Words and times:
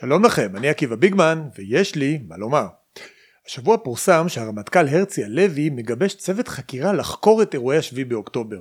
שלום 0.00 0.24
לכם, 0.24 0.56
אני 0.56 0.68
עקיבא 0.68 0.96
ביגמן, 0.96 1.48
ויש 1.58 1.94
לי 1.94 2.18
מה 2.28 2.36
לומר. 2.36 2.66
השבוע 3.46 3.76
פורסם 3.78 4.28
שהרמטכ"ל 4.28 4.88
הרצי 4.88 5.24
הלוי 5.24 5.70
מגבש 5.70 6.14
צוות 6.14 6.48
חקירה 6.48 6.92
לחקור 6.92 7.42
את 7.42 7.54
אירועי 7.54 7.78
השביעי 7.78 8.04
באוקטובר, 8.04 8.60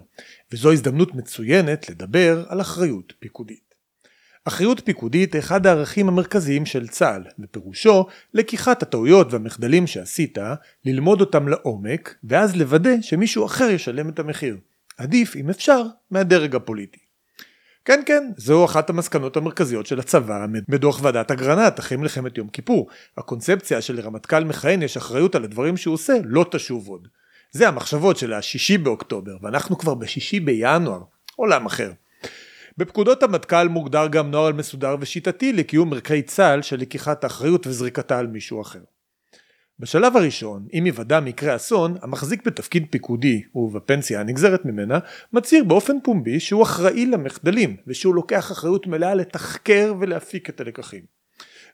וזו 0.51 0.71
הזדמנות 0.71 1.15
מצוינת 1.15 1.89
לדבר 1.89 2.45
על 2.47 2.61
אחריות 2.61 3.13
פיקודית. 3.19 3.75
אחריות 4.45 4.81
פיקודית 4.85 5.33
היא 5.33 5.39
אחד 5.39 5.67
הערכים 5.67 6.07
המרכזיים 6.07 6.65
של 6.65 6.87
צה"ל, 6.87 7.23
ופירושו 7.39 8.05
לקיחת 8.33 8.83
הטעויות 8.83 9.33
והמחדלים 9.33 9.87
שעשית, 9.87 10.37
ללמוד 10.85 11.21
אותם 11.21 11.47
לעומק, 11.47 12.15
ואז 12.23 12.55
לוודא 12.55 13.01
שמישהו 13.01 13.45
אחר 13.45 13.69
ישלם 13.69 14.09
את 14.09 14.19
המחיר. 14.19 14.57
עדיף, 14.97 15.35
אם 15.35 15.49
אפשר, 15.49 15.83
מהדרג 16.11 16.55
הפוליטי. 16.55 17.06
כן 17.87 18.01
כן, 18.05 18.31
זו 18.37 18.65
אחת 18.65 18.89
המסקנות 18.89 19.37
המרכזיות 19.37 19.85
של 19.85 19.99
הצבא 19.99 20.45
בדוח 20.69 20.99
ועדת 21.03 21.31
אגרנט 21.31 21.79
אחרי 21.79 21.97
מלחמת 21.97 22.37
יום 22.37 22.47
כיפור. 22.47 22.87
הקונספציה 23.17 23.81
שלרמטכ"ל 23.81 24.43
מכהן 24.43 24.81
יש 24.81 24.97
אחריות 24.97 25.35
על 25.35 25.43
הדברים 25.43 25.77
שהוא 25.77 25.93
עושה 25.93 26.13
לא 26.23 26.45
תשוב 26.51 26.87
עוד. 26.87 27.07
זה 27.51 27.67
המחשבות 27.67 28.17
של 28.17 28.33
השישי 28.33 28.77
באוקטובר, 28.77 29.37
ואנחנו 29.41 29.77
כבר 29.77 29.93
בשישי 29.93 30.39
בינואר, 30.39 31.01
עולם 31.35 31.65
אחר. 31.65 31.91
בפקודות 32.77 33.23
המטכ"ל 33.23 33.67
מוגדר 33.67 34.07
גם 34.07 34.31
נוהל 34.31 34.53
מסודר 34.53 34.95
ושיטתי 34.99 35.53
לקיום 35.53 35.93
ערכי 35.93 36.21
צה"ל 36.21 36.61
של 36.61 36.77
לקיחת 36.77 37.23
האחריות 37.23 37.67
וזריקתה 37.67 38.19
על 38.19 38.27
מישהו 38.27 38.61
אחר. 38.61 38.81
בשלב 39.79 40.17
הראשון, 40.17 40.67
אם 40.73 40.83
יוודע 40.87 41.19
מקרה 41.19 41.55
אסון, 41.55 41.97
המחזיק 42.01 42.45
בתפקיד 42.45 42.85
פיקודי, 42.89 43.43
ובפנסיה 43.55 44.19
הנגזרת 44.19 44.65
ממנה, 44.65 44.99
מצהיר 45.33 45.63
באופן 45.63 45.93
פומבי 46.03 46.39
שהוא 46.39 46.63
אחראי 46.63 47.05
למחדלים, 47.05 47.77
ושהוא 47.87 48.15
לוקח 48.15 48.51
אחריות 48.51 48.87
מלאה 48.87 49.15
לתחקר 49.15 49.93
ולהפיק 49.99 50.49
את 50.49 50.61
הלקחים. 50.61 51.01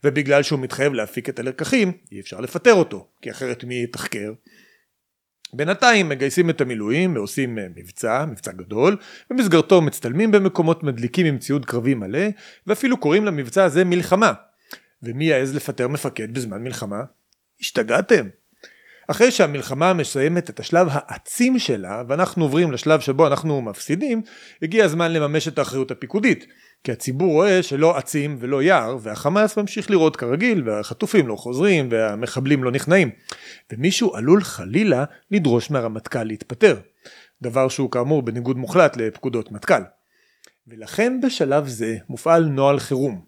ובגלל 0.03 0.44
שהוא 0.44 0.59
מתחייב 0.59 0.94
להפיק 0.94 1.30
את 1.30 1.39
הלקחים, 1.39 1.91
אי 2.11 2.20
אפשר 2.20 2.39
לפטר 2.39 2.73
אותו, 2.73 3.08
כי 3.21 3.31
אחרת 3.31 3.64
מי 3.64 3.83
יתחקר? 3.83 4.33
בינתיים 5.53 6.09
מגייסים 6.09 6.49
את 6.49 6.61
המילואים 6.61 7.16
ועושים 7.16 7.59
אה, 7.59 7.67
מבצע, 7.75 8.25
מבצע 8.25 8.52
גדול, 8.52 8.97
במסגרתו 9.30 9.81
מצטלמים 9.81 10.31
במקומות 10.31 10.83
מדליקים 10.83 11.25
עם 11.25 11.38
ציוד 11.38 11.66
קרבי 11.66 11.94
מלא, 11.94 12.27
ואפילו 12.67 12.97
קוראים 12.97 13.25
למבצע 13.25 13.64
הזה 13.64 13.83
מלחמה. 13.83 14.33
ומי 15.03 15.25
יעז 15.25 15.55
לפטר 15.55 15.88
מפקד 15.88 16.33
בזמן 16.33 16.64
מלחמה? 16.64 17.03
השתגעתם? 17.61 18.27
אחרי 19.07 19.31
שהמלחמה 19.31 19.93
מסיימת 19.93 20.49
את 20.49 20.59
השלב 20.59 20.87
העצים 20.91 21.59
שלה 21.59 22.03
ואנחנו 22.07 22.43
עוברים 22.43 22.71
לשלב 22.71 22.99
שבו 22.99 23.27
אנחנו 23.27 23.61
מפסידים, 23.61 24.21
הגיע 24.61 24.85
הזמן 24.85 25.13
לממש 25.13 25.47
את 25.47 25.59
האחריות 25.59 25.91
הפיקודית. 25.91 26.45
כי 26.83 26.91
הציבור 26.91 27.31
רואה 27.33 27.63
שלא 27.63 27.97
עצים 27.97 28.37
ולא 28.39 28.63
יער 28.63 28.97
והחמאס 29.01 29.57
ממשיך 29.57 29.91
לראות 29.91 30.15
כרגיל 30.15 30.69
והחטופים 30.69 31.27
לא 31.27 31.35
חוזרים 31.35 31.87
והמחבלים 31.91 32.63
לא 32.63 32.71
נכנעים. 32.71 33.09
ומישהו 33.71 34.15
עלול 34.15 34.43
חלילה 34.43 35.05
לדרוש 35.31 35.71
מהרמטכ"ל 35.71 36.23
להתפטר. 36.23 36.79
דבר 37.41 37.67
שהוא 37.67 37.91
כאמור 37.91 38.21
בניגוד 38.21 38.57
מוחלט 38.57 38.97
לפקודות 38.97 39.51
מטכ"ל. 39.51 39.81
ולכן 40.67 41.21
בשלב 41.21 41.67
זה 41.67 41.97
מופעל 42.09 42.45
נוהל 42.45 42.79
חירום. 42.79 43.21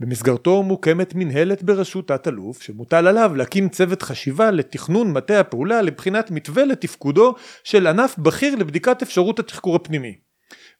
במסגרתו 0.00 0.62
מוקמת 0.62 1.14
מנהלת 1.14 1.62
בראשות 1.62 2.08
תת-אלוף 2.08 2.62
שמוטל 2.62 3.06
עליו 3.06 3.34
להקים 3.34 3.68
צוות 3.68 4.02
חשיבה 4.02 4.50
לתכנון 4.50 5.12
מטה 5.12 5.40
הפעולה 5.40 5.82
לבחינת 5.82 6.30
מתווה 6.30 6.64
לתפקודו 6.64 7.34
של 7.64 7.86
ענף 7.86 8.18
בכיר 8.18 8.56
לבדיקת 8.56 9.02
אפשרות 9.02 9.38
התחקור 9.38 9.76
הפנימי. 9.76 10.18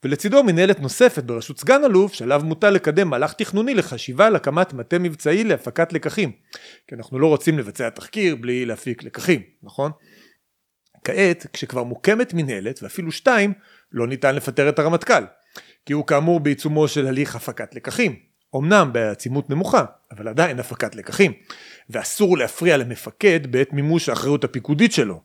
ולצידו 0.04 0.44
מנהלת 0.44 0.80
נוספת 0.80 1.24
בראשות 1.24 1.58
סגן 1.58 1.84
אלוף 1.84 2.12
שעליו 2.12 2.40
מוטל 2.44 2.70
לקדם 2.70 3.08
מהלך 3.08 3.32
תכנוני 3.32 3.74
לחשיבה 3.74 4.26
על 4.26 4.36
הקמת 4.36 4.72
מטה 4.72 4.98
מבצעי 4.98 5.44
להפקת 5.44 5.92
לקחים. 5.92 6.32
כי 6.88 6.94
אנחנו 6.94 7.18
לא 7.18 7.26
רוצים 7.26 7.58
לבצע 7.58 7.88
תחקיר 7.88 8.36
בלי 8.36 8.66
להפיק 8.66 9.02
לקחים, 9.02 9.42
נכון? 9.62 9.90
כעת, 11.04 11.46
כשכבר 11.52 11.82
מוקמת 11.82 12.34
מנהלת 12.34 12.82
ואפילו 12.82 13.12
שתיים, 13.12 13.52
לא 13.92 14.06
ניתן 14.06 14.34
לפטר 14.34 14.68
את 14.68 14.78
הרמטכ"ל. 14.78 15.24
כי 15.86 15.92
הוא 15.92 16.06
כאמור 16.06 16.40
בעיצומו 16.40 16.88
של 16.88 17.06
הליך 17.06 17.36
הפקת 17.36 17.74
לקחים. 17.74 18.29
אמנם 18.56 18.90
בעצימות 18.92 19.50
נמוכה, 19.50 19.84
אבל 20.10 20.28
עדיין 20.28 20.58
הפקת 20.58 20.94
לקחים, 20.94 21.32
ואסור 21.90 22.38
להפריע 22.38 22.76
למפקד 22.76 23.46
בעת 23.52 23.72
מימוש 23.72 24.08
האחריות 24.08 24.44
הפיקודית 24.44 24.92
שלו. 24.92 25.20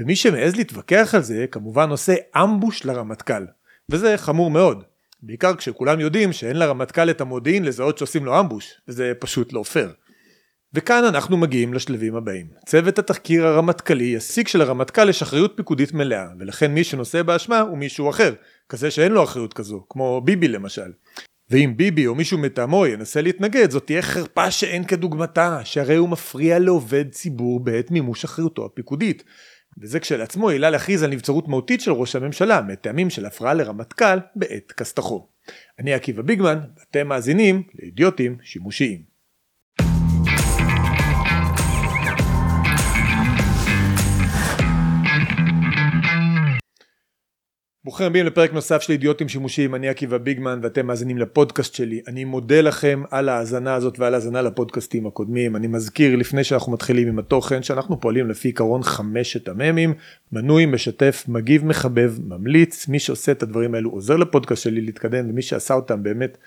ומי 0.00 0.16
שמעז 0.16 0.56
להתווכח 0.56 1.14
על 1.14 1.22
זה 1.22 1.46
כמובן 1.50 1.90
עושה 1.90 2.14
אמבוש 2.36 2.84
לרמטכ"ל, 2.84 3.46
וזה 3.88 4.16
חמור 4.16 4.50
מאוד, 4.50 4.84
בעיקר 5.22 5.56
כשכולם 5.56 6.00
יודעים 6.00 6.32
שאין 6.32 6.56
לרמטכ"ל 6.56 7.10
את 7.10 7.20
המודיעין 7.20 7.64
לזהות 7.64 7.98
שעושים 7.98 8.24
לו 8.24 8.40
אמבוש, 8.40 8.80
וזה 8.88 9.12
פשוט 9.18 9.52
לא 9.52 9.62
פייר. 9.62 9.92
וכאן 10.74 11.04
אנחנו 11.04 11.36
מגיעים 11.36 11.74
לשלבים 11.74 12.16
הבאים. 12.16 12.46
צוות 12.66 12.98
התחקיר 12.98 13.46
הרמטכ"לי 13.46 14.04
יסיק 14.04 14.48
שלרמטכ"ל 14.48 15.08
יש 15.08 15.22
אחריות 15.22 15.52
פיקודית 15.56 15.92
מלאה, 15.92 16.26
ולכן 16.38 16.74
מי 16.74 16.84
שנושא 16.84 17.22
באשמה 17.22 17.60
הוא 17.60 17.78
מישהו 17.78 18.10
אחר, 18.10 18.34
כזה 18.68 18.90
שאין 18.90 19.12
לו 19.12 19.24
אחריות 19.24 19.54
כזו, 19.54 19.86
כמו 19.88 20.20
ביבי 20.20 20.48
למשל. 20.48 20.90
ואם 21.50 21.72
ביבי 21.76 22.06
או 22.06 22.14
מישהו 22.14 22.38
מטעמו 22.38 22.86
ינסה 22.86 23.22
להתנגד, 23.22 23.70
זאת 23.70 23.86
תהיה 23.86 24.02
חרפה 24.02 24.50
שאין 24.50 24.84
כדוגמתה, 24.84 25.60
שהרי 25.64 25.96
הוא 25.96 26.08
מפריע 26.08 26.58
לעובד 26.58 27.10
ציבור 27.10 27.60
בעת 27.60 27.90
מימוש 27.90 28.24
אחריותו 28.24 28.66
הפיקודית. 28.66 29.24
וזה 29.80 30.00
כשלעצמו 30.00 30.48
עילה 30.48 30.70
להכריז 30.70 31.02
על 31.02 31.10
נבצרות 31.10 31.48
מהותית 31.48 31.80
של 31.80 31.90
ראש 31.90 32.16
הממשלה, 32.16 32.62
מטעמים 32.62 33.10
של 33.10 33.26
הפרעה 33.26 33.54
לרמטכ"ל 33.54 34.18
בעת 34.36 34.72
כסתחו. 34.72 35.28
אני 35.78 35.94
עקיבא 35.94 36.22
ביגמן, 36.22 36.58
ואתם 36.78 37.08
מאזינים 37.08 37.62
לאידיוטים 37.74 38.36
שימושיים. 38.42 39.17
ברוכים 47.88 48.06
הבאים 48.06 48.26
לפרק 48.26 48.52
נוסף 48.52 48.82
של 48.82 48.92
אידיוטים 48.92 49.28
שימושיים, 49.28 49.74
אני 49.74 49.88
עקיבא 49.88 50.18
ביגמן 50.18 50.60
ואתם 50.62 50.86
מאזינים 50.86 51.18
לפודקאסט 51.18 51.74
שלי. 51.74 52.00
אני 52.08 52.24
מודה 52.24 52.60
לכם 52.60 53.02
על 53.10 53.28
ההאזנה 53.28 53.74
הזאת 53.74 53.98
ועל 53.98 54.14
ההאזנה 54.14 54.42
לפודקאסטים 54.42 55.06
הקודמים. 55.06 55.56
אני 55.56 55.66
מזכיר 55.66 56.16
לפני 56.16 56.44
שאנחנו 56.44 56.72
מתחילים 56.72 57.08
עם 57.08 57.18
התוכן 57.18 57.62
שאנחנו 57.62 58.00
פועלים 58.00 58.30
לפי 58.30 58.48
עיקרון 58.48 58.82
חמשת 58.82 59.48
המ"מים, 59.48 59.94
מנוי, 60.32 60.66
משתף, 60.66 61.24
מגיב, 61.28 61.64
מחבב, 61.64 62.14
ממליץ. 62.24 62.88
מי 62.88 62.98
שעושה 62.98 63.32
את 63.32 63.42
הדברים 63.42 63.74
האלו 63.74 63.90
עוזר 63.90 64.16
לפודקאסט 64.16 64.62
שלי 64.62 64.80
להתקדם 64.80 65.30
ומי 65.30 65.42
שעשה 65.42 65.74
אותם 65.74 66.02
באמת 66.02 66.38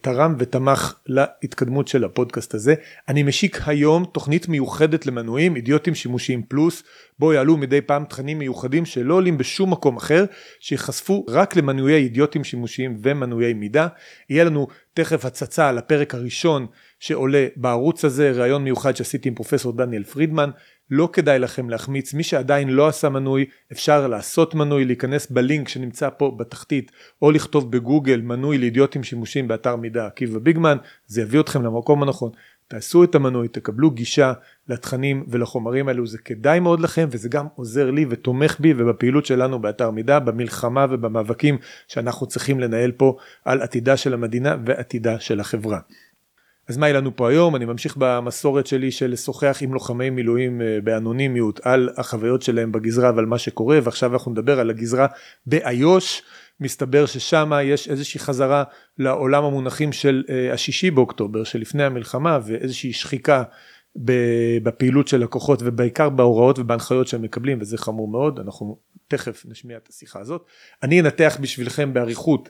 תרם 0.00 0.34
ותמך 0.38 0.94
להתקדמות 1.06 1.88
של 1.88 2.04
הפודקאסט 2.04 2.54
הזה. 2.54 2.74
אני 3.08 3.22
משיק 3.22 3.60
היום 3.66 4.04
תוכנית 4.12 4.48
מיוחדת 4.48 5.06
למנויים, 5.06 5.56
אידיוטים 5.56 5.94
שימושיים 5.94 6.42
פלוס, 6.42 6.82
בו 7.18 7.32
יעלו 7.32 7.56
מדי 7.56 7.80
פעם 7.80 8.04
תכנים 8.04 8.38
מיוחדים 8.38 8.84
שלא 8.84 9.14
עולים 9.14 9.38
בשום 9.38 9.72
מקום 9.72 9.96
אחר, 9.96 10.24
שיחשפו 10.60 11.24
רק 11.28 11.56
למנויי 11.56 12.02
אידיוטים 12.02 12.44
שימושיים 12.44 12.96
ומנויי 13.02 13.52
מידע. 13.52 13.86
יהיה 14.30 14.44
לנו 14.44 14.66
תכף 14.94 15.24
הצצה 15.24 15.68
על 15.68 15.78
הפרק 15.78 16.14
הראשון 16.14 16.66
שעולה 17.00 17.46
בערוץ 17.56 18.04
הזה, 18.04 18.32
ראיון 18.34 18.64
מיוחד 18.64 18.96
שעשיתי 18.96 19.28
עם 19.28 19.34
פרופסור 19.34 19.72
דניאל 19.72 20.04
פרידמן, 20.04 20.50
לא 20.94 21.08
כדאי 21.12 21.38
לכם 21.38 21.70
להחמיץ, 21.70 22.14
מי 22.14 22.22
שעדיין 22.22 22.68
לא 22.68 22.88
עשה 22.88 23.08
מנוי, 23.08 23.44
אפשר 23.72 24.06
לעשות 24.06 24.54
מנוי, 24.54 24.84
להיכנס 24.84 25.30
בלינק 25.30 25.68
שנמצא 25.68 26.08
פה 26.16 26.36
בתחתית, 26.38 26.92
או 27.22 27.30
לכתוב 27.30 27.72
בגוגל 27.72 28.20
מנוי 28.20 28.58
לאידיוטים 28.58 29.04
שימושים 29.04 29.48
באתר 29.48 29.76
מידע 29.76 30.06
עקיבא 30.06 30.38
ביגמן, 30.38 30.76
זה 31.06 31.22
יביא 31.22 31.40
אתכם 31.40 31.62
למקום 31.62 32.02
הנכון. 32.02 32.30
תעשו 32.68 33.04
את 33.04 33.14
המנוי, 33.14 33.48
תקבלו 33.48 33.90
גישה 33.90 34.32
לתכנים 34.68 35.24
ולחומרים 35.28 35.88
האלו, 35.88 36.06
זה 36.06 36.18
כדאי 36.18 36.60
מאוד 36.60 36.80
לכם 36.80 37.08
וזה 37.10 37.28
גם 37.28 37.46
עוזר 37.54 37.90
לי 37.90 38.06
ותומך 38.10 38.60
בי 38.60 38.74
ובפעילות 38.76 39.26
שלנו 39.26 39.58
באתר 39.58 39.90
מידע, 39.90 40.18
במלחמה 40.18 40.86
ובמאבקים 40.90 41.58
שאנחנו 41.88 42.26
צריכים 42.26 42.60
לנהל 42.60 42.92
פה 42.92 43.16
על 43.44 43.62
עתידה 43.62 43.96
של 43.96 44.14
המדינה 44.14 44.56
ועתידה 44.66 45.20
של 45.20 45.40
החברה. 45.40 45.78
אז 46.72 46.78
מה 46.78 46.86
יהיה 46.86 46.98
לנו 46.98 47.16
פה 47.16 47.30
היום? 47.30 47.56
אני 47.56 47.64
ממשיך 47.64 47.96
במסורת 47.98 48.66
שלי 48.66 48.90
של 48.90 49.10
לשוחח 49.10 49.58
עם 49.60 49.74
לוחמי 49.74 50.10
מילואים 50.10 50.62
אה, 50.62 50.78
באנונימיות 50.84 51.60
על 51.66 51.88
החוויות 51.96 52.42
שלהם 52.42 52.72
בגזרה 52.72 53.12
ועל 53.16 53.26
מה 53.26 53.38
שקורה, 53.38 53.78
ועכשיו 53.82 54.12
אנחנו 54.12 54.30
נדבר 54.30 54.60
על 54.60 54.70
הגזרה 54.70 55.06
באיו"ש. 55.46 56.22
מסתבר 56.60 57.06
ששם 57.06 57.52
יש 57.64 57.88
איזושהי 57.88 58.20
חזרה 58.20 58.64
לעולם 58.98 59.44
המונחים 59.44 59.92
של 59.92 60.24
אה, 60.30 60.52
השישי 60.52 60.90
באוקטובר, 60.90 61.44
שלפני 61.44 61.84
המלחמה, 61.84 62.38
ואיזושהי 62.46 62.92
שחיקה 62.92 63.42
בפעילות 64.62 65.08
של 65.08 65.22
הכוחות 65.22 65.58
ובעיקר 65.62 66.08
בהוראות 66.08 66.58
ובהנחיות 66.58 67.08
שהם 67.08 67.22
מקבלים 67.22 67.58
וזה 67.60 67.78
חמור 67.78 68.08
מאוד 68.08 68.38
אנחנו 68.38 68.78
תכף 69.08 69.42
נשמיע 69.48 69.76
את 69.76 69.88
השיחה 69.88 70.20
הזאת 70.20 70.46
אני 70.82 71.00
אנתח 71.00 71.38
בשבילכם 71.40 71.94
באריכות 71.94 72.48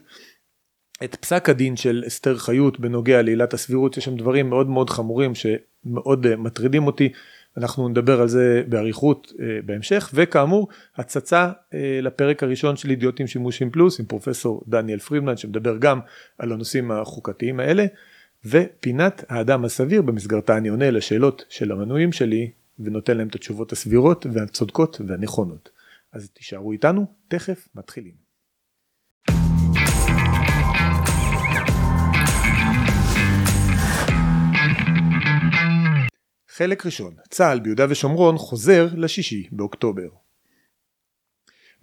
את 1.03 1.15
פסק 1.15 1.49
הדין 1.49 1.75
של 1.75 2.03
אסתר 2.07 2.37
חיות 2.37 2.79
בנוגע 2.79 3.21
לעילת 3.21 3.53
הסבירות, 3.53 3.97
יש 3.97 4.05
שם 4.05 4.17
דברים 4.17 4.49
מאוד 4.49 4.67
מאוד 4.69 4.89
חמורים 4.89 5.31
שמאוד 5.35 6.25
אה, 6.25 6.35
מטרידים 6.35 6.87
אותי, 6.87 7.09
אנחנו 7.57 7.89
נדבר 7.89 8.21
על 8.21 8.27
זה 8.27 8.63
באריכות 8.69 9.33
אה, 9.39 9.45
בהמשך, 9.65 10.09
וכאמור 10.13 10.67
הצצה 10.95 11.51
אה, 11.73 11.99
לפרק 12.01 12.43
הראשון 12.43 12.75
של 12.75 12.89
אידיוטים 12.89 13.27
שימושים 13.27 13.71
פלוס 13.71 13.99
עם 13.99 14.05
פרופסור 14.05 14.63
דניאל 14.67 14.99
פרידמן 14.99 15.37
שמדבר 15.37 15.77
גם 15.77 15.99
על 16.37 16.51
הנושאים 16.51 16.91
החוקתיים 16.91 17.59
האלה. 17.59 17.85
ופינת 18.45 19.23
האדם 19.29 19.65
הסביר 19.65 20.01
במסגרתה 20.01 20.57
אני 20.57 20.69
עונה 20.69 20.91
לשאלות 20.91 21.45
של 21.49 21.71
המנויים 21.71 22.11
שלי 22.11 22.51
ונותן 22.79 23.17
להם 23.17 23.27
את 23.27 23.35
התשובות 23.35 23.71
הסבירות 23.71 24.25
והצודקות 24.33 25.01
והנכונות. 25.07 25.69
אז 26.11 26.29
תישארו 26.29 26.71
איתנו, 26.71 27.05
תכף 27.27 27.67
מתחילים. 27.75 28.22
חלק 36.55 36.85
ראשון, 36.85 37.13
צה"ל 37.29 37.59
ביהודה 37.59 37.85
ושומרון 37.89 38.37
חוזר 38.37 38.87
לשישי 38.95 39.47
באוקטובר. 39.51 40.07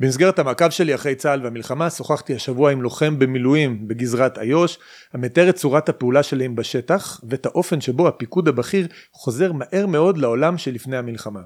במסגרת 0.01 0.39
המעקב 0.39 0.71
שלי 0.71 0.95
אחרי 0.95 1.15
צה"ל 1.15 1.45
והמלחמה 1.45 1.91
שוחחתי 1.91 2.35
השבוע 2.35 2.73
עם 2.73 2.83
לוחם 2.83 3.19
במילואים 3.19 3.89
בגזרת 3.89 4.39
איו"ש 4.39 4.79
המתאר 5.13 5.51
את 5.51 5.55
צורת 5.55 5.89
הפעולה 5.89 6.23
שלהם 6.23 6.57
בשטח 6.57 7.21
ואת 7.29 7.47
האופן 7.47 7.81
שבו 7.81 8.09
הפיקוד 8.09 8.49
הבכיר 8.49 8.87
חוזר 9.13 9.53
מהר 9.53 9.87
מאוד 9.87 10.19
לעולם 10.19 10.59
שלפני 10.59 10.97
המלחמה. 10.97 11.43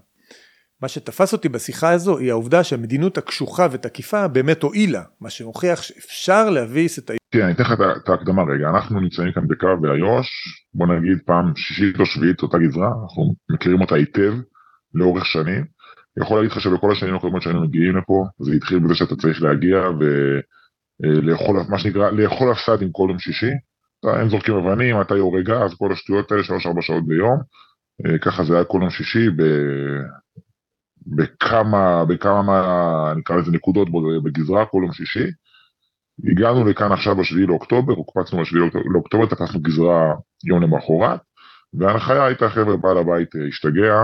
מה 0.85 0.89
שתפס 0.89 1.33
אותי 1.33 1.49
בשיחה 1.49 1.91
הזו 1.91 2.19
היא 2.19 2.31
העובדה 2.31 2.65
שהמדינות 2.65 3.19
הקשוחה 3.19 3.67
ותקיפה 3.71 4.29
באמת 4.29 4.63
הועילה, 4.63 5.03
מה 5.21 5.31
שמוכיח 5.31 5.83
שאפשר 5.83 6.51
להביס 6.51 6.99
את 6.99 7.11
ה... 7.11 7.13
כן, 7.31 7.43
אני 7.43 7.53
אתן 7.53 7.63
לך 7.63 7.73
את 7.73 8.09
ההקדמה 8.09 8.43
רגע, 8.43 8.69
אנחנו 8.69 9.01
נמצאים 9.01 9.33
כאן 9.33 9.49
בקו 9.49 9.77
באיו"ש, 9.81 10.29
בוא 10.75 10.87
נגיד 10.87 11.19
פעם 11.27 11.53
שישית 11.57 12.01
או 12.01 12.07
שביעית 12.07 12.43
אותה 12.43 12.59
גזרה, 12.59 12.87
אנחנו 12.87 13.35
מכירים 13.51 13.81
אותה 13.81 13.95
היטב 13.95 14.35
לאורך 14.95 15.27
שנים. 15.27 15.65
יכול 16.21 16.37
להגיד 16.37 16.51
לך 16.51 16.61
שבכל 16.61 16.93
השנים 16.93 17.15
הקודמות 17.15 17.43
שהיינו 17.43 17.65
מגיעים 17.65 17.97
לפה, 17.97 18.25
זה 18.41 18.53
התחיל 18.53 18.79
בזה 18.79 18.95
שאתה 18.95 19.17
צריך 19.17 19.43
להגיע 19.43 19.89
ולאכול, 21.03 21.57
מה 21.69 21.79
שנקרא, 21.79 22.11
לאכול 22.11 22.53
הפסד 22.53 22.83
עם 22.83 22.89
כל 22.93 23.07
יום 23.09 23.19
שישי. 23.19 23.53
הם 24.05 24.29
זורקים 24.29 24.55
אבנים, 24.55 25.01
אתה 25.01 25.17
יורה 25.17 25.43
גז, 25.43 25.75
כל 25.79 25.93
השטויות 25.93 26.33
האלה, 26.33 26.45
שלוש-ארבע 26.45 26.83
שעות 26.83 27.07
ביום. 27.07 27.39
אה, 28.07 28.19
ככה 28.19 28.45
זה 28.45 28.55
היה 28.55 28.65
כל 28.65 28.79
יום 28.83 28.91
שישי. 28.91 29.29
בכמה, 31.07 32.05
בכמה, 32.05 33.13
נקרא 33.17 33.37
לזה 33.37 33.53
נקודות 33.53 33.89
בגזרה 34.25 34.67
כל 34.67 34.81
יום 34.83 34.93
שישי. 34.93 35.27
הגענו 36.31 36.65
לכאן 36.65 36.93
עכשיו 36.93 37.17
בשביעי 37.17 37.47
לאוקטובר, 37.47 37.93
הוקפצנו 37.93 38.41
בשביעי 38.41 38.65
לאוקטובר, 38.93 39.27
תפסנו 39.27 39.61
גזרה 39.61 40.15
יום 40.45 40.63
למחרת, 40.63 41.21
וההנחיה 41.75 42.27
הייתה 42.27 42.49
חבר'ה 42.49 42.77
בעל 42.77 42.99
הבית 42.99 43.37
אה, 43.37 43.47
השתגע, 43.49 43.95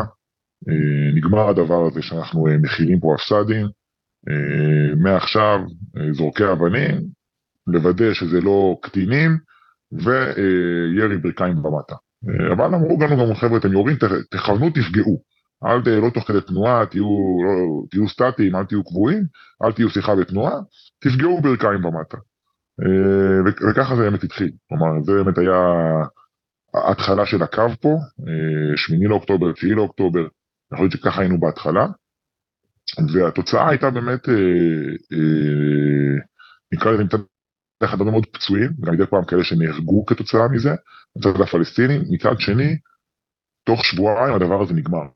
אה, 0.68 1.14
נגמר 1.14 1.48
הדבר 1.48 1.86
הזה 1.86 2.02
שאנחנו 2.02 2.46
אה, 2.46 2.58
מכילים 2.58 3.00
פה 3.00 3.14
הפסדים, 3.14 3.66
מעכשיו 4.96 5.60
זורקי 6.12 6.52
אבנים, 6.52 7.00
לוודא 7.66 8.14
שזה 8.14 8.40
לא 8.40 8.78
קטינים, 8.82 9.38
וירי 9.92 11.18
ברכיים 11.18 11.62
במטה. 11.62 11.94
אבל 12.52 12.64
אמרו 12.64 12.98
לנו 13.00 13.28
גם 13.28 13.34
חבר'ה 13.34 13.58
אתם 13.58 13.72
יורים, 13.72 13.96
תכוונו 14.30 14.70
תפגעו. 14.70 15.22
אל 15.64 16.00
לא 16.00 16.10
תוך 16.10 16.28
כדי 16.28 16.40
תנועה, 16.40 16.86
תהיו, 16.86 17.06
לא, 17.44 17.86
תהיו 17.90 18.08
סטטיים, 18.08 18.56
אל 18.56 18.64
תהיו 18.64 18.84
קבועים, 18.84 19.22
אל 19.64 19.72
תהיו 19.72 19.90
שיחה 19.90 20.16
בתנועה, 20.16 20.54
תפגעו 21.00 21.40
ברכיים 21.40 21.82
במטה. 21.82 22.16
אה, 22.82 23.52
וככה 23.70 23.96
זה 23.96 24.02
באמת 24.02 24.24
התחיל, 24.24 24.50
כלומר 24.68 25.02
זה 25.02 25.12
באמת 25.12 25.38
היה 25.38 25.60
ההתחלה 26.74 27.26
של 27.26 27.42
הקו 27.42 27.68
פה, 27.80 27.88
אה, 28.28 28.76
שמיני 28.76 29.06
לאוקטובר, 29.06 29.52
תשיעי 29.52 29.72
לאוקטובר, 29.72 30.26
יכול 30.72 30.84
להיות 30.84 30.92
שככה 30.92 31.20
היינו 31.20 31.40
בהתחלה, 31.40 31.86
והתוצאה 33.14 33.68
הייתה 33.68 33.90
באמת, 33.90 34.28
אה, 34.28 34.34
נקרא 36.72 36.92
לזה 36.92 37.02
אחד 37.84 37.98
הרבה 37.98 38.10
מאוד 38.10 38.26
פצועים, 38.26 38.70
גם 38.80 38.94
מדי 38.94 39.06
פעם 39.06 39.24
כאלה 39.24 39.44
שנהרגו 39.44 40.06
כתוצאה 40.06 40.48
מזה, 40.48 40.70
מצד 41.16 41.40
הפלסטינים, 41.40 42.02
מצד 42.10 42.34
שני, 42.38 42.76
תוך 43.64 43.84
שבועיים 43.84 44.34
הדבר 44.34 44.62
הזה 44.62 44.74
נגמר. 44.74 45.06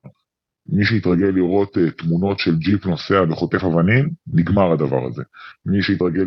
מי 0.68 0.84
שהתרגל 0.84 1.28
לראות 1.28 1.76
uh, 1.76 1.80
תמונות 2.02 2.38
של 2.38 2.56
ג'יפ 2.56 2.86
נוסע 2.86 3.22
וחוטף 3.30 3.64
אבנים, 3.64 4.10
נגמר 4.26 4.72
הדבר 4.72 5.06
הזה. 5.06 5.22
מי 5.66 5.82
שהתרגל 5.82 6.26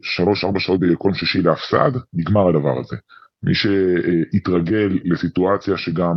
לשלוש-ארבע 0.00 0.58
uh, 0.58 0.62
שעות 0.62 0.80
בכל 0.80 1.14
שישי 1.14 1.42
להפסד, 1.42 1.92
נגמר 2.14 2.48
הדבר 2.48 2.80
הזה. 2.80 2.96
מי 3.42 3.54
שהתרגל 3.54 4.96
uh, 4.96 5.00
לסיטואציה 5.04 5.76
שגם 5.76 6.14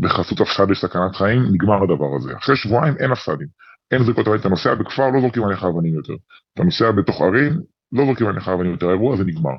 בחסות 0.00 0.40
הפסד 0.40 0.70
יש 0.70 0.80
סכנת 0.80 1.16
חיים, 1.16 1.42
נגמר 1.52 1.82
הדבר 1.82 2.16
הזה. 2.16 2.36
אחרי 2.36 2.56
שבועיים 2.56 2.94
אין 2.98 3.12
הפסדים. 3.12 3.46
אין 3.90 4.04
זריקות 4.04 4.26
אבנים, 4.26 4.40
אתה 4.40 4.48
נוסע 4.48 4.74
בכפר, 4.74 5.10
לא 5.10 5.20
זורקים 5.20 5.44
עליך 5.44 5.64
אבנים 5.64 5.94
יותר. 5.94 6.14
אתה 6.54 6.62
נוסע 6.64 6.90
בתוך 6.90 7.22
ערים, 7.22 7.52
לא 7.92 8.04
זורקים 8.04 8.26
עליך 8.26 8.48
אבנים 8.48 8.72
יותר. 8.72 8.88
האירוע 8.88 9.14
הזה 9.14 9.24
נגמר. 9.24 9.56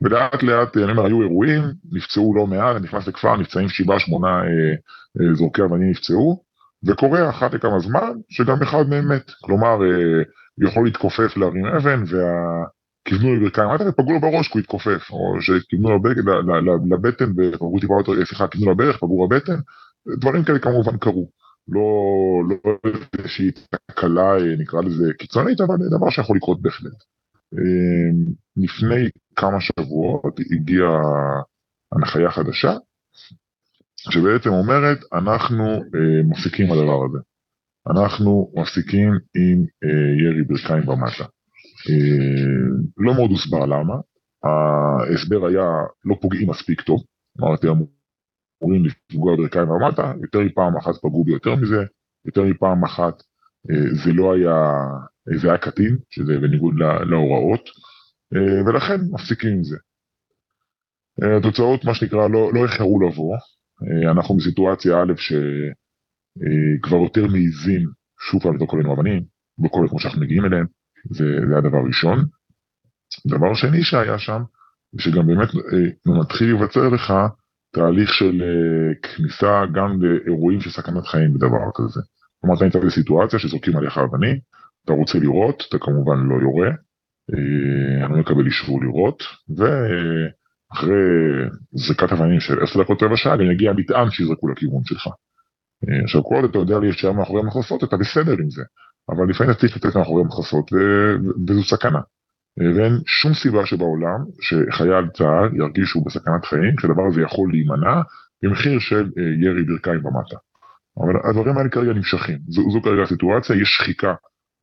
ולאט 0.00 0.42
לאט, 0.42 0.76
אני 0.76 0.90
אומר, 0.92 1.04
היו 1.04 1.22
אירועים, 1.22 1.62
נפצעו 1.92 2.34
לא 2.36 2.46
מעט, 2.46 2.82
נכנס 2.82 3.06
לכפר, 3.06 3.36
נפצעים 3.36 3.68
שבעה, 3.68 4.00
שמונה 4.00 4.28
אה, 4.28 4.74
אה, 5.20 5.34
זורקי 5.34 5.62
אבנים 5.62 5.90
נפצעו, 5.90 6.42
וקורה 6.86 7.30
אחת 7.30 7.54
לכמה 7.54 7.78
זמן 7.80 8.12
שגם 8.30 8.62
אחד 8.62 8.88
מהם 8.88 9.12
מת. 9.12 9.30
כלומר, 9.40 9.82
אה, 9.82 10.22
יכול 10.68 10.84
להתכופף 10.84 11.36
להרים 11.36 11.66
אבן, 11.66 12.02
וכיוונו 12.02 13.34
לברכיים 13.34 13.68
מטה 13.68 13.84
ופגעו 13.88 14.12
לו 14.12 14.20
בראש 14.20 14.48
כי 14.48 14.52
הוא 14.52 14.60
התכופף, 14.60 15.10
או 15.10 15.40
שכיוונו 15.40 15.98
לבטן 16.90 17.30
ופגעו 17.30 17.80
טיפה 17.80 17.94
יותר, 17.98 18.24
סליחה, 18.24 18.48
כיוונו 18.48 18.70
לברך, 18.72 18.96
פגעו 18.96 19.28
בבטן, 19.28 19.56
דברים 20.20 20.44
כאלה 20.44 20.58
כמובן 20.58 20.96
קרו. 20.96 21.30
לא, 21.68 21.82
לא 22.48 22.72
איזושהי 23.18 23.50
תקלה, 23.90 24.34
נקרא 24.58 24.80
לזה 24.82 25.12
קיצונית, 25.18 25.60
אבל 25.60 25.76
דבר 25.90 26.10
שיכול 26.10 26.36
לקרות 26.36 26.62
בהחלט. 26.62 27.15
אה, 27.58 28.10
לפני 28.56 29.08
כמה 29.36 29.60
שבועות 29.60 30.40
הגיעה 30.50 31.00
הנחיה 31.92 32.30
חדשה, 32.30 32.72
שבעצם 33.96 34.50
אומרת, 34.50 34.98
אנחנו 35.12 35.64
אה, 35.64 36.22
מפסיקים 36.24 36.72
הדבר 36.72 37.04
הזה. 37.04 37.18
אנחנו 37.90 38.52
מפסיקים 38.56 39.10
עם 39.36 39.64
אה, 39.84 40.26
ירי 40.26 40.42
ברכיים 40.42 40.88
ומטה. 40.88 41.24
אה, 41.90 42.66
לא 42.96 43.14
מאוד 43.14 43.30
הוסבר 43.30 43.66
למה, 43.66 43.94
ההסבר 44.44 45.46
היה 45.46 45.68
לא 46.04 46.16
פוגעים 46.20 46.50
מספיק 46.50 46.80
טוב, 46.80 47.00
אמרתי 47.40 47.66
אמורים 47.66 48.84
לפגוע 48.84 49.36
ברכיים 49.36 49.70
ומטה, 49.70 50.12
יותר 50.22 50.40
מפעם 50.40 50.76
אחת 50.76 50.94
פגעו 51.02 51.24
ביותר 51.24 51.54
מזה, 51.54 51.84
יותר 52.24 52.44
מפעם 52.44 52.84
אחת 52.84 53.22
אה, 53.70 53.94
זה 54.04 54.12
לא 54.12 54.34
היה, 54.34 54.72
זה 55.34 55.48
היה 55.48 55.58
קטין, 55.58 55.98
שזה 56.10 56.38
בניגוד 56.38 56.74
להוראות, 57.10 57.70
אה, 58.34 58.62
ולכן 58.66 59.00
מפסיקים 59.12 59.52
עם 59.52 59.64
זה. 59.64 59.76
אה, 61.22 61.36
התוצאות, 61.36 61.84
מה 61.84 61.94
שנקרא, 61.94 62.28
לא, 62.28 62.54
לא 62.54 62.62
איחרו 62.62 63.00
לבוא. 63.00 63.36
אה, 63.36 64.10
אנחנו 64.10 64.36
בסיטואציה 64.36 65.02
א' 65.02 65.12
שכבר 65.16 66.96
יותר 66.96 67.26
מעיזים 67.26 67.88
שוב 68.20 68.42
פעם 68.42 68.56
לתוק 68.56 68.74
עלינו 68.74 68.94
אבנים, 68.94 69.22
בכל 69.58 69.86
כמו 69.90 70.00
שאנחנו 70.00 70.20
מגיעים 70.20 70.44
אליהם, 70.44 70.66
זה, 71.10 71.24
זה 71.50 71.58
הדבר 71.58 71.78
הראשון. 71.78 72.24
דבר 73.26 73.54
שני 73.54 73.82
שהיה 73.82 74.18
שם, 74.18 74.42
שגם 74.98 75.26
באמת 75.26 75.48
מתחיל 76.06 76.46
להיווצר 76.46 76.88
לך 76.88 77.12
תהליך 77.72 78.14
של 78.14 78.42
כניסה 79.02 79.62
גם 79.74 80.02
לאירועים 80.02 80.60
של 80.60 80.70
סכנת 80.70 81.06
חיים 81.06 81.34
בדבר 81.34 81.70
כזה. 81.74 82.00
כלומר, 82.40 82.56
אתה 82.56 82.64
נמצא 82.64 82.78
בסיטואציה 82.78 83.38
שזורקים 83.38 83.76
עליך 83.76 83.98
אבנים, 83.98 84.38
אתה 84.86 84.94
רוצה 84.94 85.18
לראות, 85.18 85.62
אתה 85.68 85.78
כמובן 85.78 86.18
לא 86.18 86.42
יורה, 86.42 86.68
אה, 87.34 88.06
אני 88.06 88.12
לא 88.12 88.20
מקבל 88.20 88.46
אישור 88.46 88.82
לראות, 88.82 89.22
ואחרי 89.56 90.94
זריקת 91.72 92.12
אבנים 92.12 92.40
של 92.40 92.62
עשר 92.62 92.82
דקות 92.82 93.02
רבע 93.02 93.16
שעה 93.16 93.36
גם 93.36 93.50
יגיע 93.50 93.72
מטען 93.72 94.10
שיזרקו 94.10 94.48
לכיוון 94.48 94.84
שלך. 94.84 95.06
אה, 95.88 96.02
עכשיו 96.04 96.24
כל 96.24 96.34
עוד 96.34 96.50
אתה 96.50 96.58
יודע 96.58 96.78
להישאר 96.78 97.12
מאחורי 97.12 97.40
המחלפות 97.40 97.84
אתה 97.84 97.96
בסדר 97.96 98.32
עם 98.32 98.50
זה, 98.50 98.62
אבל 99.08 99.30
לפעמים 99.30 99.52
אתה 99.52 99.60
צריך 99.60 99.76
לתת 99.76 99.96
מאחורי 99.96 100.22
המחלפות 100.22 100.72
וזו 101.48 101.62
סכנה. 101.62 102.00
אה, 102.60 102.76
ואין 102.76 102.92
שום 103.06 103.34
סיבה 103.34 103.66
שבעולם 103.66 104.18
שחייל 104.40 105.08
צה"ל 105.14 105.56
ירגיש 105.56 105.88
שהוא 105.88 106.06
בסכנת 106.06 106.44
חיים, 106.44 106.78
שהדבר 106.78 107.06
הזה 107.06 107.20
יכול 107.20 107.50
להימנע 107.52 108.00
במחיר 108.42 108.78
של 108.78 109.10
ירי 109.42 109.62
ברכיים 109.62 110.02
במטה. 110.02 110.36
אבל 111.00 111.30
הדברים 111.30 111.58
האלה 111.58 111.68
כרגע 111.68 111.92
נמשכים, 111.92 112.38
זו, 112.48 112.70
זו 112.70 112.82
כרגע 112.82 113.02
הסיטואציה, 113.02 113.56
יש 113.56 113.68
שחיקה 113.68 114.14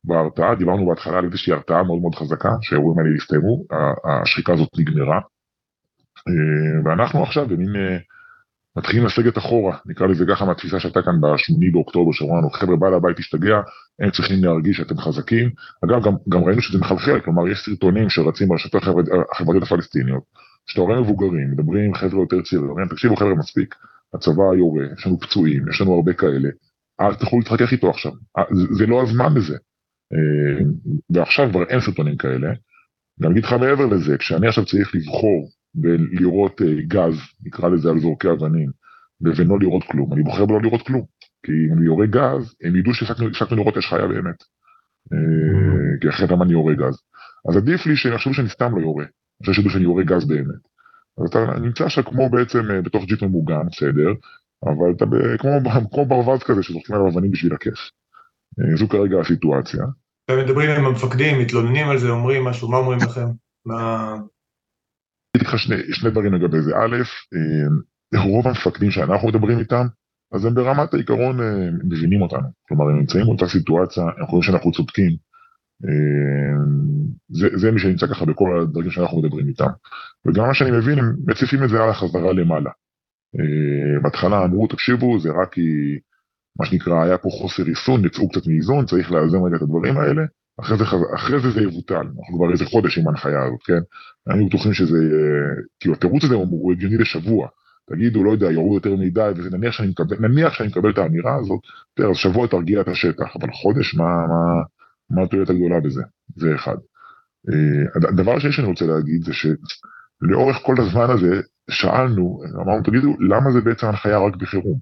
בהרתעה, 0.06 0.56
דיברנו 0.56 0.88
בהתחלה 0.88 1.18
על 1.18 1.26
איזושהי 1.26 1.54
הרתעה 1.54 1.84
מאוד 1.84 2.02
מאוד 2.02 2.16
חזקה, 2.16 2.50
שהאירועים 2.62 3.00
האלה 3.00 3.16
הסתיימו, 3.16 3.64
השחיקה 4.04 4.54
הזאת 4.54 4.70
נגמרה, 4.78 5.20
אה, 6.28 6.82
ואנחנו 6.86 7.24
עכשיו 7.24 7.48
במין 7.48 7.76
אה, 7.76 7.98
מתחילים 8.78 9.06
לסגת 9.06 9.38
אחורה, 9.38 9.78
נקרא 9.86 10.08
לזה 10.08 10.26
ככה 10.30 10.46
מהתפיסה 10.46 10.80
שהייתה 10.80 11.02
כאן 11.02 11.22
בשמיני 11.22 11.72
באוקטובר, 11.72 12.12
שאמרו 12.12 12.38
לנו 12.38 12.50
חבר'ה 12.50 12.76
בעל 12.76 12.94
הבית 12.94 13.20
השתגע, 13.20 13.62
הם 14.00 14.12
צריכים 14.12 14.44
להרגיש 14.44 14.78
שאתם 14.78 14.98
חזקים, 14.98 15.50
אגב 15.86 16.04
גם, 16.04 16.14
גם 16.30 16.44
ראינו 16.44 16.62
שזה 16.62 16.80
מחלחל, 16.80 17.20
כלומר 17.20 17.48
יש 17.48 17.60
סרטונים 17.66 18.10
שרצים 18.10 18.48
ברשתות 18.48 18.84
החברתיות 19.32 19.64
הפלסטיניות, 19.64 20.24
שאתה 20.66 20.82
רואה 20.82 21.02
מבוגרים, 21.02 21.52
מדברים 21.52 21.86
עם 21.86 21.94
חבר'ה 21.94 22.22
יותר 22.22 22.42
צעירים, 22.42 22.70
אומרים 22.70 22.88
תקשיבו 22.88 23.16
חבר'ה 23.16 23.36
מספיק, 23.36 23.76
הצבא 24.14 24.44
יורה, 24.58 24.84
יש 24.98 25.08
לנו 25.08 25.20
פצועים, 25.20 25.70
יש 25.70 25.82
לנו 25.82 25.94
הרבה 25.94 26.14
כאלה, 26.14 26.50
אל 27.02 27.16
תוכלו 27.16 27.40
להתחכך 27.40 27.72
איתו 27.72 27.90
עכשיו, 27.90 28.12
אה, 28.38 28.44
זה 28.78 28.86
לא 28.86 29.02
הזמן 29.02 29.34
לזה, 29.36 29.58
ועכשיו 31.10 31.50
כבר 31.50 31.64
אין 31.64 31.80
סרטונים 31.80 32.18
כאלה. 32.18 32.54
ואני 33.20 33.34
אגיד 33.34 33.44
לך 33.44 33.54
מעבר 33.54 33.86
לזה, 33.86 34.18
כשאני 34.18 34.48
עכשיו 34.48 34.66
צריך 34.66 34.96
לבחור 34.96 35.50
בלירות 35.76 36.62
גז, 36.88 37.16
נקרא 37.46 37.70
לזה 37.70 37.90
על 37.90 38.00
זורקי 38.00 38.32
אבנים, 38.32 38.70
לבין 39.22 39.48
לא 39.48 39.60
לראות 39.60 39.84
כלום. 39.84 40.14
אני 40.14 40.24
בוחר 40.24 40.46
בלא 40.46 40.62
לראות 40.62 40.82
כלום. 40.82 41.06
כי 41.46 41.52
אם 41.52 41.78
אני 41.78 41.86
יורה 41.86 42.06
גז, 42.06 42.56
הם 42.64 42.76
ידעו 42.76 42.94
שהפסקנו 42.94 43.58
לראות 43.58 43.78
אש 43.78 43.88
חיה 43.88 44.08
באמת. 44.08 44.44
Mm-hmm. 45.14 46.02
כי 46.02 46.10
אחרת 46.10 46.32
למה 46.32 46.46
אני 46.46 46.54
יורה 46.54 46.74
גז. 46.74 47.02
אז 47.50 47.58
עדיף 47.58 47.86
לי 47.86 47.96
שיחשבו 47.96 48.34
שאני 48.34 48.50
סתם 48.50 48.76
לא 48.76 48.82
יורה, 48.82 49.06
אחרי 49.44 49.54
שידעו 49.54 49.70
שאני 49.70 49.84
יורה 49.84 50.04
גז 50.04 50.26
באמת. 50.28 50.64
אז 51.18 51.30
אתה 51.30 51.60
נמצא 51.60 51.90
שם 51.90 52.02
כמו 52.02 52.30
בעצם 52.30 52.72
אה, 52.72 52.82
בתוך 52.82 53.06
ג'יפ 53.06 53.24
ממוגן, 53.24 53.66
בסדר, 53.72 54.14
אבל 54.64 54.92
אתה 54.98 55.06
כמו, 55.38 55.50
כמו 55.92 56.06
ברווז 56.06 56.44
כזה 56.44 56.64
שזורקים 56.64 56.96
עליו 56.96 57.08
אבנים 57.08 57.32
בשביל 57.32 57.54
הכיף. 57.54 57.80
אה, 58.60 58.76
זו 58.76 58.90
כרגע 58.90 59.20
הסיטואציה. 59.20 59.84
אתם 60.26 60.40
מדברים 60.40 60.70
עם 60.70 60.86
המפקדים, 60.86 61.40
מתלוננים 61.40 61.90
על 61.90 61.98
זה, 61.98 62.10
אומרים 62.10 62.44
משהו, 62.44 62.72
מה 62.72 62.78
אומרים 62.78 63.00
לכם? 63.00 63.26
מה... 63.66 64.16
אגיד 65.38 65.48
לך 65.48 65.60
שני, 65.60 65.76
שני 65.94 66.10
דברים 66.10 66.34
לגבי 66.34 66.62
זה. 66.62 66.72
א', 66.76 66.96
אה, 68.16 68.24
רוב 68.24 68.48
המפקדים 68.48 68.92
שאנחנו 68.92 69.28
מדברים 69.28 69.60
איתם, 69.60 69.86
אז 70.34 70.46
הם 70.46 70.54
ברמת 70.56 70.94
העיקרון 70.94 71.40
מבינים 71.84 72.22
אותנו. 72.22 72.48
כלומר, 72.68 72.86
הם 72.90 73.00
נמצאים 73.00 73.26
באותה 73.26 73.48
סיטואציה, 73.48 74.04
הם 74.04 74.26
חושבים 74.26 74.42
שאנחנו 74.42 74.72
צודקים. 74.72 75.16
זה, 77.30 77.48
זה 77.54 77.72
מי 77.72 77.80
שנמצא 77.80 78.08
ככה 78.08 78.26
בכל 78.26 78.60
הדרגים 78.62 78.92
שאנחנו 78.92 79.22
מדברים 79.22 79.48
איתם. 79.48 79.70
וגם 80.26 80.48
מה 80.48 80.54
שאני 80.54 80.72
מבין, 80.72 81.00
הם 81.00 81.16
מציפים 81.26 81.64
את 81.64 81.70
זה 81.70 81.84
על 81.84 81.90
החזרה 81.90 82.34
למעלה. 82.34 82.70
אה, 83.40 84.02
בהתחלה 84.04 84.44
אמרו, 84.44 84.68
תקשיבו, 84.68 85.20
זה 85.20 85.30
רק 85.42 85.54
כי, 85.54 85.62
מה 86.60 86.66
שנקרא, 86.66 87.04
היה 87.04 87.18
פה 87.18 87.30
חוסר 87.30 87.64
איסון, 87.68 88.06
יצאו 88.06 88.30
קצת 88.30 88.48
מאיזון, 88.48 88.86
צריך 88.86 89.12
לאזן 89.12 89.38
רגע 89.38 89.56
את 89.56 89.62
הדברים 89.62 89.98
האלה, 89.98 90.24
אחרי 90.62 90.78
זה, 90.78 90.84
אחרי 91.16 91.40
זה 91.40 91.50
זה 91.52 91.62
יבוטל, 91.62 91.96
אנחנו 91.96 92.38
כבר 92.38 92.52
איזה 92.52 92.66
חודש 92.66 92.98
עם 92.98 93.08
ההנחיה 93.08 93.44
הזאת, 93.44 93.64
כן? 93.64 93.80
היינו 94.28 94.48
בטוחים 94.48 94.74
שזה, 94.74 94.98
כאילו 95.80 95.94
התירוץ 95.94 96.24
הזה 96.24 96.36
הוא 96.36 96.72
הגיוני 96.72 96.98
לשבוע. 96.98 97.48
תגידו, 97.90 98.24
לא 98.24 98.32
יודע, 98.32 98.52
יורו 98.52 98.76
יותר 98.76 98.96
מדי, 98.96 99.32
ונניח 99.36 99.74
שאני 99.74 99.88
מקבל, 99.88 100.28
נניח 100.28 100.54
שאני 100.54 100.70
מקבל 100.70 100.90
את 100.90 100.98
האמירה 100.98 101.36
הזאת, 101.36 101.60
תראה, 101.96 102.10
אז 102.10 102.16
שבוע 102.16 102.48
תרגיע 102.48 102.82
את 102.82 102.88
השטח, 102.88 103.36
אבל 103.40 103.52
חודש, 103.52 103.96
מה, 103.96 104.04
מה, 104.04 104.64
מה 105.10 105.24
התועלת 105.24 105.50
הגדולה 105.50 105.80
בזה? 105.80 106.04
זה 106.36 106.56
אחד. 106.56 106.76
אה, 107.50 108.10
הדבר 108.10 108.36
השני 108.36 108.52
שאני 108.52 108.68
רוצה 108.68 108.86
להגיד 108.86 109.24
זה 109.24 109.32
שלאורך 109.34 110.58
כל 110.66 110.76
הזמן 110.80 111.10
הזה 111.10 111.42
שאלנו, 111.72 112.42
אמרנו 112.56 112.84
תגידו 112.84 113.16
למה 113.20 113.52
זה 113.52 113.62
בעצם 113.62 113.88
הנחיה 113.88 114.20
רק 114.20 114.36
בחירום? 114.36 114.80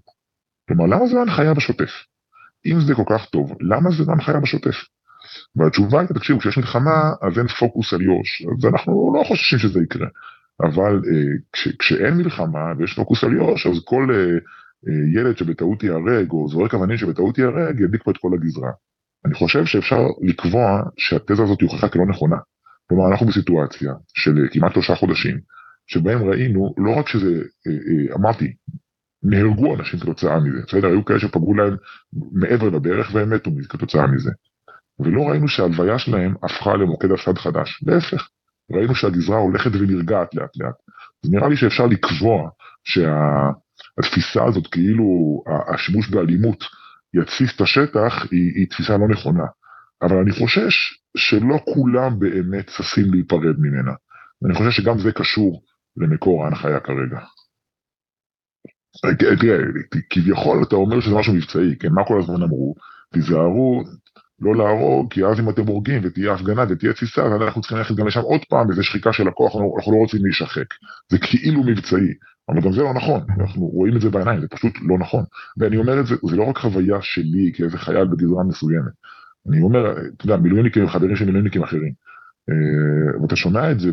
כלומר 0.67 0.85
למה 0.85 1.07
זה 1.07 1.15
לא 1.15 1.21
הנחיה 1.21 1.53
בשוטף? 1.53 1.91
אם 2.65 2.79
זה 2.79 2.95
כל 2.95 3.03
כך 3.09 3.25
טוב, 3.25 3.51
למה 3.61 3.91
זה 3.91 4.03
לא 4.07 4.11
הנחיה 4.11 4.39
בשוטף? 4.39 4.75
והתשובה 5.55 5.99
הייתה 5.99 6.13
תקשיבו 6.13 6.39
כשיש 6.39 6.57
מלחמה 6.57 7.13
אז 7.21 7.37
אין 7.37 7.47
פוקוס 7.47 7.93
על 7.93 8.01
יו"ש, 8.01 8.41
אז 8.41 8.65
אנחנו 8.65 9.13
לא 9.15 9.23
חוששים 9.23 9.59
שזה 9.59 9.79
יקרה, 9.83 10.07
אבל 10.63 10.95
אה, 10.95 11.33
כש, 11.53 11.67
כשאין 11.79 12.13
מלחמה 12.17 12.73
ויש 12.77 12.93
פוקוס 12.95 13.23
על 13.23 13.33
יו"ש 13.33 13.67
אז 13.67 13.81
כל 13.85 14.07
אה, 14.13 14.33
אה, 14.87 15.21
ילד 15.21 15.37
שבטעות 15.37 15.83
ייהרג 15.83 16.31
או 16.31 16.49
זורק 16.49 16.73
אבנים 16.73 16.97
שבטעות 16.97 17.37
ייהרג 17.37 17.79
ידליק 17.79 18.03
פה 18.03 18.11
את 18.11 18.17
כל 18.17 18.31
הגזרה. 18.33 18.71
אני 19.25 19.33
חושב 19.33 19.65
שאפשר 19.65 20.01
לקבוע 20.21 20.83
שהתזה 20.97 21.43
הזאת 21.43 21.61
הוכחה 21.61 21.89
כלא 21.89 22.05
נכונה. 22.05 22.37
כלומר, 22.89 23.11
אנחנו 23.11 23.25
בסיטואציה 23.27 23.93
של 24.13 24.47
כמעט 24.51 24.73
שלושה 24.73 24.95
חודשים, 24.95 25.39
שבהם 25.87 26.29
ראינו, 26.29 26.73
לא 26.77 26.99
רק 26.99 27.07
שזה, 27.07 27.31
אה, 27.67 27.71
אה, 27.71 28.15
אמרתי, 28.15 28.53
נהרגו 29.23 29.75
אנשים 29.75 29.99
כתוצאה 29.99 30.39
מזה, 30.39 30.57
בסדר? 30.67 30.87
היו 30.87 31.05
כאלה 31.05 31.19
שפגעו 31.19 31.53
להם 31.53 31.75
מעבר 32.31 32.69
לדרך 32.69 33.09
והם 33.13 33.33
מתו 33.33 33.51
כתוצאה 33.69 34.07
מזה. 34.07 34.31
ולא 34.99 35.21
ראינו 35.21 35.47
שההלוויה 35.47 35.99
שלהם 35.99 36.35
הפכה 36.43 36.73
למוקד 36.73 37.11
הסד 37.11 37.37
חדש, 37.37 37.83
להפך, 37.87 38.29
ראינו 38.71 38.95
שהגזרה 38.95 39.37
הולכת 39.37 39.71
ונרגעת 39.73 40.35
לאט 40.35 40.57
לאט. 40.57 40.75
אז 41.25 41.31
נראה 41.31 41.49
לי 41.49 41.57
שאפשר 41.57 41.85
לקבוע 41.85 42.49
שהתפיסה 42.83 44.45
הזאת, 44.45 44.67
כאילו 44.67 45.05
השימוש 45.73 46.09
באלימות 46.09 46.63
יתסיס 47.13 47.55
את 47.55 47.61
השטח, 47.61 48.25
היא, 48.31 48.51
היא 48.55 48.67
תפיסה 48.69 48.97
לא 48.97 49.07
נכונה. 49.07 49.45
אבל 50.01 50.17
אני 50.17 50.31
חושש 50.31 51.01
שלא 51.17 51.59
כולם 51.73 52.19
באמת 52.19 52.69
ששים 52.69 53.13
להיפרד 53.13 53.59
ממנה. 53.59 53.91
ואני 54.41 54.55
חושב 54.55 54.71
שגם 54.71 54.99
זה 54.99 55.11
קשור 55.11 55.63
למקור 55.97 56.45
ההנחיה 56.45 56.79
כרגע. 56.79 57.19
תראה, 59.19 59.57
כביכול 60.09 60.63
אתה 60.63 60.75
אומר 60.75 60.99
שזה 60.99 61.15
משהו 61.15 61.33
מבצעי, 61.33 61.75
כן? 61.79 61.91
מה 61.91 62.05
כל 62.05 62.19
הזמן 62.19 62.43
אמרו? 62.43 62.75
תיזהרו 63.13 63.83
לא 64.41 64.55
להרוג, 64.55 65.13
כי 65.13 65.25
אז 65.25 65.39
אם 65.39 65.49
אתם 65.49 65.67
הורגים 65.67 66.01
ותהיה 66.03 66.33
הפגנה 66.33 66.65
ותהיה 66.69 66.93
תסיסה, 66.93 67.23
אז 67.23 67.41
אנחנו 67.41 67.61
צריכים 67.61 67.77
ללכת 67.77 67.95
גם 67.95 68.07
לשם 68.07 68.21
עוד 68.21 68.41
פעם, 68.49 68.69
וזו 68.69 68.83
שחיקה 68.83 69.13
של 69.13 69.27
הכוח, 69.27 69.55
אנחנו 69.55 69.91
לא 69.91 69.97
רוצים 69.97 70.23
להישחק. 70.23 70.65
זה 71.11 71.17
כאילו 71.17 71.63
מבצעי, 71.63 72.13
אבל 72.49 72.61
גם 72.61 72.71
זה 72.71 72.81
לא 72.81 72.93
נכון, 72.93 73.21
אנחנו 73.39 73.65
רואים 73.65 73.95
את 73.95 74.01
זה 74.01 74.09
בעיניים, 74.09 74.41
זה 74.41 74.47
פשוט 74.47 74.73
לא 74.81 74.97
נכון. 74.99 75.23
ואני 75.57 75.77
אומר 75.77 75.99
את 75.99 76.05
זה, 76.05 76.15
זה 76.29 76.35
לא 76.35 76.43
רק 76.43 76.57
חוויה 76.57 76.97
שלי 77.01 77.51
כאיזה 77.55 77.77
חייל 77.77 78.05
בגזרה 78.05 78.43
מסוימת. 78.43 78.93
אני 79.49 79.61
אומר, 79.61 79.91
אתה 79.91 80.25
יודע, 80.25 80.37
מילואימניקים, 80.37 80.87
חברים 80.87 81.15
של 81.15 81.25
מילואימניקים 81.25 81.63
אחרים. 81.63 81.93
אה, 82.49 83.21
ואתה 83.21 83.35
שומע 83.35 83.71
את 83.71 83.79
זה. 83.79 83.91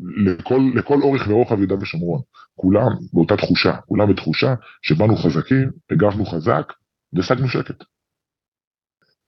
לכל, 0.00 0.60
לכל 0.74 1.02
אורך 1.02 1.28
ורוחב 1.28 1.58
יהודה 1.58 1.74
ושומרון. 1.74 2.20
כולם 2.54 2.88
באותה 3.12 3.36
תחושה, 3.36 3.76
כולם 3.86 4.10
בתחושה 4.12 4.54
שבאנו 4.82 5.16
חזקים, 5.16 5.70
הגבנו 5.90 6.26
חזק 6.26 6.72
והשגנו 7.12 7.48
שקט. 7.48 7.84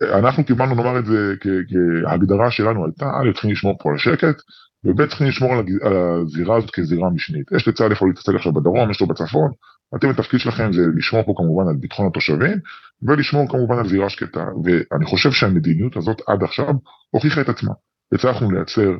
אנחנו 0.02 0.44
קיבלנו, 0.44 0.74
נאמר 0.74 0.98
את 0.98 1.06
זה, 1.06 1.34
כהגדרה 1.40 2.50
שלנו 2.50 2.84
הייתה, 2.84 3.06
א', 3.06 3.32
צריכים 3.32 3.50
לשמור 3.50 3.78
פה 3.82 3.90
על 3.90 3.98
שקט, 3.98 4.36
וב', 4.84 5.06
צריכים 5.06 5.26
לשמור 5.26 5.52
על 5.52 5.64
הזירה 5.82 6.56
הזאת 6.56 6.70
כזירה 6.70 7.10
משנית. 7.10 7.52
יש 7.56 7.68
לצה"ל 7.68 7.90
איפה 7.90 8.06
להתעסק 8.06 8.34
עכשיו 8.34 8.52
בדרום, 8.52 8.90
יש 8.90 9.00
לו 9.00 9.06
בצפון, 9.06 9.50
אתם 9.96 10.08
התפקיד 10.10 10.40
שלכם 10.40 10.72
זה 10.72 10.82
לשמור 10.96 11.22
פה 11.22 11.34
כמובן 11.36 11.68
על 11.68 11.76
ביטחון 11.80 12.06
התושבים, 12.06 12.58
ולשמור 13.02 13.48
כמובן 13.48 13.78
על 13.78 13.88
זירה 13.88 14.10
שקטה. 14.10 14.44
ואני 14.64 15.04
חושב 15.04 15.30
שהמדיניות 15.30 15.96
הזאת 15.96 16.20
עד 16.28 16.42
עכשיו 16.42 16.74
הוכיחה 17.10 17.40
את 17.40 17.48
עצמה. 17.48 17.72
הצלחנו 18.14 18.50
לייצר, 18.50 18.90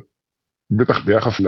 בטח 0.71 1.05
ביחס 1.05 1.41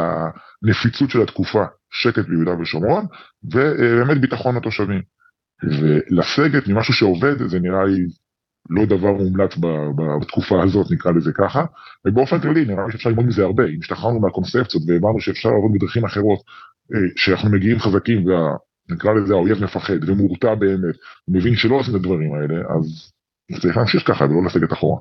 לנפיצות 0.63 1.09
של 1.09 1.21
התקופה, 1.21 1.63
שקט 1.91 2.25
ביהודה 2.27 2.61
ושומרון, 2.61 3.05
ובאמת 3.43 4.21
ביטחון 4.21 4.55
לתושבים. 4.55 5.01
ולסגת 5.63 6.67
ממשהו 6.67 6.93
שעובד, 6.93 7.47
זה 7.47 7.59
נראה 7.59 7.85
לי 7.85 8.05
לא 8.69 8.85
דבר 8.85 9.11
מומלץ 9.11 9.51
בתקופה 10.21 10.63
הזאת, 10.63 10.91
נקרא 10.91 11.11
לזה 11.11 11.31
ככה, 11.33 11.65
ובאופן 12.07 12.39
כללי 12.39 12.65
נראה 12.65 12.85
לי 12.85 12.91
שאפשר 12.91 13.09
ללמוד 13.09 13.25
מזה 13.25 13.43
הרבה, 13.43 13.65
אם 13.65 13.79
השתחררנו 13.81 14.19
מהקונספציות 14.19 14.83
והבנו 14.87 15.21
שאפשר 15.21 15.49
לעבוד 15.49 15.71
בדרכים 15.73 16.05
אחרות, 16.05 16.39
אה, 16.93 16.99
שאנחנו 17.15 17.49
מגיעים 17.51 17.79
חזקים 17.79 18.25
נקרא 18.91 19.13
לזה 19.13 19.33
האויב 19.33 19.63
מפחד 19.63 20.09
ומורתע 20.09 20.55
באמת, 20.55 20.95
מבין 21.27 21.55
שלא 21.55 21.75
עושים 21.75 21.95
את 21.95 21.99
הדברים 21.99 22.33
האלה, 22.33 22.55
אז 22.55 23.11
צריך 23.61 23.77
להמשיך 23.77 24.07
ככה 24.07 24.25
ולא 24.25 24.45
לסגת 24.45 24.73
אחורה. 24.73 24.99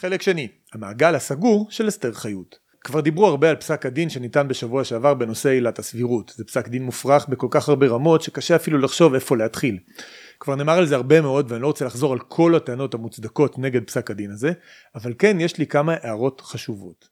חלק 0.00 0.22
שני, 0.22 0.48
המעגל 0.72 1.14
הסגור 1.14 1.66
של 1.70 1.88
אסתר 1.88 2.12
חיות. 2.12 2.58
כבר 2.80 3.00
דיברו 3.00 3.26
הרבה 3.26 3.50
על 3.50 3.56
פסק 3.56 3.86
הדין 3.86 4.08
שניתן 4.10 4.48
בשבוע 4.48 4.84
שעבר 4.84 5.14
בנושא 5.14 5.48
עילת 5.48 5.78
הסבירות. 5.78 6.32
זה 6.36 6.44
פסק 6.44 6.68
דין 6.68 6.82
מופרך 6.82 7.28
בכל 7.28 7.46
כך 7.50 7.68
הרבה 7.68 7.86
רמות 7.86 8.22
שקשה 8.22 8.56
אפילו 8.56 8.78
לחשוב 8.78 9.14
איפה 9.14 9.36
להתחיל. 9.36 9.78
כבר 10.40 10.54
נאמר 10.54 10.78
על 10.78 10.86
זה 10.86 10.94
הרבה 10.94 11.20
מאוד 11.20 11.52
ואני 11.52 11.62
לא 11.62 11.66
רוצה 11.66 11.84
לחזור 11.84 12.12
על 12.12 12.18
כל 12.18 12.54
הטענות 12.54 12.94
המוצדקות 12.94 13.58
נגד 13.58 13.84
פסק 13.86 14.10
הדין 14.10 14.30
הזה, 14.30 14.52
אבל 14.94 15.14
כן 15.18 15.40
יש 15.40 15.58
לי 15.58 15.66
כמה 15.66 15.94
הערות 16.02 16.40
חשובות. 16.40 17.08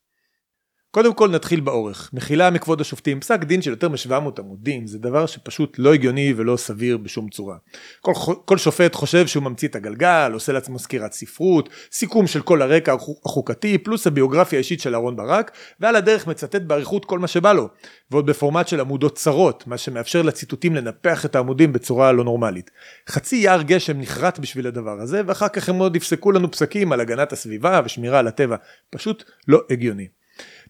קודם 0.90 1.14
כל 1.14 1.30
נתחיל 1.30 1.60
באורך. 1.60 2.10
מחילה 2.12 2.50
מכבוד 2.50 2.80
השופטים, 2.80 3.20
פסק 3.20 3.44
דין 3.44 3.62
של 3.62 3.70
יותר 3.70 3.88
מ-700 3.88 4.12
עמודים 4.38 4.86
זה 4.86 4.98
דבר 4.98 5.26
שפשוט 5.26 5.76
לא 5.78 5.94
הגיוני 5.94 6.34
ולא 6.36 6.56
סביר 6.56 6.96
בשום 6.96 7.28
צורה. 7.28 7.56
כל, 8.00 8.12
כל 8.44 8.58
שופט 8.58 8.94
חושב 8.94 9.26
שהוא 9.26 9.42
ממציא 9.42 9.68
את 9.68 9.76
הגלגל, 9.76 10.30
עושה 10.32 10.52
לעצמו 10.52 10.78
סקירת 10.78 11.12
ספרות, 11.12 11.68
סיכום 11.92 12.26
של 12.26 12.42
כל 12.42 12.62
הרקע 12.62 12.94
החוקתי, 13.24 13.78
פלוס 13.78 14.06
הביוגרפיה 14.06 14.56
האישית 14.56 14.80
של 14.80 14.94
אהרן 14.94 15.16
ברק, 15.16 15.50
ועל 15.80 15.96
הדרך 15.96 16.26
מצטט 16.26 16.62
באריכות 16.62 17.04
כל 17.04 17.18
מה 17.18 17.26
שבא 17.26 17.52
לו, 17.52 17.68
ועוד 18.10 18.26
בפורמט 18.26 18.68
של 18.68 18.80
עמודות 18.80 19.16
צרות, 19.16 19.66
מה 19.66 19.78
שמאפשר 19.78 20.22
לציטוטים 20.22 20.74
לנפח 20.74 21.24
את 21.24 21.36
העמודים 21.36 21.72
בצורה 21.72 22.12
לא 22.12 22.24
נורמלית. 22.24 22.70
חצי 23.08 23.36
יער 23.36 23.62
גשם 23.62 24.00
נחרט 24.00 24.38
בשביל 24.38 24.66
הדבר 24.66 25.00
הזה, 25.00 25.22
ואחר 25.26 25.48
כך 25.48 25.68
הם 25.68 25.78
עוד 25.78 25.96
יפסקו 25.96 26.32
לנו 26.32 26.50
פסקים 26.50 26.92
על 26.92 27.00
הגנת 27.00 27.32
הסביבה 27.32 27.80
ושמירה 27.84 28.18
על 28.18 28.28
הטבע. 28.28 28.56
פשוט 28.90 29.24
לא 29.48 29.60
הגיוני. 29.70 30.17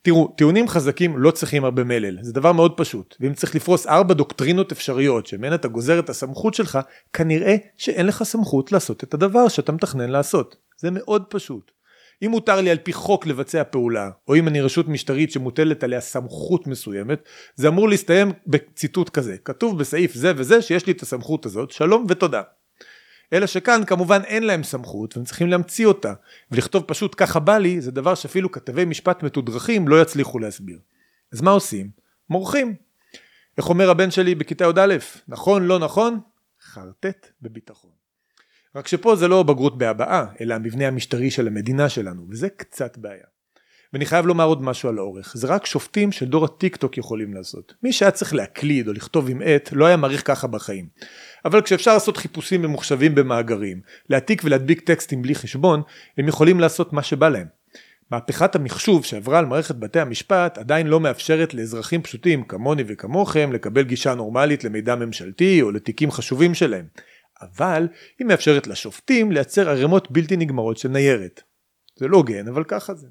תראו, 0.03 0.35
טיעונים 0.37 0.69
חזקים 0.69 1.19
לא 1.19 1.31
צריכים 1.31 1.65
הרבה 1.65 1.85
מלל, 1.85 2.19
זה 2.23 2.33
דבר 2.33 2.53
מאוד 2.53 2.77
פשוט, 2.77 3.17
ואם 3.21 3.35
צריך 3.35 3.55
לפרוס 3.55 3.87
ארבע 3.87 4.15
דוקטרינות 4.15 4.73
אפשריות 4.73 5.27
שמהן 5.27 5.55
אתה 5.55 5.69
גוזר 5.69 5.99
את 5.99 6.11
הסמכות 6.11 6.55
שלך, 6.55 6.79
כנראה 7.13 7.57
שאין 7.77 8.07
לך 8.07 8.23
סמכות 8.23 8.73
לעשות 8.73 9.05
את 9.05 9.15
הדבר 9.15 9.49
שאתה 9.49 9.73
מתכנן 9.73 10.11
לעשות. 10.11 10.57
זה 10.81 10.91
מאוד 10.91 11.25
פשוט. 11.29 11.71
אם 12.23 12.31
מותר 12.31 12.61
לי 12.61 12.71
על 12.71 12.79
פי 12.79 12.93
חוק 12.93 13.27
לבצע 13.27 13.65
פעולה, 13.65 14.11
או 14.29 14.37
אם 14.37 14.49
אני 14.49 14.61
רשות 14.61 14.89
משטרית 14.89 15.33
שמוטלת 15.33 15.85
עליה 15.85 16.01
סמכות 16.01 16.67
מסוימת, 16.67 17.29
זה 17.55 17.69
אמור 17.69 17.89
להסתיים 17.89 18.33
בציטוט 18.47 19.09
כזה, 19.09 19.37
כתוב 19.45 19.79
בסעיף 19.79 20.15
זה 20.15 20.33
וזה 20.37 20.63
שיש 20.63 20.87
לי 20.87 20.93
את 20.93 21.03
הסמכות 21.03 21.47
הזאת, 21.47 21.71
שלום 21.71 22.07
ותודה. 22.09 22.43
אלא 23.33 23.47
שכאן 23.47 23.83
כמובן 23.87 24.21
אין 24.25 24.43
להם 24.43 24.63
סמכות 24.63 25.17
והם 25.17 25.27
צריכים 25.27 25.49
להמציא 25.49 25.87
אותה, 25.87 26.15
ולכתוב 26.51 26.85
פשוט 26.87 27.15
ככה 27.17 27.41
בא 27.41 27.59
לי 27.59 27.81
זה 27.81 27.91
דבר 27.91 28.15
שאפילו 28.15 28.53
כתבי 28.53 28.85
משפט 28.85 29.23
מתודרכים 29.23 29.89
לא 29.89 30.03
יצליחו 30.03 30.39
להסביר. 30.39 30.79
אז 31.33 31.41
מה 31.41 31.51
עושים? 31.51 31.91
מורחים. 32.31 32.75
איך 33.59 33.69
אומר 33.69 33.91
הבן 33.91 34.11
שלי 34.11 34.35
בכיתה 34.35 34.65
י"א, 34.65 34.97
נכון 35.29 35.67
לא 35.67 35.79
נכון? 35.79 36.21
חרטט 36.61 37.27
בביטחון. 37.43 37.91
רק 38.75 38.87
שפה 38.89 39.17
זה 39.17 39.29
לא 39.29 39.43
בגרות 39.43 39.79
בהבעה, 39.79 40.27
אלא 40.41 40.55
המבנה 40.55 40.87
המשטרי 40.87 41.31
של 41.31 41.47
המדינה 41.47 41.89
שלנו, 41.89 42.27
וזה 42.31 42.49
קצת 42.49 42.99
בעיה. 42.99 43.27
ואני 43.93 44.07
חייב 44.07 44.27
לומר 44.27 44.45
עוד 44.45 44.63
משהו 44.63 44.89
על 44.89 44.99
האורך, 44.99 45.33
זה 45.37 45.47
רק 45.47 45.67
שופטים 45.67 46.13
של 46.13 46.27
דור 46.27 46.45
הטיק 46.45 46.77
טוק 46.77 46.99
יכולים 46.99 47.35
לעשות. 47.35 47.75
מי 47.83 47.93
שהיה 47.93 48.11
צריך 48.11 48.35
להקליד 48.35 48.89
או 48.89 48.93
לכתוב 48.93 49.29
עם 49.29 49.43
עט, 49.45 49.69
לא 49.73 49.87
היה 49.87 49.97
מעריך 49.97 50.27
ככה 50.27 50.47
בחיים. 50.47 50.89
אבל 51.45 51.63
כשאפשר 51.63 51.95
לעשות 51.95 52.17
חיפושים 52.17 52.63
ממוחשבים 52.63 53.15
במאגרים, 53.15 53.81
להעתיק 54.11 54.43
ולהדביק 54.45 54.81
טקסטים 54.81 55.23
בלי 55.23 55.35
חשבון, 55.35 55.83
הם 56.19 56.29
יכולים 56.29 56.61
לעשות 56.61 56.93
מה 56.93 57.03
שבא 57.03 57.29
להם. 57.29 57.47
מהפכת 58.11 58.55
המחשוב 58.55 59.05
שעברה 59.05 59.39
על 59.39 59.47
מערכת 59.47 59.75
בתי 59.75 60.01
המשפט 60.01 60.59
עדיין 60.59 60.87
לא 60.87 61.01
מאפשרת 61.01 61.55
לאזרחים 61.55 62.03
פשוטים 62.03 62.45
כמוני 62.45 62.85
וכמוכם 62.87 63.53
לקבל 63.53 63.83
גישה 63.83 64.15
נורמלית 64.15 64.65
למידע 64.65 64.95
ממשלתי 64.95 65.63
או 65.63 65.71
לתיקים 65.71 66.11
חשובים 66.11 66.55
שלהם. 66.55 66.87
אבל 67.43 67.89
היא 68.19 68.27
מאפשרת 68.27 68.67
לשופטים 68.67 69.33
לייצר 69.33 69.69
ערימות 69.69 70.11
בלתי 70.11 70.37
נגמרות 70.37 70.79
של 70.79 70.89
ניירת. 70.89 71.43
זה 71.97 72.09
לא 72.09 72.17
הוגן, 72.17 72.49
אבל 72.49 72.65
ככה 72.65 72.95
זה. 72.95 73.07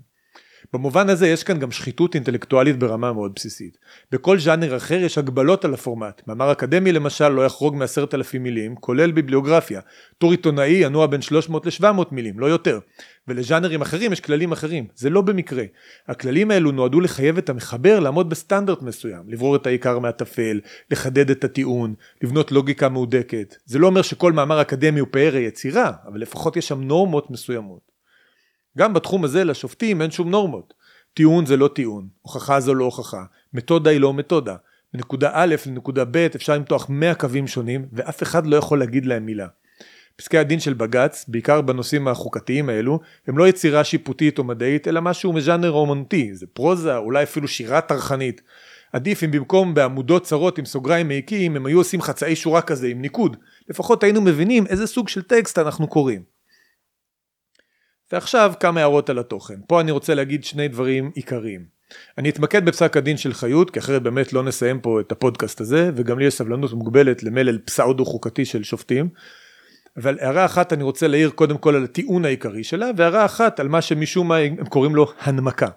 במובן 0.74 1.10
הזה 1.10 1.28
יש 1.28 1.44
כאן 1.44 1.60
גם 1.60 1.72
שחיתות 1.72 2.16
אינטלקטואלית 2.16 2.80
ברמה 2.80 3.14
מאוד 3.14 3.32
בסיסית. 3.36 3.78
בכל 4.12 4.40
ז'אנר 4.40 4.78
אחר 4.78 4.96
יש 4.96 5.18
הגבלות 5.18 5.66
על 5.66 5.74
הפורמט. 5.74 6.22
מאמר 6.28 6.52
אקדמי 6.52 6.92
למשל 6.92 7.30
לא 7.30 7.46
יחרוג 7.46 7.76
מעשרת 7.76 8.14
אלפים 8.14 8.44
מילים, 8.44 8.76
כולל 8.76 9.12
ביבליוגרפיה. 9.12 9.82
טור 10.18 10.32
עיתונאי 10.32 10.70
ינוע 10.70 11.08
בין 11.08 11.22
300 11.22 11.66
ל-700 11.66 12.04
מילים, 12.12 12.40
לא 12.40 12.46
יותר. 12.46 12.80
ולז'אנרים 13.28 13.82
אחרים 13.82 14.14
יש 14.14 14.20
כללים 14.20 14.52
אחרים. 14.52 14.88
זה 14.96 15.10
לא 15.10 15.22
במקרה. 15.22 15.64
הכללים 16.08 16.52
האלו 16.52 16.72
נועדו 16.72 17.02
לחייב 17.02 17.38
את 17.38 17.50
המחבר 17.50 18.00
לעמוד 18.00 18.30
בסטנדרט 18.30 18.82
מסוים. 18.82 19.24
לברור 19.28 19.56
את 19.56 19.68
העיקר 19.68 20.00
מהטפל, 20.00 20.60
לחדד 20.92 21.30
את 21.30 21.44
הטיעון, 21.44 21.94
לבנות 22.24 22.52
לוגיקה 22.52 22.90
מהודקת. 22.90 23.56
זה 23.66 23.80
לא 23.80 23.88
אומר 23.88 24.02
שכל 24.02 24.32
מאמר 24.32 24.62
אקדמי 24.62 25.00
הוא 25.00 25.08
פאר 25.12 25.36
היצירה, 25.36 25.92
אבל 26.08 26.22
לפחות 26.22 26.58
יש 26.58 26.68
שם 26.68 26.82
נורמות 26.82 27.32
מסוימות. 27.32 27.87
גם 28.78 28.94
בתחום 28.94 29.24
הזה 29.24 29.44
לשופטים 29.44 30.02
אין 30.02 30.12
שום 30.12 30.30
נורמות. 30.30 30.74
טיעון 31.14 31.46
זה 31.46 31.58
לא 31.58 31.68
טיעון, 31.68 32.08
הוכחה 32.22 32.60
זו 32.60 32.74
לא 32.74 32.86
הוכחה, 32.86 33.24
מתודה 33.54 33.90
היא 33.90 34.00
לא 34.00 34.14
מתודה. 34.14 34.56
מנקודה 34.94 35.30
א' 35.34 35.56
לנקודה 35.68 36.06
ב' 36.06 36.18
אפשר 36.18 36.56
למתוח 36.56 36.90
100 36.90 37.16
קווים 37.16 37.48
שונים 37.48 37.86
ואף 37.94 38.24
אחד 38.24 38.48
לא 38.48 38.56
יכול 38.56 38.80
להגיד 38.80 39.06
להם 39.06 39.26
מילה. 39.26 39.48
פסקי 40.16 40.38
הדין 40.38 40.60
של 40.60 40.74
בג"ץ, 40.74 41.26
בעיקר 41.28 41.62
בנושאים 41.62 42.08
החוקתיים 42.08 42.70
האלו, 42.70 43.00
הם 43.28 43.38
לא 43.38 43.48
יצירה 43.48 43.84
שיפוטית 43.84 44.40
או 44.40 44.44
מדעית, 44.44 44.88
אלא 44.88 45.02
משהו 45.02 45.34
מז'אנר 45.34 45.72
אומנותי, 45.72 46.34
זה 46.34 46.46
פרוזה, 46.54 46.98
אולי 46.98 47.24
אפילו 47.24 47.48
שירה 47.48 47.82
טרחנית. 47.82 48.42
עדיף 48.94 49.24
אם 49.24 49.32
במקום 49.32 49.74
בעמודות 49.74 50.24
צרות 50.24 50.58
עם 50.58 50.66
סוגריים 50.66 51.08
מעיקים, 51.08 51.56
הם 51.56 51.66
היו 51.66 51.78
עושים 51.78 52.02
חצאי 52.02 52.36
שורה 52.36 52.62
כזה 52.62 52.88
עם 52.88 53.02
ניקוד. 53.02 53.38
לפחות 53.70 54.04
היינו 54.04 54.22
מבינים 54.22 54.68
איזה 54.68 54.88
סוג 54.88 55.10
של 55.10 55.22
טקסט 55.22 55.60
אנחנו 55.60 55.88
קוראים. 55.88 56.37
ועכשיו 58.12 58.54
כמה 58.60 58.80
הערות 58.80 59.10
על 59.10 59.20
התוכן. 59.20 59.56
פה 59.68 59.82
אני 59.82 59.92
רוצה 59.92 60.16
להגיד 60.16 60.44
שני 60.44 60.68
דברים 60.68 61.12
עיקריים. 61.16 61.78
אני 62.18 62.30
אתמקד 62.30 62.66
בפסק 62.66 62.98
הדין 62.98 63.18
של 63.18 63.34
חיות, 63.34 63.72
כי 63.72 63.80
אחרת 63.80 64.04
באמת 64.04 64.34
לא 64.34 64.44
נסיים 64.44 64.80
פה 64.80 65.00
את 65.00 65.12
הפודקאסט 65.12 65.62
הזה, 65.62 65.92
וגם 65.96 66.20
לי 66.20 66.26
יש 66.26 66.34
סבלנות 66.34 66.74
מוגבלת 66.74 67.24
למלל 67.24 67.58
פסאודו 67.58 68.06
חוקתי 68.06 68.46
של 68.46 68.64
שופטים. 68.64 69.10
אבל 69.98 70.18
הערה 70.22 70.46
אחת 70.46 70.74
אני 70.74 70.84
רוצה 70.84 71.08
להעיר 71.08 71.30
קודם 71.30 71.58
כל 71.58 71.76
על 71.76 71.84
הטיעון 71.84 72.26
העיקרי 72.26 72.64
שלה, 72.64 72.90
והערה 72.98 73.26
אחת 73.26 73.60
על 73.60 73.68
מה 73.68 73.82
שמשום 73.82 74.28
מה 74.28 74.38
הם 74.38 74.66
קוראים 74.66 74.96
לו 74.96 75.12
הנמקה. 75.20 75.70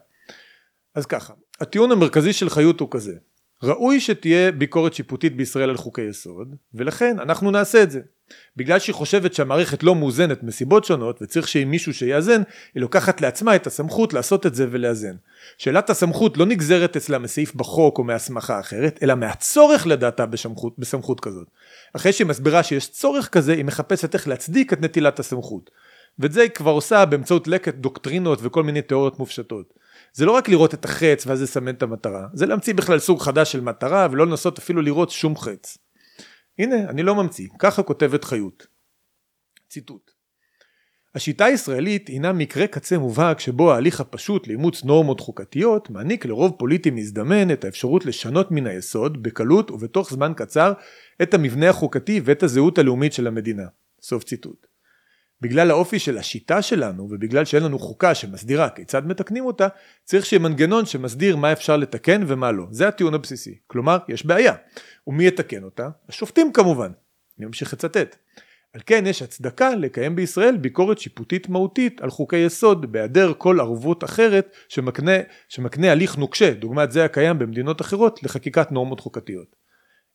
אז 0.95 1.07
ככה, 1.07 1.35
הטיעון 1.61 1.93
המרכזי 1.93 2.33
של 2.33 2.51
חיות 2.51 2.81
הוא 2.81 2.89
כזה, 2.91 3.13
ראוי 3.63 4.01
שתהיה 4.01 4.53
ביקורת 4.53 4.95
שיפוטית 4.95 5.37
בישראל 5.37 5.71
על 5.71 5.77
חוקי 5.77 6.03
יסוד, 6.03 6.55
ולכן 6.75 7.17
אנחנו 7.19 7.51
נעשה 7.51 7.83
את 7.83 7.91
זה. 7.91 8.01
בגלל 8.57 8.79
שהיא 8.79 8.95
חושבת 8.95 9.35
שהמערכת 9.35 9.83
לא 9.83 9.95
מאוזנת 9.95 10.43
מסיבות 10.43 10.85
שונות 10.85 11.23
וצריך 11.23 11.49
שיהיה 11.49 11.67
מישהו 11.67 11.95
שיאזן, 11.95 12.43
היא 12.75 12.81
לוקחת 12.81 13.21
לעצמה 13.21 13.57
את 13.57 13.67
הסמכות 13.67 14.13
לעשות 14.13 14.47
את 14.47 14.55
זה 14.55 14.67
ולאזן. 14.71 15.15
שאלת 15.59 15.91
הסמכות 15.91 16.37
לא 16.37 16.47
נגזרת 16.47 16.97
אצלה 16.97 17.19
מסעיף 17.19 17.55
בחוק 17.55 17.99
או 17.99 18.05
מהסמכה 18.05 18.61
אחרת, 18.61 18.99
אלא 19.03 19.15
מהצורך 19.15 19.87
לדעתה 19.87 20.27
בסמכות, 20.27 20.79
בסמכות 20.79 21.21
כזאת. 21.21 21.47
אחרי 21.93 22.13
שהיא 22.13 22.27
מסבירה 22.27 22.63
שיש 22.63 22.89
צורך 22.89 23.29
כזה, 23.29 23.53
היא 23.53 23.65
מחפשת 23.65 24.15
איך 24.15 24.29
להצדיק 24.29 24.73
את 24.73 24.81
נטילת 24.81 25.19
הסמכות. 25.19 25.71
ואת 26.19 26.33
זה 26.33 26.43
היא 26.43 26.51
כבר 26.51 26.71
עושה 26.71 27.05
באמצעות 27.05 27.49
לקט 27.49 27.75
דוקטרינות 27.75 28.39
וכל 28.43 28.63
מיני 28.63 28.83
תיאוריות 28.83 29.19
מופשטות. 29.19 29.75
זה 30.13 30.27
לא 30.27 30.33
רק 30.33 30.49
לראות 30.49 30.75
את 30.75 30.85
החץ 30.85 31.27
ואז 31.27 31.43
לסמן 31.43 31.75
את 31.75 31.83
המטרה, 31.83 32.27
זה 32.35 32.47
להמציא 32.47 32.75
בכלל 32.75 32.99
סוג 32.99 33.23
חדש 33.23 33.53
של 33.53 33.61
מטרה 33.61 34.09
ולא 34.11 34.27
לנסות 34.27 34.59
אפילו 34.59 34.83
לראות 34.83 35.11
שום 35.11 35.37
חץ. 35.37 35.79
הנה, 36.63 36.91
אני 36.91 37.03
לא 37.03 37.15
ממציא, 37.15 37.49
ככה 37.59 37.83
כותבת 37.83 38.25
חיות. 38.25 38.67
ציטוט 39.69 40.11
השיטה 41.15 41.45
הישראלית 41.45 42.09
הינה 42.09 42.33
מקרה 42.33 42.67
קצה 42.67 42.99
מובהק 42.99 43.41
שבו 43.41 43.73
ההליך 43.73 44.01
הפשוט 44.01 44.49
לאימוץ 44.49 44.85
נורמות 44.85 45.21
חוקתיות 45.21 45.91
מעניק 45.91 46.27
לרוב 46.27 46.53
פוליטי 46.59 46.91
מזדמן 46.91 47.51
את 47.53 47.65
האפשרות 47.65 48.07
לשנות 48.07 48.51
מן 48.51 48.67
היסוד, 48.67 49.23
בקלות 49.23 49.71
ובתוך 49.71 50.11
זמן 50.11 50.33
קצר, 50.37 50.73
את 51.23 51.35
המבנה 51.35 51.71
החוקתי 51.71 52.21
ואת 52.25 52.43
הזהות 52.43 52.79
הלאומית 52.79 53.13
של 53.13 53.27
המדינה. 53.27 53.67
סוף 54.03 54.25
ציטוט. 54.25 54.67
בגלל 55.43 55.71
האופי 55.71 55.99
של 55.99 56.19
השיטה 56.19 56.63
שלנו 56.63 57.09
ובגלל 57.11 57.45
שאין 57.45 57.63
לנו 57.63 57.79
חוקה 57.79 58.15
שמסדירה 58.15 58.71
כיצד 58.71 59.07
מתקנים 59.07 59.45
אותה, 59.45 59.69
צריך 60.05 60.27
שיהיה 60.27 60.41
מנגנון 60.41 60.87
שמסדיר 60.87 61.37
מה 61.37 61.53
אפשר 61.53 61.77
לתקן 61.77 62.23
ומה 62.27 62.53
לא. 62.53 62.67
זה 62.71 62.89
הטיעון 62.89 63.15
הבסיסי. 63.15 63.59
כלומר, 63.67 63.99
יש 64.09 64.27
בעיה. 64.27 64.55
ומי 65.07 65.27
יתקן 65.27 65.65
אותה? 65.65 65.89
השופטים 66.09 66.53
כמובן. 66.53 66.91
אני 67.39 67.47
ממשיך 67.47 67.73
לצטט. 67.73 68.17
על 68.75 68.81
כן 68.87 69.07
יש 69.07 69.23
הצדקה 69.23 69.75
לקיים 69.75 70.17
בישראל 70.17 70.57
ביקורת 70.57 70.99
שיפוטית 70.99 71.49
מהותית 71.49 72.01
על 72.01 72.11
חוקי 72.11 72.37
יסוד 72.37 72.93
בהיעדר 72.93 73.33
כל 73.39 73.61
ערבות 73.61 74.05
אחרת 74.05 74.55
שמקנה, 74.69 75.13
שמקנה 75.49 75.93
הליך 75.93 76.19
נוקשה, 76.19 76.55
דוגמת 76.55 76.93
זה 76.93 77.05
הקיים 77.05 77.39
במדינות 77.39 77.81
אחרות, 77.81 78.23
לחקיקת 78.23 78.73
נורמות 78.73 79.01
חוקתיות. 79.01 79.60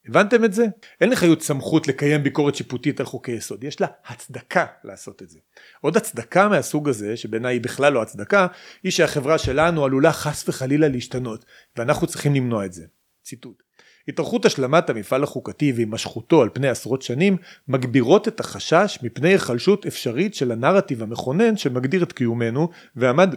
הבנתם 0.07 0.45
את 0.45 0.53
זה? 0.53 0.65
אין 1.01 1.09
לחיות 1.09 1.41
סמכות 1.41 1.87
לקיים 1.87 2.23
ביקורת 2.23 2.55
שיפוטית 2.55 2.99
על 2.99 3.05
חוקי 3.05 3.31
יסוד, 3.31 3.63
יש 3.63 3.81
לה 3.81 3.87
הצדקה 4.07 4.65
לעשות 4.83 5.21
את 5.21 5.29
זה. 5.29 5.39
עוד 5.81 5.97
הצדקה 5.97 6.49
מהסוג 6.49 6.89
הזה, 6.89 7.17
שבעיניי 7.17 7.55
היא 7.55 7.61
בכלל 7.61 7.93
לא 7.93 8.01
הצדקה, 8.01 8.47
היא 8.83 8.91
שהחברה 8.91 9.37
שלנו 9.37 9.85
עלולה 9.85 10.11
חס 10.11 10.49
וחלילה 10.49 10.87
להשתנות, 10.87 11.45
ואנחנו 11.77 12.07
צריכים 12.07 12.35
למנוע 12.35 12.65
את 12.65 12.73
זה. 12.73 12.85
ציטוט 13.23 13.63
התארכות 14.07 14.45
השלמת 14.45 14.89
המפעל 14.89 15.23
החוקתי 15.23 15.71
והימשכותו 15.75 16.41
על 16.41 16.49
פני 16.53 16.67
עשרות 16.67 17.01
שנים 17.01 17.37
מגבירות 17.67 18.27
את 18.27 18.39
החשש 18.39 18.99
מפני 19.03 19.29
היחלשות 19.29 19.85
אפשרית 19.85 20.35
של 20.35 20.51
הנרטיב 20.51 21.03
המכונן 21.03 21.57
שמגדיר 21.57 22.03
את 22.03 22.13
קיומנו 22.13 22.69
ועמד, 22.95 23.35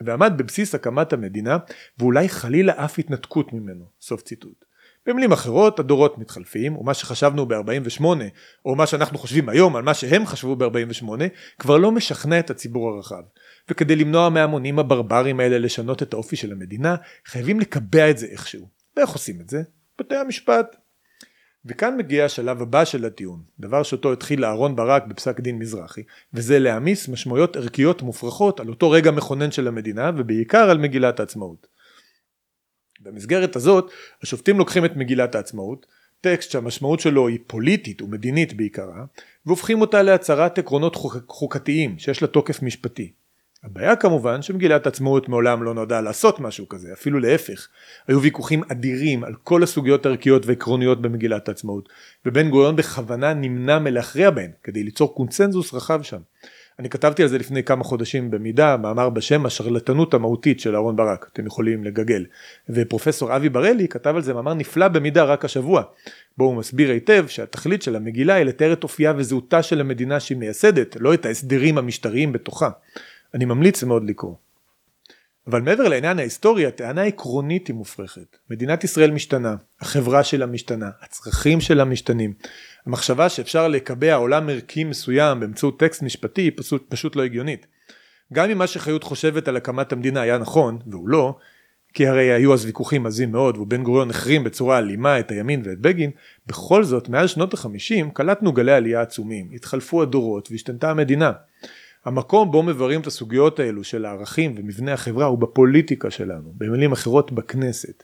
ועמד 0.00 0.32
בבסיס 0.36 0.74
הקמת 0.74 1.12
המדינה 1.12 1.58
ואולי 1.98 2.28
חלילה 2.28 2.84
אף 2.84 2.98
התנתקות 2.98 3.52
ממנו. 3.52 3.84
סוף 4.00 4.22
ציטוט. 4.22 4.64
במילים 5.06 5.32
אחרות 5.32 5.78
הדורות 5.78 6.18
מתחלפים 6.18 6.76
ומה 6.76 6.94
שחשבנו 6.94 7.46
ב-48 7.46 8.04
או 8.64 8.74
מה 8.74 8.86
שאנחנו 8.86 9.18
חושבים 9.18 9.48
היום 9.48 9.76
על 9.76 9.82
מה 9.82 9.94
שהם 9.94 10.26
חשבו 10.26 10.56
ב-48 10.56 11.04
כבר 11.58 11.76
לא 11.76 11.92
משכנע 11.92 12.38
את 12.38 12.50
הציבור 12.50 12.88
הרחב 12.88 13.22
וכדי 13.70 13.96
למנוע 13.96 14.28
מהמונים 14.28 14.78
הברברים 14.78 15.40
האלה 15.40 15.58
לשנות 15.58 16.02
את 16.02 16.14
האופי 16.14 16.36
של 16.36 16.52
המדינה 16.52 16.96
חייבים 17.26 17.60
לקבע 17.60 18.10
את 18.10 18.18
זה 18.18 18.26
איכשהו 18.26 18.68
ואיך 18.96 19.10
עושים 19.10 19.40
את 19.40 19.48
זה? 19.48 19.62
בתי 19.98 20.16
המשפט. 20.16 20.76
וכאן 21.66 21.96
מגיע 21.96 22.24
השלב 22.24 22.62
הבא 22.62 22.84
של 22.84 23.04
הטיעון, 23.04 23.42
דבר 23.60 23.82
שאותו 23.82 24.12
התחיל 24.12 24.44
אהרון 24.44 24.76
ברק 24.76 25.06
בפסק 25.06 25.40
דין 25.40 25.58
מזרחי, 25.58 26.02
וזה 26.34 26.58
להעמיס 26.58 27.08
משמעויות 27.08 27.56
ערכיות 27.56 28.02
מופרכות 28.02 28.60
על 28.60 28.68
אותו 28.68 28.90
רגע 28.90 29.10
מכונן 29.10 29.50
של 29.50 29.68
המדינה, 29.68 30.10
ובעיקר 30.16 30.70
על 30.70 30.78
מגילת 30.78 31.20
העצמאות. 31.20 31.75
במסגרת 33.06 33.56
הזאת, 33.56 33.90
השופטים 34.22 34.58
לוקחים 34.58 34.84
את 34.84 34.96
מגילת 34.96 35.34
העצמאות, 35.34 35.86
טקסט 36.20 36.50
שהמשמעות 36.50 37.00
שלו 37.00 37.28
היא 37.28 37.38
פוליטית 37.46 38.02
ומדינית 38.02 38.56
בעיקרה, 38.56 39.04
והופכים 39.46 39.80
אותה 39.80 40.02
להצהרת 40.02 40.58
עקרונות 40.58 40.94
חוק... 40.94 41.16
חוקתיים 41.28 41.98
שיש 41.98 42.22
לה 42.22 42.28
תוקף 42.28 42.62
משפטי. 42.62 43.12
הבעיה 43.64 43.96
כמובן 43.96 44.42
שמגילת 44.42 44.86
עצמאות 44.86 45.28
מעולם 45.28 45.62
לא 45.62 45.74
נועדה 45.74 46.00
לעשות 46.00 46.40
משהו 46.40 46.68
כזה, 46.68 46.92
אפילו 46.92 47.18
להפך. 47.18 47.68
היו 48.08 48.22
ויכוחים 48.22 48.62
אדירים 48.72 49.24
על 49.24 49.34
כל 49.42 49.62
הסוגיות 49.62 50.06
הערכיות 50.06 50.46
ועקרוניות 50.46 51.02
במגילת 51.02 51.48
העצמאות, 51.48 51.88
ובן 52.26 52.50
גוריון 52.50 52.76
בכוונה 52.76 53.34
נמנע 53.34 53.78
מלהכריע 53.78 54.30
בהן, 54.30 54.50
כדי 54.62 54.82
ליצור 54.82 55.14
קונצנזוס 55.14 55.74
רחב 55.74 56.02
שם. 56.02 56.20
אני 56.78 56.88
כתבתי 56.88 57.22
על 57.22 57.28
זה 57.28 57.38
לפני 57.38 57.62
כמה 57.62 57.84
חודשים 57.84 58.30
במידה, 58.30 58.76
מאמר 58.76 59.10
בשם 59.10 59.46
השרלטנות 59.46 60.14
המהותית 60.14 60.60
של 60.60 60.76
אהרן 60.76 60.96
ברק, 60.96 61.28
אתם 61.32 61.46
יכולים 61.46 61.84
לגגל. 61.84 62.24
ופרופסור 62.70 63.36
אבי 63.36 63.48
בראלי 63.48 63.88
כתב 63.88 64.16
על 64.16 64.22
זה 64.22 64.34
מאמר 64.34 64.54
נפלא 64.54 64.88
במידה 64.88 65.24
רק 65.24 65.44
השבוע. 65.44 65.82
בו 66.38 66.44
הוא 66.44 66.56
מסביר 66.56 66.90
היטב 66.90 67.24
שהתכלית 67.28 67.82
של 67.82 67.96
המגילה 67.96 68.34
היא 68.34 68.44
לתאר 68.44 68.72
את 68.72 68.82
אופייה 68.82 69.12
וזהותה 69.16 69.62
של 69.62 69.80
המדינה 69.80 70.20
שהיא 70.20 70.38
מייסדת, 70.38 70.96
לא 71.00 71.14
את 71.14 71.26
ההסדרים 71.26 71.78
המשטריים 71.78 72.32
בתוכה. 72.32 72.70
אני 73.34 73.44
ממליץ 73.44 73.82
מאוד 73.82 74.04
לקרוא. 74.04 74.34
אבל 75.46 75.60
מעבר 75.60 75.88
לעניין 75.88 76.18
ההיסטורי, 76.18 76.66
הטענה 76.66 77.02
העקרונית 77.02 77.66
היא 77.66 77.76
מופרכת. 77.76 78.36
מדינת 78.50 78.84
ישראל 78.84 79.10
משתנה, 79.10 79.54
החברה 79.80 80.24
שלה 80.24 80.46
משתנה, 80.46 80.90
הצרכים 81.02 81.60
שלה 81.60 81.84
משתנים. 81.84 82.32
המחשבה 82.86 83.28
שאפשר 83.28 83.68
לקבע 83.68 84.14
עולם 84.14 84.48
ערכי 84.48 84.84
מסוים 84.84 85.40
באמצעות 85.40 85.78
טקסט 85.78 86.02
משפטי 86.02 86.42
היא 86.42 86.52
פשוט, 86.56 86.84
פשוט 86.88 87.16
לא 87.16 87.22
הגיונית. 87.22 87.66
גם 88.32 88.50
אם 88.50 88.58
מה 88.58 88.66
שחיות 88.66 89.04
חושבת 89.04 89.48
על 89.48 89.56
הקמת 89.56 89.92
המדינה 89.92 90.20
היה 90.20 90.38
נכון, 90.38 90.78
והוא 90.86 91.08
לא, 91.08 91.36
כי 91.94 92.06
הרי 92.06 92.32
היו 92.32 92.54
אז 92.54 92.64
ויכוחים 92.64 93.06
עזים 93.06 93.32
מאוד, 93.32 93.56
ובן 93.56 93.82
גוריון 93.82 94.10
החרים 94.10 94.44
בצורה 94.44 94.78
אלימה 94.78 95.18
את 95.18 95.30
הימין 95.30 95.62
ואת 95.64 95.80
בגין, 95.80 96.10
בכל 96.46 96.84
זאת, 96.84 97.08
מאז 97.08 97.30
שנות 97.30 97.54
החמישים 97.54 98.10
קלטנו 98.10 98.52
גלי 98.52 98.72
עלייה 98.72 99.00
עצומים, 99.00 99.48
התחלפו 99.54 100.02
הדורות 100.02 100.48
והשתנתה 100.50 100.90
המדינה. 100.90 101.32
המקום 102.04 102.50
בו 102.50 102.62
מבררים 102.62 103.00
את 103.00 103.06
הסוגיות 103.06 103.60
האלו 103.60 103.84
של 103.84 104.04
הערכים 104.04 104.54
ומבנה 104.58 104.92
החברה 104.92 105.26
הוא 105.26 105.38
בפוליטיקה 105.38 106.10
שלנו, 106.10 106.52
במילים 106.56 106.92
אחרות 106.92 107.32
בכנסת. 107.32 108.02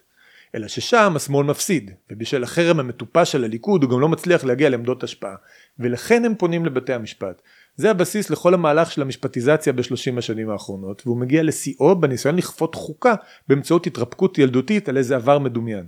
אלא 0.55 0.69
ששם 0.69 1.13
השמאל 1.17 1.47
מפסיד, 1.47 1.91
ובשל 2.11 2.43
החרם 2.43 2.81
המטופש 2.81 3.33
של 3.33 3.45
הליכוד 3.45 3.83
הוא 3.83 3.91
גם 3.91 4.01
לא 4.01 4.09
מצליח 4.09 4.45
להגיע 4.45 4.69
לעמדות 4.69 5.05
השפעה, 5.05 5.35
ולכן 5.79 6.25
הם 6.25 6.35
פונים 6.35 6.67
לבתי 6.67 6.93
המשפט. 6.93 7.43
זה 7.77 7.91
הבסיס 7.91 8.31
לכל 8.31 8.55
המהלך 8.55 8.93
של 8.93 9.03
המשפטיזציה 9.03 9.73
בשלושים 9.73 10.19
השנים 10.19 10.51
האחרונות, 10.51 11.03
והוא 11.07 11.19
מגיע 11.19 11.43
לשיאו 11.43 12.01
בניסיון 12.01 12.37
לכפות 12.37 12.75
חוקה 12.75 13.15
באמצעות 13.49 13.87
התרפקות 13.87 14.39
ילדותית 14.39 14.89
על 14.89 14.97
איזה 14.97 15.17
עבר 15.17 15.39
מדומיין. 15.39 15.87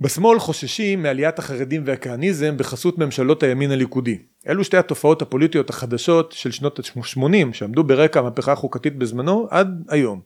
בשמאל 0.00 0.38
חוששים 0.38 1.02
מעליית 1.02 1.38
החרדים 1.38 1.82
והכהניזם 1.86 2.56
בחסות 2.56 2.98
ממשלות 2.98 3.42
הימין 3.42 3.70
הליכודי. 3.70 4.18
אלו 4.48 4.64
שתי 4.64 4.76
התופעות 4.76 5.22
הפוליטיות 5.22 5.70
החדשות 5.70 6.32
של 6.32 6.50
שנות 6.50 6.78
ה-80 6.78 7.52
שעמדו 7.52 7.84
ברקע 7.84 8.20
המהפכה 8.20 8.52
החוקתית 8.52 8.96
בזמנו 8.96 9.46
עד 9.50 9.84
היום. 9.88 10.20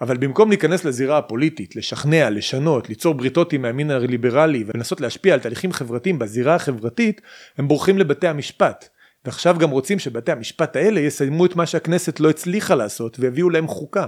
אבל 0.00 0.16
במקום 0.16 0.48
להיכנס 0.48 0.84
לזירה 0.84 1.18
הפוליטית, 1.18 1.76
לשכנע, 1.76 2.30
לשנות, 2.30 2.88
ליצור 2.88 3.14
בריתות 3.14 3.52
עם 3.52 3.64
הימין 3.64 3.90
הליברלי 3.90 4.64
ולנסות 4.66 5.00
להשפיע 5.00 5.34
על 5.34 5.40
תהליכים 5.40 5.72
חברתיים 5.72 6.18
בזירה 6.18 6.54
החברתית, 6.54 7.20
הם 7.58 7.68
בורחים 7.68 7.98
לבתי 7.98 8.28
המשפט. 8.28 8.88
ועכשיו 9.24 9.56
גם 9.58 9.70
רוצים 9.70 9.98
שבתי 9.98 10.32
המשפט 10.32 10.76
האלה 10.76 11.00
יסיימו 11.00 11.46
את 11.46 11.56
מה 11.56 11.66
שהכנסת 11.66 12.20
לא 12.20 12.30
הצליחה 12.30 12.74
לעשות 12.74 13.16
ויביאו 13.20 13.50
להם 13.50 13.66
חוקה. 13.66 14.06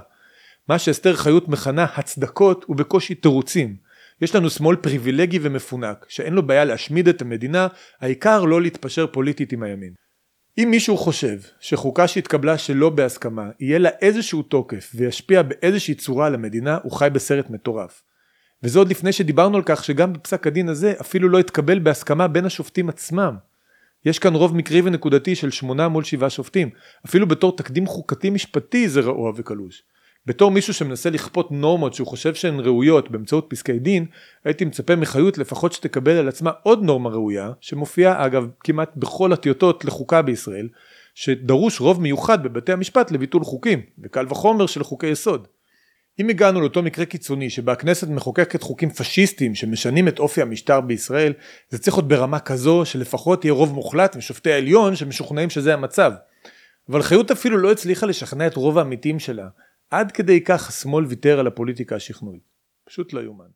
מה 0.69 0.79
שאסתר 0.79 1.17
חיות 1.17 1.49
מכנה 1.49 1.87
הצדקות 1.95 2.65
ובקושי 2.69 3.15
תירוצים. 3.15 3.77
יש 4.21 4.35
לנו 4.35 4.51
שמאל 4.51 4.77
פריבילגי 4.77 5.39
ומפונק, 5.43 6.07
שאין 6.09 6.35
לו 6.35 6.47
בעיה 6.47 6.65
להשמיד 6.65 7.09
את 7.09 7.23
המדינה, 7.23 7.69
העיקר 8.01 8.45
לא 8.45 8.63
להתפשר 8.63 9.07
פוליטית 9.07 9.53
עם 9.53 9.63
הימין. 9.63 9.93
אם 10.59 10.69
מישהו 10.71 10.97
חושב 10.97 11.39
שחוקה 11.61 12.09
שהתקבלה 12.09 12.59
שלא 12.59 12.91
בהסכמה, 12.91 13.51
יהיה 13.61 13.79
לה 13.79 13.89
איזשהו 14.01 14.43
תוקף 14.43 14.93
וישפיע 14.95 15.43
באיזושהי 15.43 15.95
צורה 15.95 16.27
על 16.27 16.35
המדינה, 16.35 16.79
הוא 16.83 16.93
חי 16.93 17.09
בסרט 17.13 17.51
מטורף. 17.51 18.03
וזה 18.63 18.79
עוד 18.79 18.91
לפני 18.91 19.13
שדיברנו 19.13 19.57
על 19.57 19.63
כך 19.67 19.85
שגם 19.85 20.13
בפסק 20.13 20.47
הדין 20.47 20.69
הזה 20.69 20.95
אפילו 21.01 21.29
לא 21.29 21.39
התקבל 21.39 21.79
בהסכמה 21.79 22.29
בין 22.29 22.45
השופטים 22.45 22.89
עצמם. 22.89 23.37
יש 24.05 24.19
כאן 24.19 24.35
רוב 24.35 24.57
מקרי 24.57 24.81
ונקודתי 24.81 25.35
של 25.35 25.51
שמונה 25.51 25.89
מול 25.89 26.05
שבעה 26.05 26.31
שופטים, 26.31 26.71
אפילו 27.07 27.29
בתור 27.29 27.57
תקדים 27.57 27.87
חוקתי 27.87 28.31
משפטי 28.31 28.89
זה 28.89 29.01
רעוע 29.01 29.33
וקלוש. 29.37 29.83
בתור 30.29 30.51
מישהו 30.51 30.75
שמנסה 30.75 31.11
לכפות 31.11 31.53
נורמות 31.53 31.95
שהוא 31.95 32.07
חושב 32.07 32.35
שהן 32.35 32.61
ראויות 32.61 33.11
באמצעות 33.11 33.47
פסקי 33.49 33.79
דין, 33.79 34.07
הייתי 34.45 34.65
מצפה 34.65 34.97
מחיות 34.97 35.39
לפחות 35.39 35.73
שתקבל 35.73 36.17
על 36.17 36.29
עצמה 36.29 36.51
עוד 36.63 36.83
נורמה 36.83 37.11
ראויה, 37.11 37.53
שמופיעה 37.61 38.27
אגב 38.27 38.47
כמעט 38.61 38.91
בכל 38.97 39.33
הטיוטות 39.33 39.85
לחוקה 39.85 40.23
בישראל, 40.23 40.69
שדרוש 41.15 41.81
רוב 41.81 42.03
מיוחד 42.03 42.43
בבתי 42.43 42.73
המשפט 42.73 43.11
לביטול 43.11 43.45
חוקים, 43.45 43.83
וקל 44.03 44.27
וחומר 44.29 44.67
של 44.67 44.85
חוקי 44.85 45.07
יסוד. 45.07 45.49
אם 46.21 46.29
הגענו 46.29 46.61
לאותו 46.61 46.83
מקרה 46.83 47.05
קיצוני 47.05 47.51
שבה 47.51 47.73
הכנסת 47.73 48.09
מחוקקת 48.09 48.63
חוקים 48.63 48.91
פשיסטיים 48.91 49.55
שמשנים 49.55 50.09
את 50.09 50.19
אופי 50.19 50.43
המשטר 50.43 50.81
בישראל, 50.81 51.33
זה 51.71 51.79
צריך 51.79 51.97
להיות 51.97 52.09
ברמה 52.09 52.39
כזו 52.39 52.85
שלפחות 52.85 53.45
יהיה 53.45 53.53
רוב 53.53 53.75
מוחלט 53.75 54.17
משופטי 54.17 54.53
העליון 54.53 54.97
שמשוכנעים 54.97 55.51
שזה 55.51 55.75
המצב. 55.75 56.13
אבל 56.89 57.03
חיות 57.03 57.31
אפילו 57.31 57.59
לא 57.59 57.73
הצליחה 57.73 58.07
לשכנע 58.07 58.47
את 58.47 58.57
רוב 58.57 58.79
העמיתים 58.79 59.19
שלה, 59.19 59.49
עד 59.91 60.13
כדי 60.13 60.45
כך 60.45 60.69
השמאל 60.69 61.05
ויתר 61.05 61.41
על 61.41 61.47
הפוליטיקה 61.47 61.97
השכנועית. 61.97 62.43
פשוט 62.85 63.13
לא 63.13 63.21
יאומן. 63.21 63.49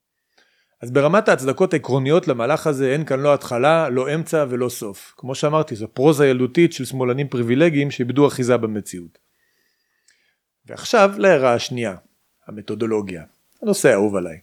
אז 0.81 0.91
ברמת 0.91 1.29
ההצדקות 1.29 1.73
העקרוניות 1.73 2.29
למהלך 2.29 2.67
הזה 2.67 2.93
אין 2.93 3.05
כאן 3.05 3.21
לא 3.21 3.35
התחלה, 3.35 3.89
לא 3.89 4.15
אמצע 4.15 4.45
ולא 4.49 4.69
סוף. 4.69 5.15
כמו 5.17 5.35
שאמרתי, 5.35 5.77
זו 5.77 5.89
פרוזה 5.89 6.27
ילדותית 6.27 6.73
של 6.73 6.85
שמאלנים 6.85 7.29
פריבילגיים 7.29 7.91
שאיבדו 7.91 8.27
אחיזה 8.27 8.57
במציאות. 8.57 9.19
ועכשיו 10.67 11.11
להערה 11.19 11.55
השנייה, 11.55 11.97
המתודולוגיה. 12.47 13.25
הנושא 13.63 13.89
האהוב 13.89 14.17
עליי. 14.17 14.39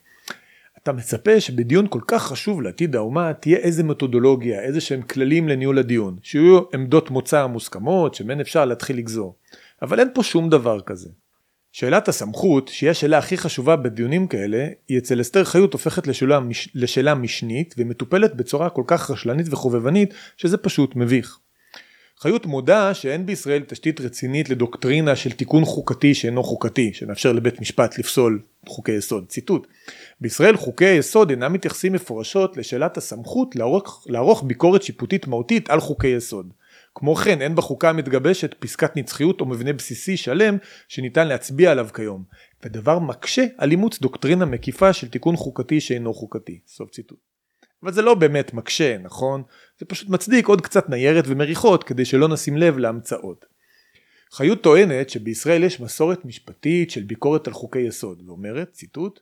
אתה 0.83 0.91
מצפה 0.91 1.41
שבדיון 1.41 1.87
כל 1.89 2.01
כך 2.07 2.23
חשוב 2.23 2.61
לעתיד 2.61 2.95
האומה 2.95 3.33
תהיה 3.33 3.57
איזה 3.57 3.83
מתודולוגיה, 3.83 4.61
איזה 4.61 4.81
שהם 4.81 5.01
כללים 5.01 5.49
לניהול 5.49 5.79
הדיון, 5.79 6.17
שיהיו 6.21 6.59
עמדות 6.73 7.11
מוצא 7.11 7.47
מוסכמות, 7.47 8.15
שמהן 8.15 8.39
אפשר 8.39 8.65
להתחיל 8.65 8.97
לגזור. 8.97 9.35
אבל 9.81 9.99
אין 9.99 10.09
פה 10.13 10.23
שום 10.23 10.49
דבר 10.49 10.81
כזה. 10.81 11.09
שאלת 11.71 12.07
הסמכות, 12.07 12.67
שהיא 12.67 12.89
השאלה 12.89 13.17
הכי 13.17 13.37
חשובה 13.37 13.75
בדיונים 13.75 14.27
כאלה, 14.27 14.67
היא 14.87 14.97
אצל 14.97 15.21
אסתר 15.21 15.43
חיות 15.43 15.73
הופכת 15.73 16.07
לשאלה, 16.07 16.39
מש... 16.39 16.69
לשאלה 16.75 17.15
משנית 17.15 17.75
ומטופלת 17.77 18.35
בצורה 18.35 18.69
כל 18.69 18.83
כך 18.87 19.11
רשלנית 19.11 19.47
וחובבנית 19.49 20.13
שזה 20.37 20.57
פשוט 20.57 20.95
מביך. 20.95 21.39
חיות 22.21 22.45
מודה 22.45 22.93
שאין 22.93 23.25
בישראל 23.25 23.63
תשתית 23.67 24.01
רצינית 24.01 24.49
לדוקטרינה 24.49 25.15
של 25.15 25.31
תיקון 25.31 25.65
חוקתי 25.65 26.13
שאינו 26.13 26.43
חוקתי, 26.43 26.93
שמאפשר 26.93 27.33
לבית 27.33 27.61
משפט 27.61 27.99
לפסול 27.99 28.41
חוקי 28.67 28.91
יסוד. 28.91 29.25
ציטוט: 29.27 29.67
בישראל 30.21 30.57
חוקי 30.57 30.85
היסוד 30.85 31.29
אינם 31.29 31.53
מתייחסים 31.53 31.93
מפורשות 31.93 32.57
לשאלת 32.57 32.97
הסמכות 32.97 33.55
לערוך, 33.55 34.05
לערוך 34.09 34.43
ביקורת 34.43 34.83
שיפוטית 34.83 35.27
מהותית 35.27 35.69
על 35.69 35.79
חוקי 35.79 36.07
יסוד. 36.07 36.53
כמו 36.99 37.15
כן 37.15 37.41
אין 37.41 37.55
בחוקה 37.55 37.89
המתגבשת 37.89 38.53
פסקת 38.59 38.95
נצחיות 38.95 39.41
או 39.41 39.45
מבנה 39.45 39.73
בסיסי 39.73 40.17
שלם 40.17 40.57
שניתן 40.87 41.27
להצביע 41.27 41.71
עליו 41.71 41.87
כיום, 41.93 42.23
ודבר 42.63 42.99
מקשה 42.99 43.45
על 43.57 43.71
אימוץ 43.71 43.99
דוקטרינה 43.99 44.45
מקיפה 44.45 44.93
של 44.93 45.09
תיקון 45.09 45.35
חוקתי 45.35 45.81
שאינו 45.81 46.13
חוקתי. 46.13 46.59
סוף 46.67 46.89
ציטוט. 46.91 47.19
אבל 47.83 47.93
זה 47.93 48.01
לא 48.01 48.13
באמת 48.13 48.53
מקשה, 48.53 48.97
נכון? 48.97 49.43
זה 49.79 49.85
פשוט 49.85 50.09
מצדיק 50.09 50.47
עוד 50.47 50.61
קצת 50.61 50.89
ניירת 50.89 51.23
ומריחות 51.27 51.83
כדי 51.83 52.05
שלא 52.05 52.27
נשים 52.27 52.57
לב 52.57 52.77
להמצאות. 52.77 53.45
חיות 54.31 54.61
טוענת 54.61 55.09
שבישראל 55.09 55.63
יש 55.63 55.79
מסורת 55.79 56.25
משפטית 56.25 56.91
של 56.91 57.03
ביקורת 57.03 57.47
על 57.47 57.53
חוקי 57.53 57.79
יסוד, 57.79 58.23
ואומרת, 58.27 58.71
ציטוט, 58.71 59.19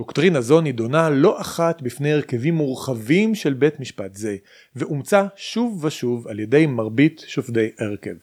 דוקטרינה 0.00 0.40
זו 0.40 0.60
נידונה 0.60 1.10
לא 1.10 1.40
אחת 1.40 1.82
בפני 1.82 2.12
הרכבים 2.12 2.54
מורחבים 2.54 3.34
של 3.34 3.54
בית 3.54 3.80
משפט 3.80 4.14
זה, 4.14 4.36
ואומצה 4.76 5.26
שוב 5.36 5.84
ושוב 5.84 6.28
על 6.28 6.40
ידי 6.40 6.66
מרבית 6.66 7.24
שופטי 7.26 7.68
ההרכב. 7.78 8.14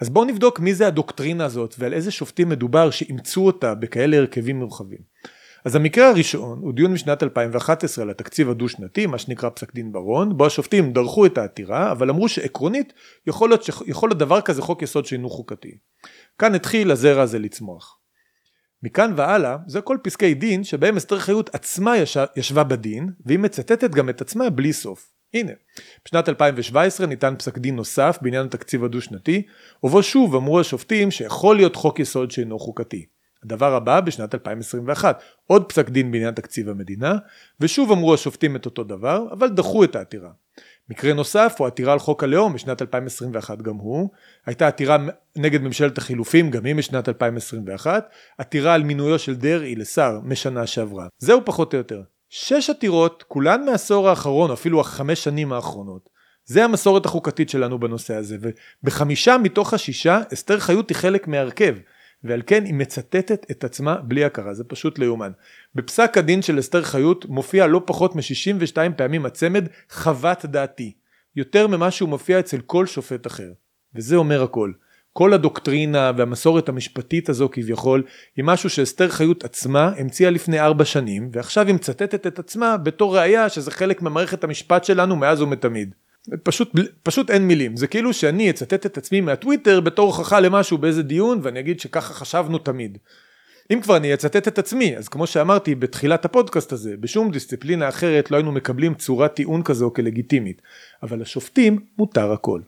אז 0.00 0.10
בואו 0.10 0.24
נבדוק 0.24 0.60
מי 0.60 0.74
זה 0.74 0.86
הדוקטרינה 0.86 1.44
הזאת 1.44 1.74
ועל 1.78 1.92
איזה 1.92 2.10
שופטים 2.10 2.48
מדובר 2.48 2.90
שאימצו 2.90 3.46
אותה 3.46 3.74
בכאלה 3.74 4.16
הרכבים 4.16 4.58
מורחבים. 4.58 4.98
אז 5.64 5.76
המקרה 5.76 6.08
הראשון 6.08 6.58
הוא 6.62 6.72
דיון 6.72 6.92
משנת 6.92 7.22
2011 7.22 8.04
על 8.04 8.10
התקציב 8.10 8.50
הדו-שנתי, 8.50 9.06
מה 9.06 9.18
שנקרא 9.18 9.50
פסק 9.50 9.74
דין 9.74 9.92
ברון, 9.92 10.36
בו 10.36 10.46
השופטים 10.46 10.92
דרכו 10.92 11.26
את 11.26 11.38
העתירה, 11.38 11.92
אבל 11.92 12.10
אמרו 12.10 12.28
שעקרונית 12.28 12.92
יכול 13.26 13.48
להיות, 13.48 13.68
יכול 13.86 14.08
להיות 14.08 14.18
דבר 14.18 14.40
כזה 14.40 14.62
חוק 14.62 14.82
יסוד 14.82 15.06
שאינו 15.06 15.30
חוקתי. 15.30 15.78
כאן 16.38 16.54
התחיל 16.54 16.90
הזרע 16.90 17.22
הזה 17.22 17.38
לצמוח. 17.38 18.03
מכאן 18.84 19.12
והלאה 19.16 19.56
זה 19.66 19.80
כל 19.80 19.98
פסקי 20.02 20.34
דין 20.34 20.64
שבהם 20.64 20.96
אסתר 20.96 21.18
חיות 21.18 21.54
עצמה 21.54 21.96
ישב, 21.96 22.24
ישבה 22.36 22.64
בדין 22.64 23.10
והיא 23.26 23.38
מצטטת 23.38 23.90
גם 23.90 24.08
את 24.08 24.20
עצמה 24.20 24.50
בלי 24.50 24.72
סוף. 24.72 25.12
הנה, 25.34 25.52
בשנת 26.04 26.28
2017 26.28 27.06
ניתן 27.06 27.34
פסק 27.38 27.58
דין 27.58 27.76
נוסף 27.76 28.18
בעניין 28.22 28.46
התקציב 28.46 28.84
הדו-שנתי, 28.84 29.42
ובו 29.82 30.02
שוב 30.02 30.34
אמרו 30.34 30.60
השופטים 30.60 31.10
שיכול 31.10 31.56
להיות 31.56 31.76
חוק 31.76 32.00
יסוד 32.00 32.30
שאינו 32.30 32.58
חוקתי. 32.58 33.06
הדבר 33.44 33.74
הבא 33.74 34.00
בשנת 34.00 34.34
2021, 34.34 35.22
עוד 35.46 35.68
פסק 35.68 35.88
דין 35.88 36.12
בעניין 36.12 36.34
תקציב 36.34 36.68
המדינה, 36.68 37.14
ושוב 37.60 37.92
אמרו 37.92 38.14
השופטים 38.14 38.56
את 38.56 38.66
אותו 38.66 38.84
דבר, 38.84 39.26
אבל 39.32 39.48
דחו 39.48 39.84
את 39.84 39.96
העתירה. 39.96 40.30
מקרה 40.90 41.12
נוסף 41.12 41.54
הוא 41.58 41.66
עתירה 41.66 41.92
על 41.92 41.98
חוק 41.98 42.24
הלאום 42.24 42.54
משנת 42.54 42.82
2021 42.82 43.62
גם 43.62 43.74
הוא, 43.74 44.08
הייתה 44.46 44.66
עתירה 44.66 44.96
נגד 45.36 45.62
ממשלת 45.62 45.98
החילופים 45.98 46.50
גם 46.50 46.64
היא 46.64 46.74
משנת 46.74 47.08
2021, 47.08 48.08
עתירה 48.38 48.74
על 48.74 48.82
מינויו 48.82 49.18
של 49.18 49.34
דרעי 49.34 49.74
לשר 49.74 50.20
משנה 50.22 50.66
שעברה. 50.66 51.06
זהו 51.18 51.40
פחות 51.44 51.72
או 51.72 51.78
יותר. 51.78 52.02
שש 52.28 52.70
עתירות, 52.70 53.24
כולן 53.28 53.64
מהעשור 53.64 54.08
האחרון, 54.08 54.50
או 54.50 54.54
אפילו 54.54 54.80
החמש 54.80 55.24
שנים 55.24 55.52
האחרונות. 55.52 56.08
זה 56.44 56.64
המסורת 56.64 57.06
החוקתית 57.06 57.48
שלנו 57.50 57.80
בנושא 57.80 58.14
הזה, 58.14 58.36
ובחמישה 58.40 59.36
מתוך 59.38 59.74
השישה 59.74 60.20
אסתר 60.32 60.60
חיות 60.60 60.88
היא 60.88 60.96
חלק 60.96 61.28
מהרכב, 61.28 61.76
ועל 62.24 62.42
כן 62.46 62.64
היא 62.64 62.74
מצטטת 62.74 63.46
את 63.50 63.64
עצמה 63.64 63.94
בלי 63.94 64.24
הכרה, 64.24 64.54
זה 64.54 64.64
פשוט 64.64 64.98
לא 64.98 65.04
יאומן. 65.04 65.32
בפסק 65.74 66.18
הדין 66.18 66.42
של 66.42 66.58
אסתר 66.58 66.82
חיות 66.82 67.26
מופיע 67.26 67.66
לא 67.66 67.82
פחות 67.86 68.16
מ-62 68.16 68.92
פעמים 68.96 69.26
הצמד 69.26 69.64
חוות 69.90 70.44
דעתי, 70.44 70.92
יותר 71.36 71.66
ממה 71.66 71.90
שהוא 71.90 72.08
מופיע 72.08 72.40
אצל 72.40 72.60
כל 72.60 72.86
שופט 72.86 73.26
אחר. 73.26 73.52
וזה 73.94 74.16
אומר 74.16 74.42
הכל. 74.42 74.72
כל 75.12 75.32
הדוקטרינה 75.32 76.12
והמסורת 76.16 76.68
המשפטית 76.68 77.28
הזו 77.28 77.48
כביכול 77.52 78.02
היא 78.36 78.44
משהו 78.44 78.70
שאסתר 78.70 79.08
חיות 79.08 79.44
עצמה 79.44 79.92
המציאה 79.96 80.30
לפני 80.30 80.60
ארבע 80.60 80.84
שנים 80.84 81.30
ועכשיו 81.32 81.66
היא 81.66 81.74
מצטטת 81.74 82.26
את 82.26 82.38
עצמה 82.38 82.76
בתור 82.76 83.18
ראייה 83.18 83.48
שזה 83.48 83.70
חלק 83.70 84.02
ממערכת 84.02 84.44
המשפט 84.44 84.84
שלנו 84.84 85.16
מאז 85.16 85.42
ומתמיד. 85.42 85.94
פשוט, 86.42 86.72
פשוט 87.02 87.30
אין 87.30 87.48
מילים, 87.48 87.76
זה 87.76 87.86
כאילו 87.86 88.12
שאני 88.12 88.50
אצטט 88.50 88.86
את 88.86 88.98
עצמי 88.98 89.20
מהטוויטר 89.20 89.80
בתור 89.80 90.06
הוכחה 90.06 90.40
למשהו 90.40 90.78
באיזה 90.78 91.02
דיון 91.02 91.40
ואני 91.42 91.60
אגיד 91.60 91.80
שככה 91.80 92.14
חשבנו 92.14 92.58
תמיד. 92.58 92.98
אם 93.70 93.80
כבר 93.80 93.96
אני 93.96 94.14
אצטט 94.14 94.48
את 94.48 94.58
עצמי, 94.58 94.96
אז 94.96 95.08
כמו 95.08 95.26
שאמרתי 95.26 95.74
בתחילת 95.74 96.24
הפודקאסט 96.24 96.72
הזה, 96.72 96.94
בשום 97.00 97.30
דיסציפלינה 97.30 97.88
אחרת 97.88 98.30
לא 98.30 98.36
היינו 98.36 98.52
מקבלים 98.52 98.94
צורת 98.94 99.34
טיעון 99.34 99.62
כזו 99.62 99.92
כלגיטימית, 99.96 100.62
אבל 101.02 101.20
לשופטים 101.20 101.78
מותר 101.98 102.32
הכל. 102.32 102.60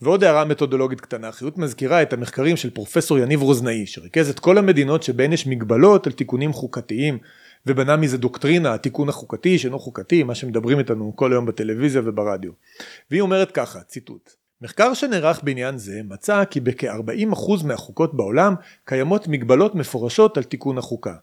ועוד 0.00 0.24
הערה 0.24 0.44
מתודולוגית 0.44 1.00
קטנה, 1.00 1.32
חיות 1.32 1.58
מזכירה 1.58 2.02
את 2.02 2.12
המחקרים 2.12 2.56
של 2.56 2.70
פרופסור 2.70 3.18
יניב 3.18 3.42
רוזנאי, 3.42 3.86
שריכז 3.86 4.30
את 4.30 4.38
כל 4.38 4.58
המדינות 4.58 5.02
שבהן 5.02 5.32
יש 5.32 5.46
מגבלות 5.46 6.06
על 6.06 6.12
תיקונים 6.12 6.52
חוקתיים, 6.52 7.18
ובנה 7.66 7.96
מזה 7.96 8.18
דוקטרינה, 8.18 8.74
התיקון 8.74 9.08
החוקתי 9.08 9.58
שאינו 9.58 9.78
חוקתי, 9.78 10.22
מה 10.22 10.34
שמדברים 10.34 10.78
איתנו 10.78 11.12
כל 11.16 11.32
היום 11.32 11.46
בטלוויזיה 11.46 12.02
וברדיו. 12.04 12.52
והיא 13.10 13.22
אומרת 13.22 13.50
ככה, 13.50 13.80
ציטוט: 13.80 14.32
מחקר 14.62 14.94
שנערך 14.94 15.44
בעניין 15.44 15.78
זה 15.78 16.00
מצא 16.04 16.44
כי 16.44 16.60
בכ-40% 16.60 17.66
מהחוקות 17.66 18.14
בעולם 18.14 18.54
קיימות 18.84 19.28
מגבלות 19.28 19.74
מפורשות 19.74 20.36
על 20.36 20.42
תיקון 20.42 20.78
החוקה. 20.78 21.14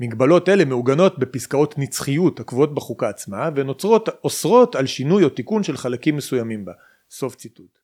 מגבלות 0.00 0.48
אלה 0.48 0.64
מעוגנות 0.64 1.18
בפסקאות 1.18 1.74
נצחיות 1.78 2.40
הקבועות 2.40 2.74
בחוקה 2.74 3.08
עצמה 3.08 3.50
ונוצרות 3.54 4.08
אוסרות 4.24 4.74
על 4.74 4.86
שינוי 4.86 5.24
או 5.24 5.28
תיקון 5.28 5.62
של 5.62 5.76
חלקים 5.76 6.16
מסוימים 6.16 6.64
בה. 6.64 6.72
סוף 7.10 7.34
ציטוט. 7.34 7.77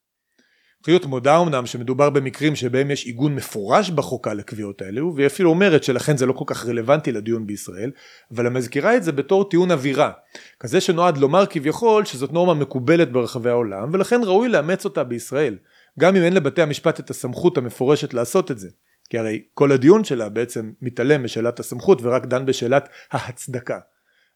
חיות 0.84 1.06
מודה 1.06 1.40
אמנם 1.40 1.66
שמדובר 1.66 2.10
במקרים 2.10 2.56
שבהם 2.56 2.90
יש 2.90 3.06
עיגון 3.06 3.34
מפורש 3.34 3.90
בחוקה 3.90 4.34
לקביעות 4.34 4.82
האלו 4.82 5.12
והיא 5.16 5.26
אפילו 5.26 5.50
אומרת 5.50 5.84
שלכן 5.84 6.16
זה 6.16 6.26
לא 6.26 6.32
כל 6.32 6.44
כך 6.46 6.66
רלוונטי 6.66 7.12
לדיון 7.12 7.46
בישראל 7.46 7.90
אבל 8.34 8.46
המזכירה 8.46 8.96
את 8.96 9.04
זה 9.04 9.12
בתור 9.12 9.48
טיעון 9.48 9.70
אווירה. 9.70 10.12
כזה 10.60 10.80
שנועד 10.80 11.18
לומר 11.18 11.46
כביכול 11.46 12.04
שזאת 12.04 12.32
נורמה 12.32 12.54
מקובלת 12.54 13.12
ברחבי 13.12 13.50
העולם 13.50 13.90
ולכן 13.92 14.20
ראוי 14.24 14.48
לאמץ 14.48 14.84
אותה 14.84 15.04
בישראל 15.04 15.56
גם 15.98 16.16
אם 16.16 16.22
אין 16.22 16.32
לבתי 16.32 16.62
המשפט 16.62 17.00
את 17.00 17.10
הסמכות 17.10 17.58
המפורשת 17.58 18.14
לעשות 18.14 18.50
את 18.50 18.58
זה. 18.58 18.68
כי 19.10 19.18
הרי 19.18 19.42
כל 19.54 19.72
הדיון 19.72 20.04
שלה 20.04 20.28
בעצם 20.28 20.72
מתעלם 20.82 21.24
משאלת 21.24 21.60
הסמכות 21.60 21.98
ורק 22.02 22.26
דן 22.26 22.46
בשאלת 22.46 22.88
ההצדקה 23.12 23.78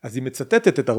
אז 0.03 0.17
היא 0.17 0.23
מצטטת 0.23 0.79
את 0.79 0.91
40% 0.91 0.93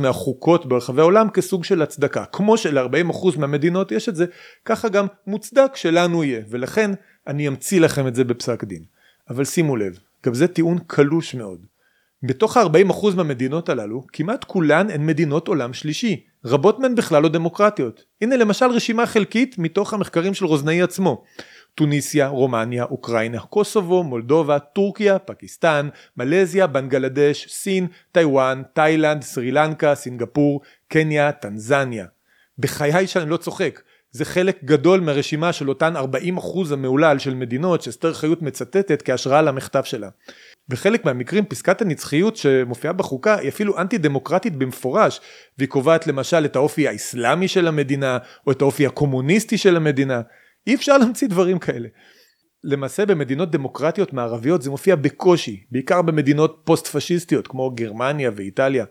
מהחוקות 0.00 0.66
ברחבי 0.66 1.00
העולם 1.00 1.30
כסוג 1.30 1.64
של 1.64 1.82
הצדקה. 1.82 2.24
כמו 2.24 2.58
של-40% 2.58 3.38
מהמדינות 3.38 3.92
יש 3.92 4.08
את 4.08 4.16
זה, 4.16 4.26
ככה 4.64 4.88
גם 4.88 5.06
מוצדק 5.26 5.76
שלנו 5.76 6.24
יהיה, 6.24 6.42
ולכן 6.50 6.90
אני 7.26 7.48
אמציא 7.48 7.80
לכם 7.80 8.06
את 8.06 8.14
זה 8.14 8.24
בפסק 8.24 8.64
דין. 8.64 8.82
אבל 9.30 9.44
שימו 9.44 9.76
לב, 9.76 9.98
גם 10.26 10.34
זה 10.34 10.48
טיעון 10.48 10.78
קלוש 10.86 11.34
מאוד. 11.34 11.66
בתוך 12.22 12.56
ה-40% 12.56 13.16
מהמדינות 13.16 13.68
הללו, 13.68 14.06
כמעט 14.12 14.44
כולן 14.44 14.90
הן 14.90 15.06
מדינות 15.06 15.48
עולם 15.48 15.72
שלישי, 15.72 16.24
רבות 16.44 16.78
מהן 16.78 16.94
בכלל 16.94 17.22
לא 17.22 17.28
דמוקרטיות. 17.28 18.04
הנה 18.20 18.36
למשל 18.36 18.66
רשימה 18.66 19.06
חלקית 19.06 19.58
מתוך 19.58 19.94
המחקרים 19.94 20.34
של 20.34 20.44
רוזנאי 20.44 20.82
עצמו. 20.82 21.24
טוניסיה, 21.78 22.28
רומניה, 22.28 22.84
אוקראינה, 22.84 23.40
קוסובו, 23.40 24.04
מולדובה, 24.04 24.58
טורקיה, 24.58 25.18
פקיסטן, 25.18 25.88
מלזיה, 26.16 26.66
בנגלדש, 26.66 27.46
סין, 27.48 27.86
טיוואן, 28.12 28.62
תאילנד, 28.72 29.22
סרי 29.22 29.50
לנקה, 29.50 29.94
סינגפור, 29.94 30.60
קניה, 30.88 31.32
טנזניה. 31.32 32.06
בחיי 32.58 33.06
שאני 33.06 33.30
לא 33.30 33.36
צוחק, 33.36 33.80
זה 34.10 34.24
חלק 34.24 34.64
גדול 34.64 35.00
מהרשימה 35.00 35.52
של 35.52 35.68
אותן 35.68 35.96
40% 35.96 36.00
המהולל 36.72 37.18
של 37.18 37.34
מדינות 37.34 37.82
שאסתר 37.82 38.14
חיות 38.14 38.42
מצטטת 38.42 39.02
כהשראה 39.02 39.42
למכתב 39.42 39.82
שלה. 39.84 40.08
בחלק 40.68 41.04
מהמקרים 41.04 41.44
פסקת 41.44 41.82
הנצחיות 41.82 42.36
שמופיעה 42.36 42.92
בחוקה 42.92 43.36
היא 43.36 43.48
אפילו 43.48 43.78
אנטי 43.78 43.98
דמוקרטית 43.98 44.56
במפורש 44.56 45.20
והיא 45.58 45.68
קובעת 45.68 46.06
למשל 46.06 46.44
את 46.44 46.56
האופי 46.56 46.88
האסלאמי 46.88 47.48
של 47.48 47.68
המדינה 47.68 48.18
או 48.46 48.52
את 48.52 48.62
האופי 48.62 48.86
הקומוניסטי 48.86 49.58
של 49.58 49.76
המדינה 49.76 50.20
אי 50.68 50.74
אפשר 50.74 50.98
להמציא 50.98 51.28
דברים 51.28 51.58
כאלה. 51.58 51.88
למעשה 52.64 53.06
במדינות 53.06 53.50
דמוקרטיות 53.50 54.12
מערביות 54.12 54.62
זה 54.62 54.70
מופיע 54.70 54.96
בקושי, 54.96 55.64
בעיקר 55.70 56.02
במדינות 56.02 56.60
פוסט 56.64 56.86
פשיסטיות 56.86 57.48
כמו 57.48 57.70
גרמניה 57.70 58.30
ואיטליה. 58.36 58.84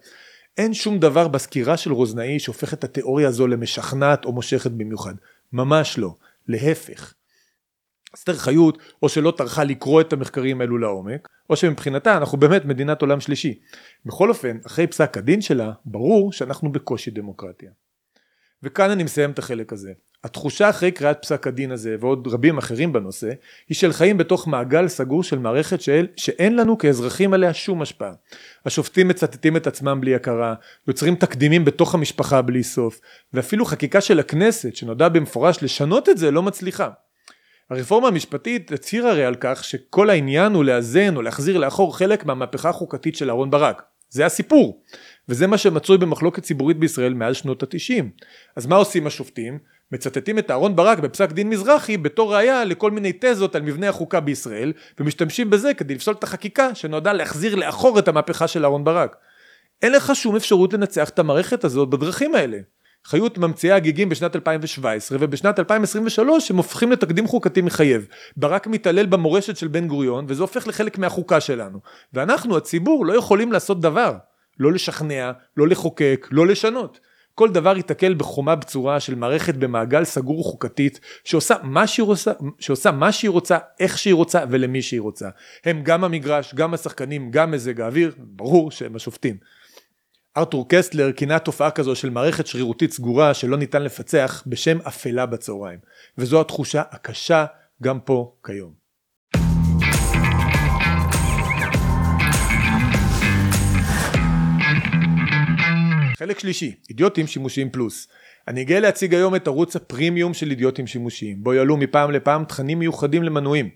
אין 0.57 0.73
שום 0.73 0.99
דבר 0.99 1.27
בסקירה 1.27 1.77
של 1.77 1.91
רוזנאי 1.91 2.39
שהופך 2.39 2.73
את 2.73 2.83
התיאוריה 2.83 3.27
הזו 3.27 3.47
למשכנעת 3.47 4.25
או 4.25 4.31
מושכת 4.31 4.71
במיוחד. 4.71 5.13
ממש 5.53 5.97
לא. 5.97 6.15
להפך. 6.47 7.13
אסתר 8.15 8.33
חיות 8.33 8.77
או 9.03 9.09
שלא 9.09 9.33
טרחה 9.37 9.63
לקרוא 9.63 10.01
את 10.01 10.13
המחקרים 10.13 10.61
האלו 10.61 10.77
לעומק, 10.77 11.27
או 11.49 11.55
שמבחינתה 11.55 12.17
אנחנו 12.17 12.37
באמת 12.37 12.65
מדינת 12.65 13.01
עולם 13.01 13.19
שלישי. 13.19 13.59
בכל 14.05 14.29
אופן, 14.29 14.57
אחרי 14.65 14.87
פסק 14.87 15.17
הדין 15.17 15.41
שלה, 15.41 15.71
ברור 15.85 16.31
שאנחנו 16.31 16.71
בקושי 16.71 17.11
דמוקרטיה. 17.11 17.71
וכאן 18.63 18.89
אני 18.89 19.03
מסיים 19.03 19.31
את 19.31 19.39
החלק 19.39 19.73
הזה. 19.73 19.93
התחושה 20.23 20.69
אחרי 20.69 20.91
קריאת 20.91 21.21
פסק 21.21 21.47
הדין 21.47 21.71
הזה 21.71 21.95
ועוד 21.99 22.27
רבים 22.27 22.57
אחרים 22.57 22.93
בנושא 22.93 23.31
היא 23.69 23.75
של 23.75 23.93
חיים 23.93 24.17
בתוך 24.17 24.47
מעגל 24.47 24.87
סגור 24.87 25.23
של 25.23 25.39
מערכת 25.39 25.81
של, 25.81 26.07
שאין 26.15 26.55
לנו 26.55 26.77
כאזרחים 26.77 27.33
עליה 27.33 27.53
שום 27.53 27.81
השפעה. 27.81 28.11
השופטים 28.65 29.07
מצטטים 29.07 29.57
את 29.57 29.67
עצמם 29.67 30.01
בלי 30.01 30.15
הכרה, 30.15 30.53
יוצרים 30.87 31.15
תקדימים 31.15 31.65
בתוך 31.65 31.95
המשפחה 31.95 32.41
בלי 32.41 32.63
סוף 32.63 32.99
ואפילו 33.33 33.65
חקיקה 33.65 34.01
של 34.01 34.19
הכנסת 34.19 34.75
שנודע 34.75 35.09
במפורש 35.09 35.63
לשנות 35.63 36.09
את 36.09 36.17
זה 36.17 36.31
לא 36.31 36.43
מצליחה. 36.43 36.89
הרפורמה 37.69 38.07
המשפטית 38.07 38.71
הצהירה 38.71 39.11
הרי 39.11 39.25
על 39.25 39.35
כך 39.39 39.63
שכל 39.63 40.09
העניין 40.09 40.53
הוא 40.53 40.63
לאזן 40.63 41.15
או 41.15 41.21
להחזיר 41.21 41.57
לאחור 41.57 41.97
חלק 41.97 42.25
מהמהפכה 42.25 42.69
החוקתית 42.69 43.15
של 43.15 43.29
אהרן 43.29 43.49
ברק. 43.49 43.81
זה 44.09 44.25
הסיפור. 44.25 44.83
וזה 45.29 45.47
מה 45.47 45.57
שמצוי 45.57 45.97
במחלוקת 45.97 46.43
ציבורית 46.43 46.79
בישראל 46.79 47.13
מאז 47.13 47.35
שנות 47.35 47.63
התשעים. 47.63 48.11
אז 48.55 48.65
מה 48.65 48.75
עושים 48.75 49.07
השופטים? 49.07 49.59
מצטטים 49.91 50.39
את 50.39 50.51
אהרן 50.51 50.75
ברק 50.75 50.99
בפסק 50.99 51.31
דין 51.31 51.49
מזרחי 51.49 51.97
בתור 51.97 52.35
ראייה 52.35 52.63
לכל 52.63 52.91
מיני 52.91 53.11
תזות 53.21 53.55
על 53.55 53.61
מבנה 53.61 53.89
החוקה 53.89 54.19
בישראל 54.19 54.73
ומשתמשים 54.99 55.49
בזה 55.49 55.73
כדי 55.73 55.95
לפסול 55.95 56.13
את 56.19 56.23
החקיקה 56.23 56.75
שנועדה 56.75 57.13
להחזיר 57.13 57.55
לאחור 57.55 57.99
את 57.99 58.07
המהפכה 58.07 58.47
של 58.47 58.65
אהרן 58.65 58.83
ברק. 58.83 59.15
אין 59.81 59.91
לך 59.91 60.15
שום 60.15 60.35
אפשרות 60.35 60.73
לנצח 60.73 61.09
את 61.09 61.19
המערכת 61.19 61.63
הזאת 61.63 61.89
בדרכים 61.89 62.35
האלה. 62.35 62.57
חיות 63.05 63.37
ממציאה 63.37 63.75
הגיגים 63.75 64.09
בשנת 64.09 64.35
2017 64.35 65.17
ובשנת 65.21 65.59
2023 65.59 66.51
הם 66.51 66.57
הופכים 66.57 66.91
לתקדים 66.91 67.27
חוקתי 67.27 67.61
מחייב. 67.61 68.07
ברק 68.37 68.67
מתעלל 68.67 69.05
במורשת 69.05 69.57
של 69.57 69.67
בן 69.67 69.87
גוריון 69.87 70.25
וזה 70.27 70.41
הופך 70.41 70.67
לחלק 70.67 70.97
מהחוקה 70.97 71.41
שלנו. 71.41 71.79
ואנחנו 72.13 72.57
הציבור 72.57 73.05
לא 73.05 73.13
יכולים 73.13 73.51
לעשות 73.51 73.81
דבר. 73.81 74.13
לא 74.59 74.71
לשכנע, 74.71 75.31
לא 75.57 75.67
לחוקק, 75.67 76.27
לא 76.31 76.47
לשנות. 76.47 76.99
כל 77.37 77.49
דבר 77.49 77.77
ייתקל 77.77 78.13
בחומה 78.13 78.55
בצורה 78.55 78.99
של 78.99 79.15
מערכת 79.15 79.55
במעגל 79.55 80.03
סגור 80.03 80.43
חוקתית 80.43 80.99
שעושה 81.23 81.55
מה 81.63 81.87
שהיא 81.87 82.03
רוצה, 82.03 82.31
שעושה 82.59 82.91
מה 82.91 83.11
שהיא 83.11 83.29
רוצה, 83.29 83.57
איך 83.79 83.97
שהיא 83.97 84.13
רוצה 84.13 84.43
ולמי 84.49 84.81
שהיא 84.81 85.01
רוצה. 85.01 85.29
הם 85.65 85.83
גם 85.83 86.03
המגרש, 86.03 86.53
גם 86.55 86.73
השחקנים, 86.73 87.31
גם 87.31 87.51
מזג 87.51 87.81
האוויר, 87.81 88.15
ברור 88.17 88.71
שהם 88.71 88.95
השופטים. 88.95 89.37
ארתור 90.37 90.65
קסטלר 90.69 91.11
כינה 91.11 91.39
תופעה 91.39 91.71
כזו 91.71 91.95
של 91.95 92.09
מערכת 92.09 92.47
שרירותית 92.47 92.91
סגורה 92.91 93.33
שלא 93.33 93.57
ניתן 93.57 93.83
לפצח 93.83 94.43
בשם 94.47 94.77
אפלה 94.87 95.25
בצהריים. 95.25 95.79
וזו 96.17 96.41
התחושה 96.41 96.83
הקשה 96.91 97.45
גם 97.83 97.99
פה 97.99 98.35
כיום. 98.45 98.86
חלק 106.17 106.39
שלישי, 106.39 106.75
אידיוטים 106.89 107.27
שימושיים 107.27 107.69
פלוס. 107.69 108.07
אני 108.47 108.63
גאה 108.63 108.79
להציג 108.79 109.13
היום 109.15 109.35
את 109.35 109.47
ערוץ 109.47 109.75
הפרימיום 109.75 110.33
של 110.33 110.49
אידיוטים 110.49 110.87
שימושיים, 110.87 111.43
בו 111.43 111.53
יעלו 111.53 111.77
מפעם 111.77 112.11
לפעם 112.11 112.45
תכנים 112.45 112.79
מיוחדים 112.79 113.23
למנויים. 113.23 113.69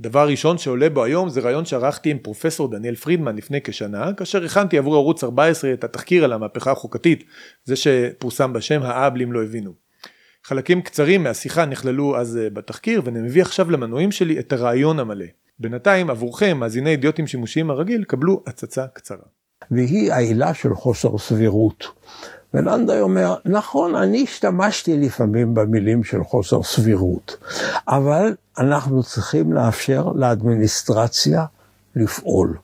הדבר 0.00 0.20
הראשון 0.20 0.58
שעולה 0.58 0.90
בו 0.90 1.04
היום 1.04 1.28
זה 1.28 1.40
רעיון 1.40 1.64
שערכתי 1.64 2.10
עם 2.10 2.18
פרופסור 2.18 2.70
דניאל 2.70 2.94
פרידמן 2.94 3.36
לפני 3.36 3.60
כשנה, 3.64 4.12
כאשר 4.16 4.44
הכנתי 4.44 4.78
עבור 4.78 4.94
ערוץ 4.94 5.24
14 5.24 5.72
את 5.72 5.84
התחקיר 5.84 6.24
על 6.24 6.32
המהפכה 6.32 6.70
החוקתית, 6.70 7.24
זה 7.64 7.76
שפורסם 7.76 8.52
בשם 8.52 8.82
האבלים 8.82 9.32
לא 9.32 9.42
הבינו. 9.42 9.74
חלקים 10.44 10.82
קצרים 10.82 11.22
מהשיחה 11.22 11.64
נכללו 11.64 12.16
אז 12.16 12.36
אה, 12.36 12.50
בתחקיר 12.50 13.02
ואני 13.04 13.20
מביא 13.20 13.42
עכשיו 13.42 13.70
למנויים 13.70 14.12
שלי 14.12 14.38
את 14.38 14.52
הרעיון 14.52 14.98
המלא. 14.98 15.26
בינתיים 15.58 16.10
עבורכם, 16.10 16.56
מאזיני 16.60 16.90
אידיוטים 16.90 17.26
שימושיים 17.26 17.70
הרגיל, 17.70 18.04
קבלו 18.04 18.42
הצצה 18.46 18.86
קצרה. 18.86 19.35
והיא 19.70 20.12
העילה 20.12 20.54
של 20.54 20.74
חוסר 20.74 21.18
סבירות. 21.18 21.84
ולנדאי 22.54 23.00
אומר, 23.00 23.34
נכון, 23.44 23.94
אני 23.94 24.22
השתמשתי 24.22 24.96
לפעמים 24.96 25.54
במילים 25.54 26.04
של 26.04 26.24
חוסר 26.24 26.62
סבירות, 26.62 27.36
אבל 27.88 28.34
אנחנו 28.58 29.02
צריכים 29.02 29.52
לאפשר 29.52 30.12
לאדמיניסטרציה 30.14 31.44
לפעול. 31.96 32.56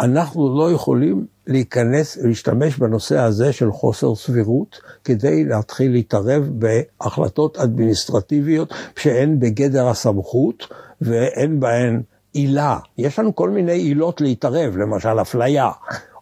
אנחנו 0.00 0.58
לא 0.58 0.72
יכולים 0.72 1.26
להיכנס 1.46 2.16
ולהשתמש 2.16 2.78
בנושא 2.78 3.18
הזה 3.18 3.52
של 3.52 3.72
חוסר 3.72 4.14
סבירות 4.14 4.80
כדי 5.04 5.44
להתחיל 5.44 5.92
להתערב 5.92 6.50
בהחלטות 6.50 7.58
אדמיניסטרטיביות 7.58 8.74
שהן 8.96 9.40
בגדר 9.40 9.88
הסמכות 9.88 10.68
ואין 11.00 11.60
בהן 11.60 12.02
עילה. 12.32 12.78
יש 12.98 13.18
לנו 13.18 13.34
כל 13.34 13.50
מיני 13.50 13.72
עילות 13.72 14.20
להתערב, 14.20 14.76
למשל 14.76 15.20
אפליה 15.20 15.70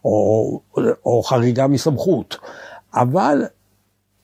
או, 0.05 0.61
או 1.07 1.23
חריגה 1.23 1.67
מסמכות, 1.67 2.37
אבל 2.95 3.43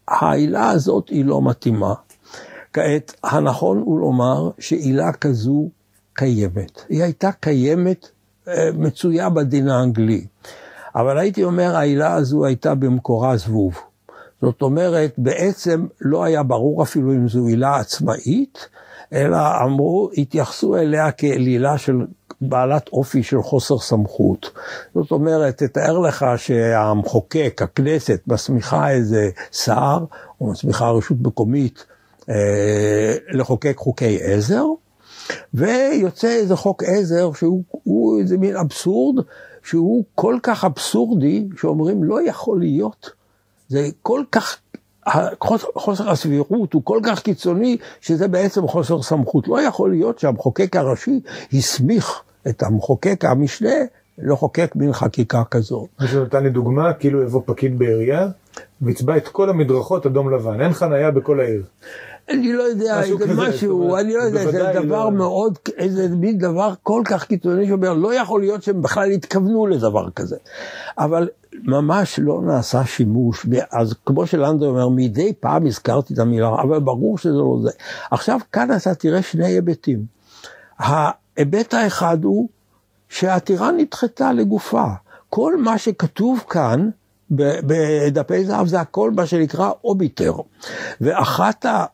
העילה 0.08 0.70
הזאת 0.70 1.08
היא 1.08 1.24
לא 1.24 1.42
מתאימה. 1.42 1.94
כעת, 2.72 3.14
הנכון 3.24 3.78
הוא 3.78 4.00
לומר 4.00 4.50
שעילה 4.58 5.12
כזו 5.12 5.68
קיימת. 6.12 6.82
היא 6.88 7.02
הייתה 7.02 7.32
קיימת 7.32 8.08
אה, 8.48 8.70
מצויה 8.74 9.30
בדין 9.30 9.68
האנגלי. 9.68 10.26
אבל 10.94 11.18
הייתי 11.18 11.44
אומר, 11.44 11.76
העילה 11.76 12.14
הזו 12.14 12.44
הייתה 12.44 12.74
במקורה 12.74 13.36
זבוב. 13.36 13.78
זאת 14.42 14.62
אומרת, 14.62 15.14
בעצם 15.18 15.86
לא 16.00 16.24
היה 16.24 16.42
ברור 16.42 16.82
אפילו 16.82 17.12
אם 17.12 17.28
זו 17.28 17.46
עילה 17.46 17.76
עצמאית, 17.76 18.68
אלא 19.12 19.38
אמרו, 19.64 20.10
התייחסו 20.16 20.76
אליה 20.76 21.10
כאל 21.12 21.46
עילה 21.46 21.78
של 21.78 22.06
בעלת 22.40 22.88
אופי 22.88 23.22
של 23.22 23.42
חוסר 23.42 23.79
סמכות. 23.79 24.51
זאת 24.94 25.11
אומרת, 25.11 25.57
תתאר 25.62 25.98
לך 25.98 26.24
שהמחוקק, 26.37 27.61
הכנסת, 27.64 28.20
מסמיכה 28.27 28.90
איזה 28.90 29.31
שר, 29.53 29.98
או 30.40 30.46
מסמיכה 30.46 30.90
רשות 30.90 31.16
מקומית 31.20 31.85
אה, 32.29 33.14
לחוקק 33.33 33.77
חוקי 33.77 34.18
עזר, 34.22 34.64
ויוצא 35.55 36.29
איזה 36.29 36.57
חוק 36.57 36.83
עזר 36.83 37.33
שהוא 37.33 38.20
איזה 38.20 38.38
מין 38.38 38.57
אבסורד, 38.57 39.24
שהוא 39.62 40.05
כל 40.14 40.38
כך 40.42 40.64
אבסורדי, 40.64 41.48
שאומרים 41.57 42.05
לא 42.05 42.29
יכול 42.29 42.59
להיות. 42.59 43.11
זה 43.68 43.88
כל 44.03 44.22
כך, 44.33 44.59
חוסר 45.74 46.11
הסבירות 46.11 46.72
הוא 46.72 46.83
כל 46.85 47.01
כך 47.05 47.22
קיצוני, 47.22 47.77
שזה 48.01 48.29
בעצם 48.29 48.68
חוסר 48.68 49.03
סמכות. 49.03 49.48
לא 49.48 49.61
יכול 49.61 49.90
להיות 49.90 50.18
שהמחוקק 50.18 50.77
הראשי 50.77 51.20
הסמיך 51.53 52.22
את 52.48 52.62
המחוקק 52.62 53.24
המשנה 53.24 53.74
לחוקק 54.18 54.72
מין 54.76 54.92
חקיקה 54.92 55.42
כזאת. 55.50 55.88
מישהו 56.00 56.24
נתן 56.24 56.42
לי 56.42 56.50
דוגמה, 56.50 56.92
כאילו 56.92 57.22
יבוא 57.22 57.42
פקיד 57.46 57.78
בעירייה, 57.78 58.28
ויצבע 58.82 59.16
את 59.16 59.28
כל 59.28 59.50
המדרכות 59.50 60.06
אדום 60.06 60.34
לבן, 60.34 60.61
אין 60.61 60.72
חנייה 60.72 61.11
בכל 61.11 61.40
העיר. 61.40 61.62
אני 62.30 62.52
לא 62.52 62.62
יודע, 62.62 63.02
איזה 63.02 63.34
משהו, 63.37 63.96
אני 63.96 64.14
לא 64.14 64.22
יודע, 64.22 64.50
זה 64.50 64.70
דבר 64.74 65.04
לא... 65.04 65.12
מאוד, 65.12 65.58
איזה 65.76 66.08
מין 66.08 66.38
דבר 66.38 66.74
כל 66.82 67.02
כך 67.04 67.24
קיצוני 67.24 67.66
שאומר, 67.66 67.92
לא 67.92 68.14
יכול 68.14 68.40
להיות 68.40 68.62
שהם 68.62 68.82
בכלל 68.82 69.11
התכוונו 69.11 69.66
לדבר 69.66 70.11
כזה. 70.11 70.37
אבל 70.98 71.28
ממש 71.64 72.18
לא 72.22 72.42
נעשה 72.42 72.84
שימוש, 72.84 73.46
אז 73.72 73.94
כמו 74.06 74.26
שלנדו 74.26 74.66
אומר, 74.66 74.88
מדי 74.88 75.32
פעם 75.40 75.66
הזכרתי 75.66 76.14
את 76.14 76.18
המילה, 76.18 76.48
אבל 76.62 76.80
ברור 76.80 77.18
שזה 77.18 77.32
לא 77.32 77.58
זה. 77.62 77.70
עכשיו, 78.11 78.38
כאן 78.52 78.68
אתה 78.76 78.94
תראה 78.94 79.22
שני 79.22 79.46
היבטים. 79.46 79.98
ההיבט 81.38 81.74
האחד 81.74 82.24
הוא 82.24 82.48
שהעתירה 83.09 83.72
נדחתה 83.72 84.33
לגופה. 84.33 84.85
כל 85.31 85.57
מה 85.57 85.79
שכתוב 85.79 86.44
כאן, 86.51 86.90
בדפי 87.31 88.44
זהב 88.44 88.66
זה 88.66 88.81
הכל 88.81 89.11
מה 89.11 89.27
שנקרא 89.27 89.70
אוביטר. 89.85 90.33
ואחת 91.01 91.66
ה... 91.66 91.85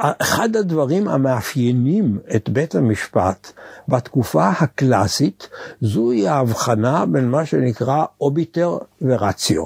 אחד 0.00 0.56
הדברים 0.56 1.08
המאפיינים 1.08 2.18
את 2.36 2.48
בית 2.48 2.74
המשפט 2.74 3.52
בתקופה 3.88 4.48
הקלאסית, 4.48 5.48
זוהי 5.80 6.28
ההבחנה 6.28 7.06
בין 7.06 7.30
מה 7.30 7.46
שנקרא 7.46 8.04
אוביטר 8.20 8.78
ורציו. 9.02 9.64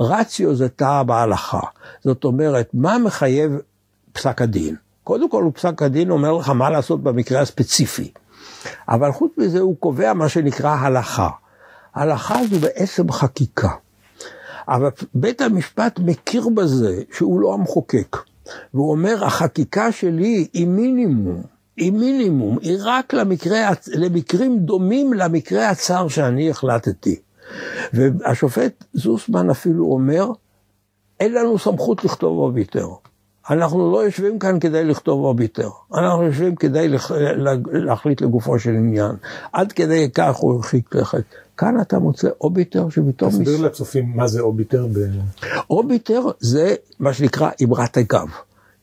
רציו 0.00 0.54
זה 0.54 0.68
תא 0.68 1.02
בהלכה, 1.02 1.60
זאת 2.04 2.24
אומרת, 2.24 2.70
מה 2.74 2.98
מחייב 2.98 3.52
פסק 4.12 4.42
הדין? 4.42 4.76
קודם 5.04 5.30
כל, 5.30 5.50
פסק 5.54 5.82
הדין 5.82 6.10
אומר 6.10 6.32
לך 6.32 6.48
מה 6.48 6.70
לעשות 6.70 7.02
במקרה 7.02 7.40
הספציפי, 7.40 8.12
אבל 8.88 9.12
חוץ 9.12 9.32
מזה 9.36 9.60
הוא 9.60 9.76
קובע 9.76 10.12
מה 10.12 10.28
שנקרא 10.28 10.76
הלכה. 10.76 11.28
הלכה 11.94 12.38
זו 12.50 12.58
בעצם 12.58 13.12
חקיקה. 13.12 13.70
אבל 14.68 14.88
בית 15.14 15.40
המשפט 15.40 15.98
מכיר 15.98 16.48
בזה 16.48 17.02
שהוא 17.12 17.40
לא 17.40 17.54
המחוקק. 17.54 18.16
והוא 18.74 18.90
אומר, 18.90 19.24
החקיקה 19.24 19.92
שלי 19.92 20.48
היא 20.52 20.66
מינימום, 20.66 21.42
היא 21.76 21.92
מינימום, 21.92 22.58
היא 22.58 22.78
רק 22.80 23.14
למקרה, 23.14 23.70
למקרים 23.94 24.58
דומים 24.58 25.12
למקרה 25.12 25.70
הצר 25.70 26.08
שאני 26.08 26.50
החלטתי. 26.50 27.20
והשופט 27.92 28.84
זוסמן 28.92 29.50
אפילו 29.50 29.84
אומר, 29.84 30.30
אין 31.20 31.32
לנו 31.32 31.58
סמכות 31.58 32.04
לכתוב 32.04 32.38
אוביטר. 32.38 32.88
אנחנו 33.50 33.92
לא 33.92 34.04
יושבים 34.04 34.38
כאן 34.38 34.60
כדי 34.60 34.84
לכתוב 34.84 35.24
אוביטר, 35.24 35.68
אנחנו 35.94 36.22
יושבים 36.22 36.56
כדי 36.56 36.88
להחליט 37.72 38.20
לגופו 38.20 38.58
של 38.58 38.70
עניין. 38.70 39.12
עד 39.52 39.72
כדי 39.72 40.10
כך 40.14 40.36
הוא 40.36 40.54
הרחיק 40.54 40.94
לכת. 40.94 41.24
כאן 41.56 41.80
אתה 41.80 41.98
מוצא 41.98 42.28
אוביטר 42.40 42.88
שפתאום... 42.90 43.30
תסביר 43.30 43.58
מס... 43.58 43.60
לצופים 43.60 44.12
מה 44.14 44.26
זה 44.26 44.40
אוביטר. 44.40 44.86
ב... 44.86 44.98
אוביטר 45.70 46.22
זה 46.40 46.74
מה 47.00 47.12
שנקרא 47.12 47.50
אמרת 47.64 47.96
הגב. 47.96 48.28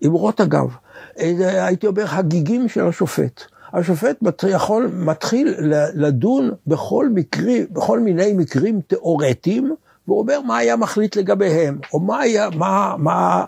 אמרות 0.05 0.39
הגב. 0.39 0.75
הייתי 1.15 1.87
אומר 1.87 2.05
הגיגים 2.07 2.69
של 2.69 2.87
השופט. 2.87 3.41
השופט 3.73 4.23
יכול, 4.49 4.91
מתחיל 4.93 5.55
לדון 5.93 6.51
בכל, 6.67 7.09
מקרי, 7.09 7.65
בכל 7.71 7.99
מיני 7.99 8.33
מקרים 8.33 8.81
תיאורטיים, 8.87 9.75
והוא 10.07 10.19
אומר 10.19 10.41
מה 10.41 10.57
היה 10.57 10.75
מחליט 10.75 11.15
לגביהם, 11.15 11.79
או 11.93 11.99
מה 11.99 12.19
היה, 12.19 12.49
מה, 12.49 12.95
מה, 12.97 13.45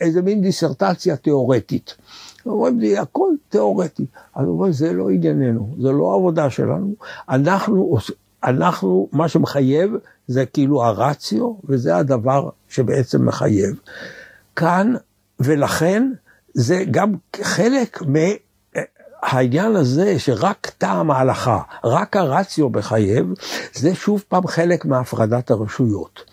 איזה 0.00 0.22
מין 0.22 0.42
דיסרטציה 0.42 1.16
תיאורטית. 1.16 1.94
אומרים 2.46 2.80
לי, 2.80 2.98
הכל 2.98 3.30
תיאורטי. 3.48 4.06
אז 4.34 4.46
הוא 4.46 4.60
אומר, 4.60 4.72
זה 4.72 4.92
לא 4.92 5.10
ענייננו, 5.10 5.74
זה 5.80 5.92
לא 5.92 6.12
העבודה 6.12 6.50
שלנו. 6.50 6.94
אנחנו 7.28 7.98
אנחנו, 8.44 9.08
מה 9.12 9.28
שמחייב 9.28 9.90
זה 10.28 10.46
כאילו 10.46 10.84
הרציו, 10.84 11.54
וזה 11.64 11.96
הדבר 11.96 12.48
שבעצם 12.68 13.26
מחייב. 13.26 13.80
כאן, 14.56 14.94
ולכן 15.40 16.12
זה 16.54 16.84
גם 16.90 17.14
חלק 17.42 18.02
מהעניין 19.22 19.76
הזה 19.76 20.18
שרק 20.18 20.70
טעם 20.78 21.10
ההלכה, 21.10 21.60
רק 21.84 22.16
הרציו 22.16 22.70
מחייב, 22.70 23.26
זה 23.74 23.94
שוב 23.94 24.24
פעם 24.28 24.46
חלק 24.46 24.84
מהפרדת 24.84 25.50
הרשויות. 25.50 26.24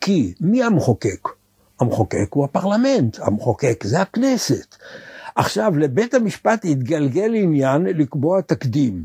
כי 0.00 0.34
מי 0.40 0.62
המחוקק? 0.62 1.28
המחוקק 1.80 2.28
הוא 2.30 2.44
הפרלמנט, 2.44 3.18
המחוקק 3.20 3.84
זה 3.84 4.00
הכנסת. 4.00 4.76
עכשיו, 5.34 5.72
לבית 5.78 6.14
המשפט 6.14 6.64
התגלגל 6.64 7.34
עניין 7.34 7.82
לקבוע 7.82 8.40
תקדים. 8.40 9.04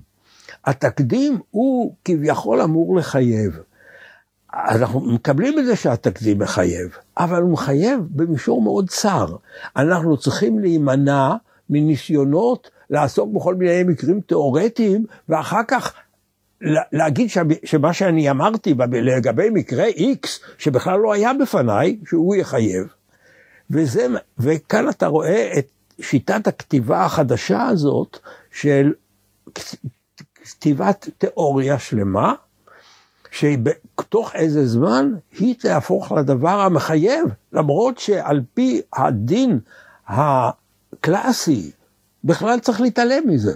התקדים 0.66 1.40
הוא 1.52 1.96
כביכול 2.06 2.62
אמור 2.62 2.96
לחייב. 2.96 3.60
אנחנו 4.54 5.00
מקבלים 5.00 5.60
את 5.60 5.66
זה 5.66 5.76
שהתקדים 5.76 6.40
מחייב, 6.40 6.98
אבל 7.18 7.42
הוא 7.42 7.52
מחייב 7.52 8.00
במישור 8.10 8.62
מאוד 8.62 8.90
צר. 8.90 9.36
אנחנו 9.76 10.18
צריכים 10.18 10.60
להימנע 10.60 11.36
מניסיונות 11.70 12.70
לעסוק 12.90 13.30
בכל 13.34 13.56
מיני 13.56 13.84
מקרים 13.84 14.22
תיאורטיים, 14.22 15.06
ואחר 15.30 15.62
כך 15.68 15.94
להגיד 16.92 17.30
שמה 17.66 17.94
שאני 17.94 18.30
אמרתי 18.30 18.74
לגבי 18.92 19.50
מקרה 19.50 19.86
X, 19.90 20.28
שבכלל 20.58 21.00
לא 21.00 21.14
היה 21.14 21.32
בפניי, 21.34 21.98
שהוא 22.06 22.36
יחייב. 22.36 22.88
וזה, 23.72 24.08
וכאן 24.40 24.90
אתה 24.90 25.08
רואה 25.08 25.54
את 25.58 25.68
שיטת 26.02 26.48
הכתיבה 26.48 27.06
החדשה 27.06 27.64
הזאת 27.66 28.20
של 28.52 28.94
כתיבת 30.44 31.10
תיאוריה 31.18 31.80
שלמה, 31.80 32.34
שבתוך 33.32 34.36
איזה 34.36 34.68
זמן 34.68 35.14
היא 35.40 35.56
תהפוך 35.60 36.12
לדבר 36.12 36.60
המחייב, 36.60 37.26
למרות 37.54 37.98
שעל 37.98 38.42
פי 38.54 38.82
הדין 38.94 39.60
הקלאסי 40.08 41.72
בכלל 42.28 42.60
צריך 42.60 42.82
להתעלם 42.82 43.24
מזה. 43.28 43.54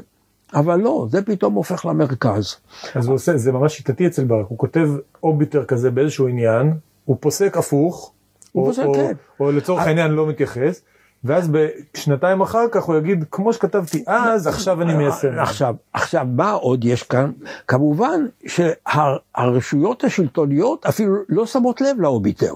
אבל 0.53 0.79
לא, 0.79 1.07
זה 1.09 1.21
פתאום 1.21 1.53
הופך 1.53 1.85
למרכז. 1.85 2.55
אז 2.95 3.07
הוא 3.07 3.15
עושה, 3.15 3.37
זה 3.37 3.51
ממש 3.51 3.77
שיטתי 3.77 4.07
אצל 4.07 4.23
ברק, 4.23 4.45
הוא 4.49 4.57
כותב 4.57 4.89
אוביטר 5.23 5.65
כזה 5.65 5.91
באיזשהו 5.91 6.27
עניין, 6.27 6.73
הוא 7.05 7.17
פוסק 7.19 7.57
הפוך, 7.57 8.11
הוא 8.51 8.63
או, 8.63 8.67
פוסק, 8.67 8.85
או, 8.85 8.93
כן. 8.93 9.13
או 9.39 9.51
לצורך 9.51 9.81
העניין 9.81 10.11
לא 10.11 10.27
מתייחס, 10.27 10.81
ואז 11.23 11.49
בשנתיים 11.51 12.41
אחר 12.41 12.65
כך 12.71 12.83
הוא 12.83 12.95
יגיד, 12.95 13.25
כמו 13.31 13.53
שכתבתי 13.53 14.03
אז, 14.07 14.47
עכשיו 14.47 14.81
אני 14.81 14.93
מיישם. 14.93 15.39
עכשיו, 15.39 15.75
עכשיו, 15.93 16.27
מה 16.35 16.51
עוד 16.51 16.85
יש 16.85 17.03
כאן? 17.03 17.31
כמובן 17.67 18.25
שהרשויות 18.47 20.03
השלטוניות 20.03 20.85
אפילו 20.85 21.15
לא 21.29 21.45
שמות 21.45 21.81
לב 21.81 21.99
לאוביטר. 21.99 22.53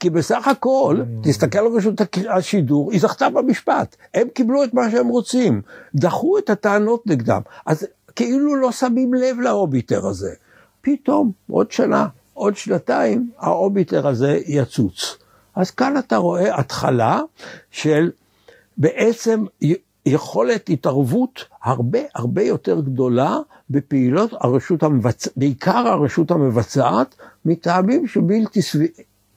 כי 0.00 0.10
בסך 0.10 0.48
הכל, 0.48 0.96
mm. 1.00 1.28
תסתכל 1.28 1.58
על 1.58 1.66
רשות 1.76 2.00
השידור, 2.28 2.92
היא 2.92 3.00
זכתה 3.00 3.30
במשפט. 3.30 3.96
הם 4.14 4.28
קיבלו 4.34 4.64
את 4.64 4.74
מה 4.74 4.90
שהם 4.90 5.08
רוצים, 5.08 5.62
דחו 5.94 6.38
את 6.38 6.50
הטענות 6.50 7.06
נגדם. 7.06 7.40
אז 7.66 7.86
כאילו 8.16 8.56
לא 8.56 8.72
שמים 8.72 9.14
לב 9.14 9.40
לאוביטר 9.40 10.06
הזה. 10.06 10.34
פתאום, 10.80 11.32
עוד 11.50 11.72
שנה, 11.72 12.06
עוד 12.34 12.56
שנתיים, 12.56 13.30
האוביטר 13.38 14.08
הזה 14.08 14.40
יצוץ. 14.46 15.16
אז 15.56 15.70
כאן 15.70 15.98
אתה 15.98 16.16
רואה 16.16 16.58
התחלה 16.60 17.20
של 17.70 18.10
בעצם 18.76 19.44
יכולת 20.06 20.68
התערבות 20.68 21.44
הרבה 21.62 21.98
הרבה 22.14 22.42
יותר 22.42 22.80
גדולה 22.80 23.36
בפעילות 23.70 24.30
הרשות 24.40 24.82
המבצעת, 24.82 25.32
בעיקר 25.36 25.88
הרשות 25.88 26.30
המבצעת, 26.30 27.14
מטעמים 27.44 28.06
שבלתי 28.06 28.62
סביר, 28.62 28.88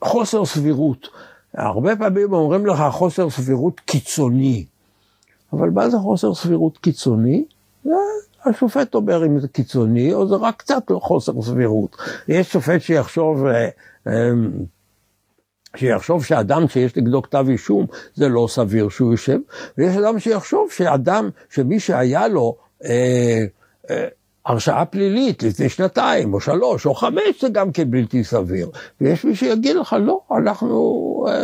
חוסר 0.04 0.44
סבירות. 0.44 1.08
הרבה 1.54 1.96
פעמים 1.96 2.32
אומרים 2.32 2.66
לך 2.66 2.82
חוסר 2.90 3.30
סבירות 3.30 3.80
קיצוני, 3.80 4.64
אבל 5.52 5.70
מה 5.70 5.90
זה 5.90 5.98
חוסר 5.98 6.34
סבירות 6.34 6.78
קיצוני? 6.78 7.44
השופט 8.44 8.94
אומר 8.94 9.26
אם 9.26 9.40
זה 9.40 9.48
קיצוני 9.48 10.14
או 10.14 10.28
זה 10.28 10.34
רק 10.34 10.56
קצת 10.56 10.90
לא 10.90 10.98
חוסר 10.98 11.42
סבירות. 11.42 11.96
יש 12.28 12.52
שופט 12.52 12.80
שיחשוב, 12.80 13.46
אה, 13.46 13.68
אה, 14.06 14.30
שיחשוב 15.76 16.24
שאדם 16.24 16.68
שיש 16.68 16.96
נגדו 16.96 17.22
כתב 17.22 17.46
אישום 17.48 17.86
זה 18.14 18.28
לא 18.28 18.46
סביר 18.50 18.88
שהוא 18.88 19.12
יושב, 19.12 19.38
ויש 19.78 19.96
אדם 19.96 20.18
שיחשוב 20.18 20.70
שאדם, 20.70 21.30
שמי 21.50 21.80
שהיה 21.80 22.28
לו 22.28 22.56
אה, 22.84 23.44
אה, 23.90 24.08
הרשעה 24.46 24.84
פלילית 24.84 25.42
לפני 25.42 25.68
שנתיים 25.68 26.34
או 26.34 26.40
שלוש 26.40 26.86
או 26.86 26.94
חמש 26.94 27.40
זה 27.40 27.48
גם 27.48 27.72
כן 27.72 27.90
בלתי 27.90 28.24
סביר. 28.24 28.70
ויש 29.00 29.24
מי 29.24 29.36
שיגיד 29.36 29.76
לך 29.76 29.96
לא, 30.00 30.20
אנחנו, 30.36 31.26
אה, 31.28 31.34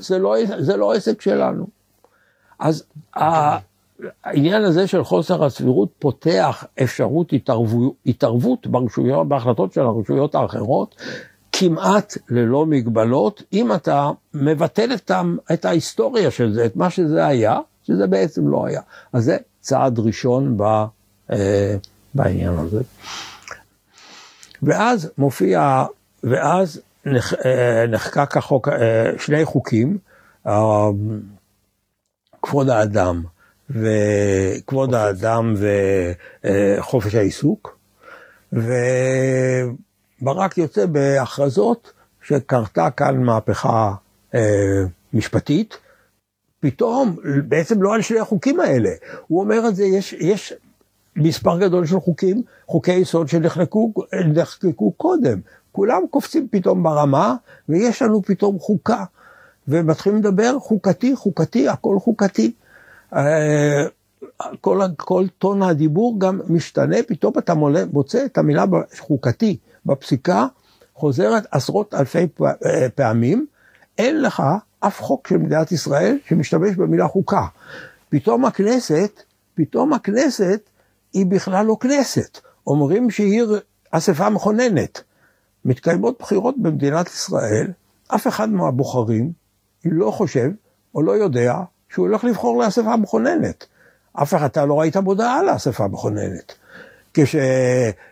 זה, 0.00 0.18
לא, 0.18 0.36
זה 0.58 0.76
לא 0.76 0.92
עסק 0.92 1.20
שלנו. 1.20 1.66
אז 2.58 2.84
העניין 4.24 4.64
הזה 4.64 4.86
של 4.86 5.04
חוסר 5.04 5.44
הסבירות 5.44 5.88
פותח 5.98 6.64
אפשרות 6.82 7.32
התערבות, 7.32 7.94
התערבות 8.06 8.66
ברשויות, 8.66 9.28
בהחלטות 9.28 9.72
של 9.72 9.80
הרשויות 9.80 10.34
האחרות 10.34 10.94
כמעט 11.58 12.18
ללא 12.28 12.66
מגבלות, 12.66 13.42
אם 13.52 13.72
אתה 13.72 14.10
מבטל 14.34 14.94
את, 14.94 15.10
את 15.52 15.64
ההיסטוריה 15.64 16.30
של 16.30 16.52
זה, 16.52 16.66
את 16.66 16.76
מה 16.76 16.90
שזה 16.90 17.26
היה, 17.26 17.58
שזה 17.86 18.06
בעצם 18.06 18.48
לא 18.48 18.66
היה. 18.66 18.80
אז 19.12 19.24
זה 19.24 19.36
צעד 19.60 19.98
ראשון 19.98 20.56
ב, 20.56 20.62
אה, 21.32 21.76
בעניין 22.14 22.52
הזה. 22.58 22.80
ואז 24.62 25.10
מופיע, 25.18 25.84
ואז 26.24 26.80
נח, 27.06 27.34
אה, 27.34 27.86
נחקק 27.88 28.36
החוק, 28.36 28.68
אה, 28.68 29.10
שני 29.18 29.44
חוקים, 29.44 29.98
אה, 30.46 30.88
כבוד 32.42 32.68
האדם 32.68 33.22
וכבוד 33.70 34.94
האדם 34.94 35.54
וחופש 36.44 37.14
העיסוק. 37.14 37.78
ו... 38.52 38.72
ברק 40.22 40.58
יוצא 40.58 40.86
בהכרזות 40.86 41.92
שקרתה 42.22 42.90
כאן 42.90 43.22
מהפכה 43.22 43.94
אה, 44.34 44.40
משפטית, 45.12 45.76
פתאום, 46.60 47.16
בעצם 47.48 47.82
לא 47.82 47.94
על 47.94 48.02
שני 48.02 48.18
החוקים 48.18 48.60
האלה, 48.60 48.90
הוא 49.26 49.40
אומר 49.40 49.68
את 49.68 49.76
זה, 49.76 49.84
יש, 49.84 50.12
יש 50.12 50.54
מספר 51.16 51.58
גדול 51.58 51.86
של 51.86 52.00
חוקים, 52.00 52.42
חוקי 52.66 52.92
יסוד 52.92 53.28
שנחקקו 53.28 53.92
קודם, 54.96 55.40
כולם 55.72 56.02
קופצים 56.10 56.48
פתאום 56.50 56.82
ברמה, 56.82 57.34
ויש 57.68 58.02
לנו 58.02 58.22
פתאום 58.22 58.58
חוקה, 58.58 59.04
ומתחילים 59.68 60.18
לדבר 60.18 60.58
חוקתי, 60.58 61.16
חוקתי, 61.16 61.68
הכל 61.68 61.98
חוקתי. 61.98 62.52
כל, 64.60 64.80
כל 64.96 65.24
טון 65.38 65.62
הדיבור 65.62 66.20
גם 66.20 66.40
משתנה, 66.48 66.96
פתאום 67.08 67.32
אתה 67.38 67.54
מוצא 67.92 68.24
את 68.24 68.38
המילה 68.38 68.64
חוקתי. 68.98 69.56
בפסיקה 69.86 70.46
חוזרת 70.94 71.46
עשרות 71.50 71.94
אלפי 71.94 72.26
אה, 72.66 72.88
פעמים, 72.94 73.46
אין 73.98 74.22
לך 74.22 74.42
אף 74.80 75.02
חוק 75.02 75.28
של 75.28 75.36
מדינת 75.36 75.72
ישראל 75.72 76.18
שמשתמש 76.28 76.76
במילה 76.76 77.08
חוקה. 77.08 77.46
פתאום 78.08 78.44
הכנסת, 78.44 79.22
פתאום 79.54 79.92
הכנסת 79.92 80.60
היא 81.12 81.26
בכלל 81.26 81.66
לא 81.66 81.76
כנסת. 81.80 82.38
אומרים 82.66 83.10
שהיא 83.10 83.42
אספה 83.90 84.30
מכוננת. 84.30 85.02
מתקיימות 85.64 86.18
בחירות 86.18 86.54
במדינת 86.58 87.06
ישראל, 87.06 87.66
אף 88.08 88.26
אחד 88.26 88.48
מהבוחרים 88.48 89.32
לא 89.84 90.10
חושב 90.10 90.50
או 90.94 91.02
לא 91.02 91.12
יודע 91.12 91.54
שהוא 91.88 92.06
הולך 92.06 92.24
לבחור 92.24 92.62
לאספה 92.62 92.96
מכוננת. 92.96 93.66
אף 94.22 94.34
אחד, 94.34 94.44
אתה 94.44 94.64
לא 94.64 94.80
ראית 94.80 94.96
מודעה 94.96 95.42
לאספה 95.42 95.88
מכוננת. 95.88 96.54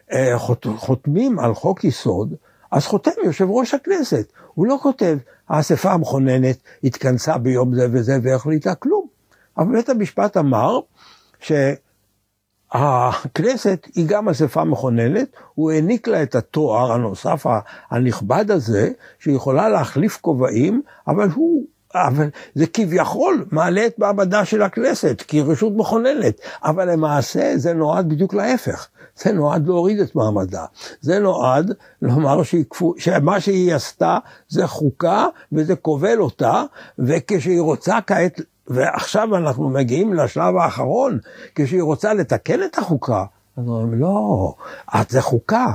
כשחותמים 0.09 1.39
על 1.39 1.55
חוק 1.55 1.85
יסוד, 1.85 2.35
אז 2.71 2.87
חותם 2.87 3.11
יושב 3.25 3.47
ראש 3.51 3.75
הכנסת. 3.75 4.33
הוא 4.55 4.67
לא 4.67 4.79
כותב, 4.83 5.19
האספה 5.49 5.93
המכוננת 5.93 6.57
התכנסה 6.85 7.39
ביום 7.39 7.75
זה 7.75 7.87
וזה 7.93 8.19
והחליטה 8.23 8.75
כלום. 8.75 9.07
אבל 9.59 9.73
בית 9.77 9.89
המשפט 9.89 10.37
אמר 10.37 10.81
שהכנסת 12.73 13.87
היא 13.95 14.07
גם 14.09 14.29
אספה 14.29 14.65
מכוננת, 14.65 15.29
הוא 15.55 15.71
העניק 15.71 16.09
לה 16.09 16.23
את 16.23 16.35
התואר 16.35 16.93
הנוסף 16.93 17.47
הנכבד 17.91 18.51
הזה, 18.51 18.91
שהיא 19.19 19.37
יכולה 19.37 19.69
להחליף 19.69 20.19
כובעים, 20.21 20.83
אבל 21.09 21.29
הוא 21.35 21.65
אבל 21.95 22.29
זה 22.55 22.67
כביכול 22.67 23.45
מעלה 23.51 23.87
את 23.87 23.99
מעמדה 23.99 24.45
של 24.45 24.63
הכנסת, 24.63 25.23
כי 25.29 25.37
היא 25.37 25.45
רשות 25.45 25.73
מכוננת, 25.77 26.41
אבל 26.65 26.93
למעשה 26.93 27.53
זה 27.57 27.73
נועד 27.75 28.09
בדיוק 28.09 28.35
להפך. 28.35 28.89
זה 29.17 29.33
נועד 29.33 29.67
להוריד 29.67 30.01
את 30.01 30.17
מעמדה. 30.17 30.65
זה 31.01 31.19
נועד 31.19 31.73
לומר 32.03 32.43
שיקפו, 32.43 32.95
שמה 32.99 33.41
שהיא 33.41 33.75
עשתה 33.75 34.19
זה 34.49 34.67
חוקה 34.67 35.27
וזה 35.53 35.77
כובל 35.77 36.19
אותה, 36.19 36.63
וכשהיא 36.99 37.61
רוצה 37.61 37.99
כעת, 38.07 38.41
ועכשיו 38.69 39.37
אנחנו 39.37 39.69
מגיעים 39.69 40.15
לשלב 40.15 40.57
האחרון, 40.57 41.19
כשהיא 41.55 41.83
רוצה 41.83 42.15
לתקן 42.15 42.63
את 42.63 42.79
החוקה, 42.79 43.25
אז 43.57 43.69
אומרים, 43.69 44.01
לא, 44.01 44.55
את 45.01 45.11
זה 45.11 45.21
חוקה. 45.21 45.67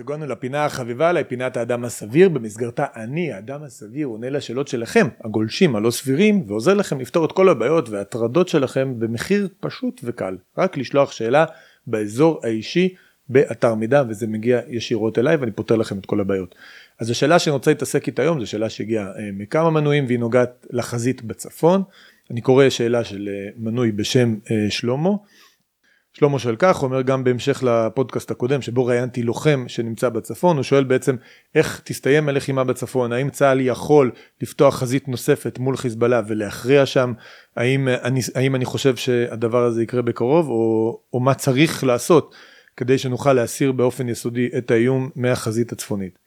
הגענו 0.00 0.26
לפינה 0.26 0.64
החביבה 0.64 1.08
עליי, 1.08 1.24
פינת 1.24 1.56
האדם 1.56 1.84
הסביר, 1.84 2.28
במסגרתה 2.28 2.84
אני, 2.96 3.32
האדם 3.32 3.62
הסביר, 3.62 4.06
עונה 4.06 4.30
לשאלות 4.30 4.68
שלכם, 4.68 5.08
הגולשים, 5.24 5.76
הלא 5.76 5.90
סבירים, 5.90 6.44
ועוזר 6.46 6.74
לכם 6.74 7.00
לפתור 7.00 7.24
את 7.24 7.32
כל 7.32 7.48
הבעיות 7.48 7.88
וההטרדות 7.88 8.48
שלכם 8.48 8.94
במחיר 8.98 9.48
פשוט 9.60 10.00
וקל. 10.04 10.36
רק 10.58 10.76
לשלוח 10.76 11.12
שאלה 11.12 11.44
באזור 11.86 12.40
האישי 12.44 12.94
באתר 13.28 13.74
מידע, 13.74 14.02
וזה 14.08 14.26
מגיע 14.26 14.60
ישירות 14.68 15.18
אליי 15.18 15.36
ואני 15.36 15.52
פותר 15.52 15.76
לכם 15.76 15.98
את 15.98 16.06
כל 16.06 16.20
הבעיות. 16.20 16.54
אז 17.00 17.10
השאלה 17.10 17.38
שאני 17.38 17.52
רוצה 17.52 17.70
להתעסק 17.70 18.06
איתה 18.06 18.22
היום, 18.22 18.40
זו 18.40 18.46
שאלה 18.46 18.70
שהגיעה 18.70 19.06
אה, 19.06 19.30
מכמה 19.32 19.70
מנויים 19.70 20.06
והיא 20.06 20.18
נוגעת 20.18 20.66
לחזית 20.70 21.22
בצפון. 21.22 21.82
אני 22.30 22.40
קורא 22.40 22.68
שאלה 22.68 23.04
של 23.04 23.28
אה, 23.28 23.50
מנוי 23.56 23.92
בשם 23.92 24.34
אה, 24.50 24.70
שלמה. 24.70 25.10
שלמה 26.20 26.38
שואל 26.38 26.56
כך, 26.58 26.82
אומר 26.82 27.02
גם 27.02 27.24
בהמשך 27.24 27.62
לפודקאסט 27.62 28.30
הקודם 28.30 28.62
שבו 28.62 28.86
ראיינתי 28.86 29.22
לוחם 29.22 29.64
שנמצא 29.68 30.08
בצפון, 30.08 30.56
הוא 30.56 30.62
שואל 30.62 30.84
בעצם 30.84 31.16
איך 31.54 31.80
תסתיים 31.84 32.28
הלחימה 32.28 32.64
בצפון, 32.64 33.12
האם 33.12 33.30
צה"ל 33.30 33.60
יכול 33.60 34.10
לפתוח 34.40 34.78
חזית 34.78 35.08
נוספת 35.08 35.58
מול 35.58 35.76
חיזבאללה 35.76 36.22
ולהכריע 36.28 36.86
שם, 36.86 37.12
האם 37.56 37.88
אני, 37.88 38.20
האם 38.34 38.54
אני 38.54 38.64
חושב 38.64 38.96
שהדבר 38.96 39.64
הזה 39.64 39.82
יקרה 39.82 40.02
בקרוב, 40.02 40.48
או, 40.48 41.00
או 41.12 41.20
מה 41.20 41.34
צריך 41.34 41.84
לעשות 41.84 42.34
כדי 42.76 42.98
שנוכל 42.98 43.32
להסיר 43.32 43.72
באופן 43.72 44.08
יסודי 44.08 44.48
את 44.58 44.70
האיום 44.70 45.10
מהחזית 45.16 45.72
הצפונית. 45.72 46.18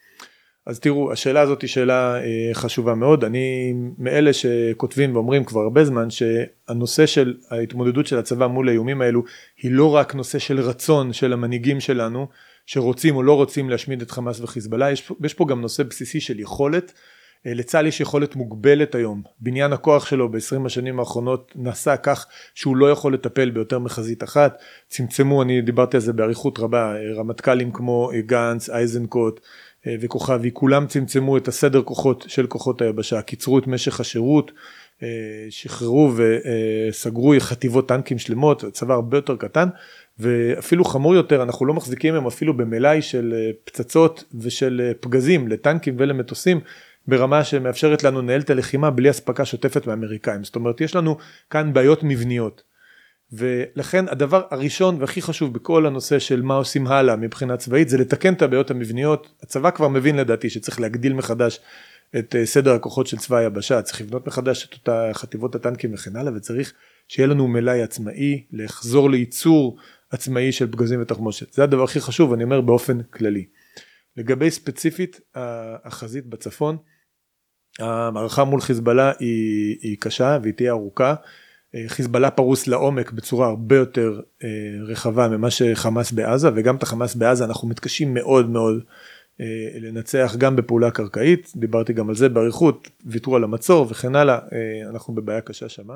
אז 0.66 0.80
תראו, 0.80 1.12
השאלה 1.12 1.40
הזאת 1.40 1.62
היא 1.62 1.68
שאלה 1.68 2.16
אה, 2.16 2.50
חשובה 2.52 2.94
מאוד. 2.94 3.24
אני 3.24 3.74
מאלה 3.98 4.32
שכותבים 4.32 5.14
ואומרים 5.14 5.44
כבר 5.44 5.60
הרבה 5.60 5.84
זמן 5.84 6.08
שהנושא 6.10 7.06
של 7.06 7.34
ההתמודדות 7.50 8.06
של 8.06 8.18
הצבא 8.18 8.46
מול 8.46 8.68
האיומים 8.68 9.02
האלו 9.02 9.22
היא 9.62 9.70
לא 9.72 9.94
רק 9.94 10.14
נושא 10.14 10.38
של 10.38 10.60
רצון 10.60 11.12
של 11.12 11.32
המנהיגים 11.32 11.80
שלנו 11.80 12.26
שרוצים 12.66 13.16
או 13.16 13.22
לא 13.22 13.36
רוצים 13.36 13.70
להשמיד 13.70 14.02
את 14.02 14.10
חמאס 14.10 14.40
וחיזבאללה, 14.40 14.90
יש, 14.90 15.12
יש 15.24 15.34
פה 15.34 15.46
גם 15.48 15.60
נושא 15.60 15.82
בסיסי 15.82 16.20
של 16.20 16.40
יכולת. 16.40 16.92
אה, 17.46 17.54
לצה"ל 17.54 17.86
יש 17.86 18.00
יכולת 18.00 18.36
מוגבלת 18.36 18.94
היום, 18.94 19.22
בניין 19.40 19.72
הכוח 19.72 20.06
שלו 20.06 20.30
ב-20 20.30 20.66
השנים 20.66 20.98
האחרונות 20.98 21.52
נעשה 21.56 21.96
כך 21.96 22.26
שהוא 22.54 22.76
לא 22.76 22.90
יכול 22.90 23.14
לטפל 23.14 23.50
ביותר 23.50 23.78
מחזית 23.78 24.22
אחת, 24.22 24.58
צמצמו, 24.88 25.42
אני 25.42 25.62
דיברתי 25.62 25.96
על 25.96 26.00
זה 26.00 26.12
באריכות 26.12 26.58
רבה, 26.58 26.94
רמטכ"לים 27.16 27.72
כמו 27.72 28.10
גנץ, 28.26 28.70
אייזנקוט 28.70 29.40
וכוכבי, 30.00 30.50
כולם 30.52 30.86
צמצמו 30.86 31.36
את 31.36 31.48
הסדר 31.48 31.82
כוחות 31.82 32.24
של 32.28 32.46
כוחות 32.46 32.82
היבשה, 32.82 33.22
קיצרו 33.22 33.58
את 33.58 33.66
משך 33.66 34.00
השירות, 34.00 34.52
שחררו 35.50 36.12
וסגרו 36.16 37.34
חטיבות 37.38 37.88
טנקים 37.88 38.18
שלמות, 38.18 38.64
צבא 38.72 38.94
הרבה 38.94 39.18
יותר 39.18 39.36
קטן, 39.36 39.68
ואפילו 40.18 40.84
חמור 40.84 41.14
יותר, 41.14 41.42
אנחנו 41.42 41.66
לא 41.66 41.74
מחזיקים 41.74 42.14
הם 42.14 42.26
אפילו 42.26 42.56
במלאי 42.56 43.02
של 43.02 43.34
פצצות 43.64 44.24
ושל 44.40 44.92
פגזים 45.00 45.48
לטנקים 45.48 45.94
ולמטוסים. 45.98 46.60
ברמה 47.08 47.44
שמאפשרת 47.44 48.02
לנו 48.04 48.22
לנהל 48.22 48.40
את 48.40 48.50
הלחימה 48.50 48.90
בלי 48.90 49.10
אספקה 49.10 49.44
שוטפת 49.44 49.86
מאמריקאים. 49.86 50.44
זאת 50.44 50.56
אומרת, 50.56 50.80
יש 50.80 50.96
לנו 50.96 51.16
כאן 51.50 51.72
בעיות 51.72 52.00
מבניות. 52.02 52.62
ולכן 53.36 54.08
הדבר 54.08 54.42
הראשון 54.50 55.00
והכי 55.00 55.22
חשוב 55.22 55.54
בכל 55.54 55.86
הנושא 55.86 56.18
של 56.18 56.42
מה 56.42 56.54
עושים 56.54 56.86
הלאה 56.86 57.16
מבחינה 57.16 57.56
צבאית 57.56 57.88
זה 57.88 57.98
לתקן 57.98 58.34
את 58.34 58.42
הבעיות 58.42 58.70
המבניות. 58.70 59.34
הצבא 59.42 59.70
כבר 59.70 59.88
מבין 59.88 60.16
לדעתי 60.16 60.50
שצריך 60.50 60.80
להגדיל 60.80 61.12
מחדש 61.12 61.60
את 62.18 62.36
אה, 62.36 62.46
סדר 62.46 62.74
הכוחות 62.74 63.06
של 63.06 63.16
צבא 63.16 63.36
היבשה, 63.36 63.82
צריך 63.82 64.00
לבנות 64.00 64.26
מחדש 64.26 64.66
את 64.66 64.74
אותה 64.74 65.10
חטיבות 65.12 65.54
הטנקים 65.54 65.94
וכן 65.94 66.16
הלאה 66.16 66.32
וצריך 66.36 66.72
שיהיה 67.08 67.26
לנו 67.26 67.48
מלאי 67.48 67.82
עצמאי, 67.82 68.44
לחזור 68.52 69.10
לייצור 69.10 69.78
עצמאי 70.10 70.52
של 70.52 70.72
פגזים 70.72 71.02
ותחמושת. 71.02 71.52
זה 71.52 71.62
הדבר 71.62 71.82
הכי 71.82 72.00
חשוב, 72.00 72.32
אני 72.32 72.44
אומר 72.44 72.60
באופן 72.60 73.02
כללי. 73.02 73.46
לגבי 74.16 74.50
ספציפית 74.50 75.20
החזית 75.84 76.26
בצפון, 76.26 76.76
המערכה 77.78 78.44
מול 78.44 78.60
חיזבאללה 78.60 79.12
היא, 79.18 79.76
היא 79.82 79.96
קשה 80.00 80.38
והיא 80.42 80.54
תהיה 80.54 80.70
ארוכה. 80.70 81.14
אה, 81.74 81.84
חיזבאללה 81.86 82.30
פרוס 82.30 82.66
לעומק 82.66 83.12
בצורה 83.12 83.48
הרבה 83.48 83.76
יותר 83.76 84.20
אה, 84.44 84.48
רחבה 84.86 85.28
ממה 85.28 85.50
שחמאס 85.50 86.12
בעזה 86.12 86.50
וגם 86.54 86.76
את 86.76 86.82
החמאס 86.82 87.14
בעזה 87.14 87.44
אנחנו 87.44 87.68
מתקשים 87.68 88.14
מאוד 88.14 88.50
מאוד 88.50 88.84
אה, 89.40 89.46
לנצח 89.80 90.34
גם 90.38 90.56
בפעולה 90.56 90.90
קרקעית, 90.90 91.52
דיברתי 91.56 91.92
גם 91.92 92.08
על 92.08 92.14
זה 92.14 92.28
באריכות, 92.28 92.88
ויתרו 93.06 93.36
על 93.36 93.44
המצור 93.44 93.86
וכן 93.90 94.16
הלאה, 94.16 94.38
אנחנו 94.90 95.14
בבעיה 95.14 95.40
קשה 95.40 95.68
שמה. 95.68 95.94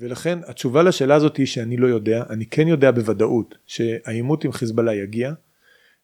ולכן 0.00 0.38
התשובה 0.46 0.82
לשאלה 0.82 1.14
הזאת 1.14 1.36
היא 1.36 1.46
שאני 1.46 1.76
לא 1.76 1.86
יודע, 1.86 2.24
אני 2.30 2.46
כן 2.46 2.68
יודע 2.68 2.90
בוודאות 2.90 3.54
שהעימות 3.66 4.44
עם 4.44 4.52
חיזבאללה 4.52 4.94
יגיע. 4.94 5.32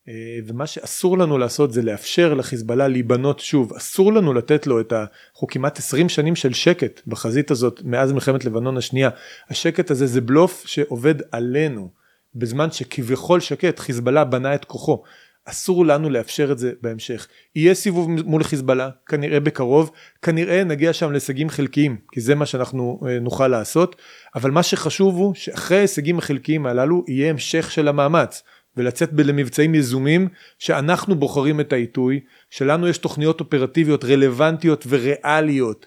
אה, 0.09 0.39
ומה 0.47 0.67
שאסור 0.67 1.19
לנו 1.19 1.39
לעשות 1.39 1.73
זה 1.73 1.83
לאפשר 1.83 2.35
לחיזבאללה 2.35 2.89
להיבנות 2.89 3.41
שוב, 3.41 3.73
אסור 3.73 4.13
לנו 4.13 4.33
לתת 4.33 4.67
לו 4.67 4.81
את 4.81 4.93
ה... 4.93 5.05
אנחנו 5.33 5.47
כמעט 5.47 5.79
20 5.79 6.09
שנים 6.09 6.37
של 6.37 6.53
שקט 6.53 7.01
בחזית 7.07 7.51
הזאת 7.51 7.81
מאז 7.85 8.13
מלחמת 8.13 8.45
לבנון 8.45 8.77
השנייה, 8.77 9.11
השקט 9.51 9.91
הזה 9.91 10.07
זה 10.07 10.21
בלוף 10.21 10.63
שעובד 10.67 11.15
עלינו, 11.33 11.91
בזמן 12.35 12.71
שכביכול 12.71 13.41
שקט 13.41 13.79
חיזבאללה 13.79 14.25
בנה 14.25 14.55
את 14.55 14.65
כוחו, 14.65 15.03
אסור 15.45 15.87
לנו 15.87 16.11
לאפשר 16.11 16.53
את 16.53 16.59
זה 16.59 16.73
בהמשך. 16.83 17.27
יהיה 17.57 17.75
סיבוב 17.75 18.11
מול 18.11 18.43
חיזבאללה, 18.43 18.91
כנראה 19.07 19.41
בקרוב, 19.41 19.91
כנראה 20.23 20.65
נגיע 20.65 20.93
שם 20.93 21.13
להישגים 21.13 21.49
חלקיים, 21.51 21.97
כי 22.13 22.21
זה 22.21 22.35
מה 22.35 22.47
שאנחנו 22.47 23.01
אה, 23.09 23.19
נוכל 23.21 23.49
לעשות, 23.49 23.97
אבל 24.35 24.51
מה 24.51 24.63
שחשוב 24.63 25.17
הוא 25.17 25.35
שאחרי 25.35 25.77
ההישגים 25.77 26.19
החלקיים 26.19 26.67
הללו 26.67 27.05
יהיה 27.09 27.31
המשך 27.31 27.71
של 27.71 27.89
המאמץ. 27.89 28.43
ולצאת 28.77 29.11
למבצעים 29.19 29.75
יזומים 29.75 30.29
שאנחנו 30.59 31.15
בוחרים 31.15 31.61
את 31.61 31.73
העיתוי, 31.73 32.21
שלנו 32.51 32.89
יש 32.89 32.99
תוכניות 32.99 33.41
אופרטיביות 33.41 34.05
רלוונטיות 34.05 34.85
וריאליות 34.89 35.87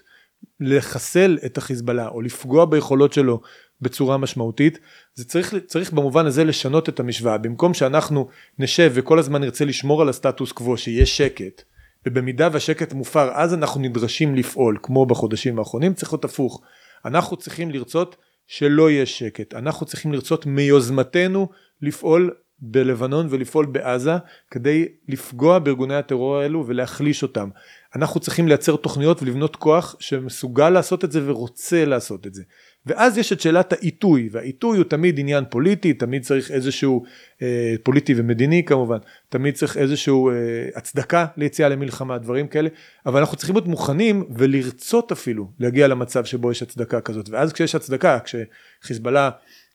לחסל 0.60 1.38
את 1.46 1.58
החיזבאללה 1.58 2.08
או 2.08 2.20
לפגוע 2.20 2.64
ביכולות 2.64 3.12
שלו 3.12 3.40
בצורה 3.80 4.16
משמעותית, 4.16 4.78
זה 5.14 5.24
צריך, 5.24 5.54
צריך 5.66 5.92
במובן 5.92 6.26
הזה 6.26 6.44
לשנות 6.44 6.88
את 6.88 7.00
המשוואה, 7.00 7.38
במקום 7.38 7.74
שאנחנו 7.74 8.28
נשב 8.58 8.92
וכל 8.94 9.18
הזמן 9.18 9.40
נרצה 9.40 9.64
לשמור 9.64 10.02
על 10.02 10.08
הסטטוס 10.08 10.52
קוו 10.52 10.76
שיהיה 10.76 11.06
שקט, 11.06 11.62
ובמידה 12.06 12.48
והשקט 12.52 12.92
מופר 12.92 13.30
אז 13.34 13.54
אנחנו 13.54 13.80
נדרשים 13.80 14.34
לפעול 14.34 14.78
כמו 14.82 15.06
בחודשים 15.06 15.58
האחרונים, 15.58 15.94
צריך 15.94 16.12
להיות 16.12 16.24
הפוך, 16.24 16.62
אנחנו 17.04 17.36
צריכים 17.36 17.70
לרצות 17.70 18.16
שלא 18.46 18.90
יהיה 18.90 19.06
שקט, 19.06 19.54
אנחנו 19.54 19.86
צריכים 19.86 20.12
לרצות 20.12 20.46
מיוזמתנו 20.46 21.48
לפעול 21.82 22.30
בלבנון 22.60 23.26
ולפעול 23.30 23.66
בעזה 23.66 24.12
כדי 24.50 24.88
לפגוע 25.08 25.58
בארגוני 25.58 25.94
הטרור 25.94 26.36
האלו 26.36 26.64
ולהחליש 26.66 27.22
אותם. 27.22 27.48
אנחנו 27.96 28.20
צריכים 28.20 28.48
לייצר 28.48 28.76
תוכניות 28.76 29.22
ולבנות 29.22 29.56
כוח 29.56 29.96
שמסוגל 29.98 30.70
לעשות 30.70 31.04
את 31.04 31.12
זה 31.12 31.20
ורוצה 31.30 31.84
לעשות 31.84 32.26
את 32.26 32.34
זה. 32.34 32.42
ואז 32.86 33.18
יש 33.18 33.32
את 33.32 33.40
שאלת 33.40 33.72
העיתוי, 33.72 34.28
והעיתוי 34.32 34.76
הוא 34.76 34.84
תמיד 34.84 35.18
עניין 35.18 35.44
פוליטי, 35.50 35.92
תמיד 35.92 36.22
צריך 36.22 36.50
איזשהו, 36.50 37.04
אה, 37.42 37.74
פוליטי 37.82 38.14
ומדיני 38.16 38.64
כמובן, 38.64 38.98
תמיד 39.28 39.54
צריך 39.54 39.76
איזשהו 39.76 40.30
אה, 40.30 40.34
הצדקה 40.74 41.26
ליציאה 41.36 41.68
למלחמה, 41.68 42.18
דברים 42.18 42.48
כאלה, 42.48 42.68
אבל 43.06 43.20
אנחנו 43.20 43.36
צריכים 43.36 43.54
להיות 43.54 43.68
מוכנים 43.68 44.24
ולרצות 44.36 45.12
אפילו 45.12 45.50
להגיע 45.60 45.88
למצב 45.88 46.24
שבו 46.24 46.50
יש 46.50 46.62
הצדקה 46.62 47.00
כזאת, 47.00 47.28
ואז 47.28 47.52
כשיש 47.52 47.74
הצדקה, 47.74 48.18
כשחיזבאללה 48.24 49.30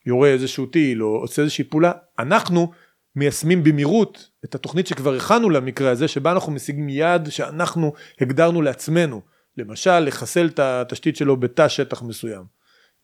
יורה 0.05 0.29
איזשהו 0.29 0.65
טיל 0.65 1.03
או 1.03 1.07
עושה 1.07 1.41
איזושהי 1.41 1.63
פעולה, 1.63 1.91
אנחנו 2.19 2.71
מיישמים 3.15 3.63
במהירות 3.63 4.29
את 4.45 4.55
התוכנית 4.55 4.87
שכבר 4.87 5.15
הכנו 5.15 5.49
למקרה 5.49 5.91
הזה, 5.91 6.07
שבה 6.07 6.31
אנחנו 6.31 6.51
משיגים 6.51 6.89
יעד 6.89 7.29
שאנחנו 7.29 7.93
הגדרנו 8.21 8.61
לעצמנו, 8.61 9.21
למשל 9.57 9.99
לחסל 9.99 10.45
את 10.45 10.59
התשתית 10.59 11.15
שלו 11.15 11.37
בתא 11.37 11.67
שטח 11.67 12.03
מסוים. 12.03 12.43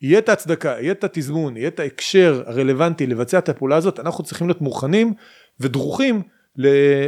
יהיה 0.02 0.18
את 0.18 0.28
ההצדקה, 0.28 0.68
יהיה 0.68 0.92
את 0.92 1.04
התזמון, 1.04 1.56
יהיה 1.56 1.68
את 1.68 1.80
ההקשר 1.80 2.42
הרלוונטי 2.46 3.06
לבצע 3.06 3.38
את 3.38 3.48
הפעולה 3.48 3.76
הזאת, 3.76 4.00
אנחנו 4.00 4.24
צריכים 4.24 4.46
להיות 4.46 4.60
מוכנים 4.60 5.14
ודרוכים 5.60 6.22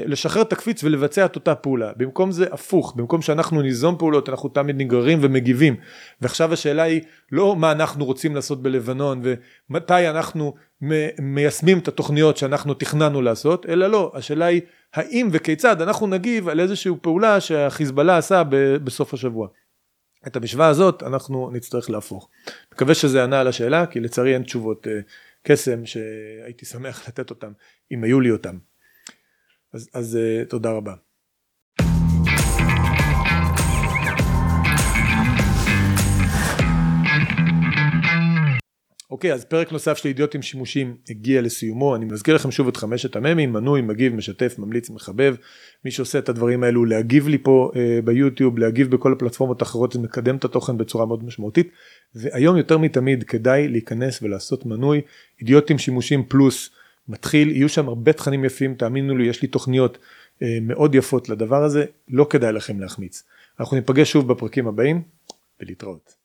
לשחרר 0.06 0.42
את 0.42 0.52
הקפיץ 0.52 0.84
ולבצע 0.84 1.24
את 1.24 1.36
אותה 1.36 1.54
פעולה. 1.54 1.92
במקום 1.96 2.32
זה 2.32 2.46
הפוך, 2.52 2.94
במקום 2.96 3.22
שאנחנו 3.22 3.62
ניזום 3.62 3.98
פעולות 3.98 4.28
אנחנו 4.28 4.48
תמיד 4.48 4.76
נגררים 4.76 5.18
ומגיבים. 5.22 5.76
ועכשיו 6.20 6.52
השאלה 6.52 6.82
היא 6.82 7.02
לא 7.32 7.56
מה 7.56 7.72
אנחנו 7.72 8.04
רוצים 8.04 8.34
לעשות 8.34 8.62
בלבנון 8.62 9.22
ומתי 9.22 10.08
אנחנו 10.08 10.54
מיישמים 11.18 11.78
את 11.78 11.88
התוכניות 11.88 12.36
שאנחנו 12.36 12.74
תכננו 12.74 13.22
לעשות, 13.22 13.66
אלא 13.66 13.86
לא, 13.86 14.12
השאלה 14.14 14.44
היא 14.44 14.60
האם 14.94 15.28
וכיצד 15.32 15.82
אנחנו 15.82 16.06
נגיב 16.06 16.48
על 16.48 16.60
איזושהי 16.60 16.92
פעולה 17.02 17.40
שהחיזבאללה 17.40 18.16
עשה 18.16 18.42
בסוף 18.84 19.14
השבוע. 19.14 19.48
את 20.26 20.36
המשוואה 20.36 20.68
הזאת 20.68 21.02
אנחנו 21.02 21.50
נצטרך 21.52 21.90
להפוך. 21.90 22.28
מקווה 22.74 22.94
שזה 22.94 23.24
ענה 23.24 23.40
על 23.40 23.48
השאלה, 23.48 23.86
כי 23.86 24.00
לצערי 24.00 24.34
אין 24.34 24.42
תשובות 24.42 24.86
אה, 24.86 25.00
קסם 25.42 25.86
שהייתי 25.86 26.66
שמח 26.66 27.02
לתת 27.08 27.30
אותם, 27.30 27.52
אם 27.92 28.04
היו 28.04 28.20
לי 28.20 28.30
אותם. 28.30 28.71
אז, 29.74 29.88
אז 29.94 30.18
uh, 30.18 30.48
תודה 30.48 30.70
רבה. 30.72 30.94
אוקיי, 39.10 39.32
אז 39.32 39.44
פרק 39.44 39.72
נוסף 39.72 39.96
של 39.96 40.08
אידיוטים 40.08 40.42
שימושים 40.42 40.96
הגיע 41.10 41.42
לסיומו. 41.42 41.96
אני 41.96 42.04
מזכיר 42.04 42.34
לכם 42.34 42.50
שוב 42.50 42.68
את 42.68 42.76
חמשת 42.76 43.16
המ"מים, 43.16 43.52
מנוי, 43.52 43.80
מגיב, 43.80 44.14
משתף, 44.14 44.54
ממליץ, 44.58 44.90
מחבב. 44.90 45.34
מי 45.84 45.90
שעושה 45.90 46.18
את 46.18 46.28
הדברים 46.28 46.64
האלו, 46.64 46.84
להגיב 46.84 47.28
לי 47.28 47.38
פה 47.38 47.70
אה, 47.76 47.98
ביוטיוב, 48.04 48.58
להגיב 48.58 48.90
בכל 48.90 49.12
הפלטפורמות 49.12 49.62
האחרות, 49.62 49.92
זה 49.92 49.98
מקדם 49.98 50.36
את 50.36 50.44
התוכן 50.44 50.78
בצורה 50.78 51.06
מאוד 51.06 51.24
משמעותית. 51.24 51.70
והיום 52.14 52.56
יותר 52.56 52.78
מתמיד 52.78 53.24
כדאי 53.24 53.68
להיכנס 53.68 54.22
ולעשות 54.22 54.66
מנוי. 54.66 55.00
אידיוטים 55.40 55.78
שימושים 55.78 56.24
פלוס. 56.28 56.70
מתחיל, 57.08 57.50
יהיו 57.50 57.68
שם 57.68 57.88
הרבה 57.88 58.12
תכנים 58.12 58.44
יפים, 58.44 58.74
תאמינו 58.74 59.16
לי, 59.16 59.26
יש 59.26 59.42
לי 59.42 59.48
תוכניות 59.48 59.98
אה, 60.42 60.58
מאוד 60.62 60.94
יפות 60.94 61.28
לדבר 61.28 61.64
הזה, 61.64 61.84
לא 62.08 62.26
כדאי 62.30 62.52
לכם 62.52 62.80
להחמיץ. 62.80 63.22
אנחנו 63.60 63.76
ניפגש 63.76 64.12
שוב 64.12 64.32
בפרקים 64.32 64.68
הבאים, 64.68 65.02
ולהתראות. 65.60 66.21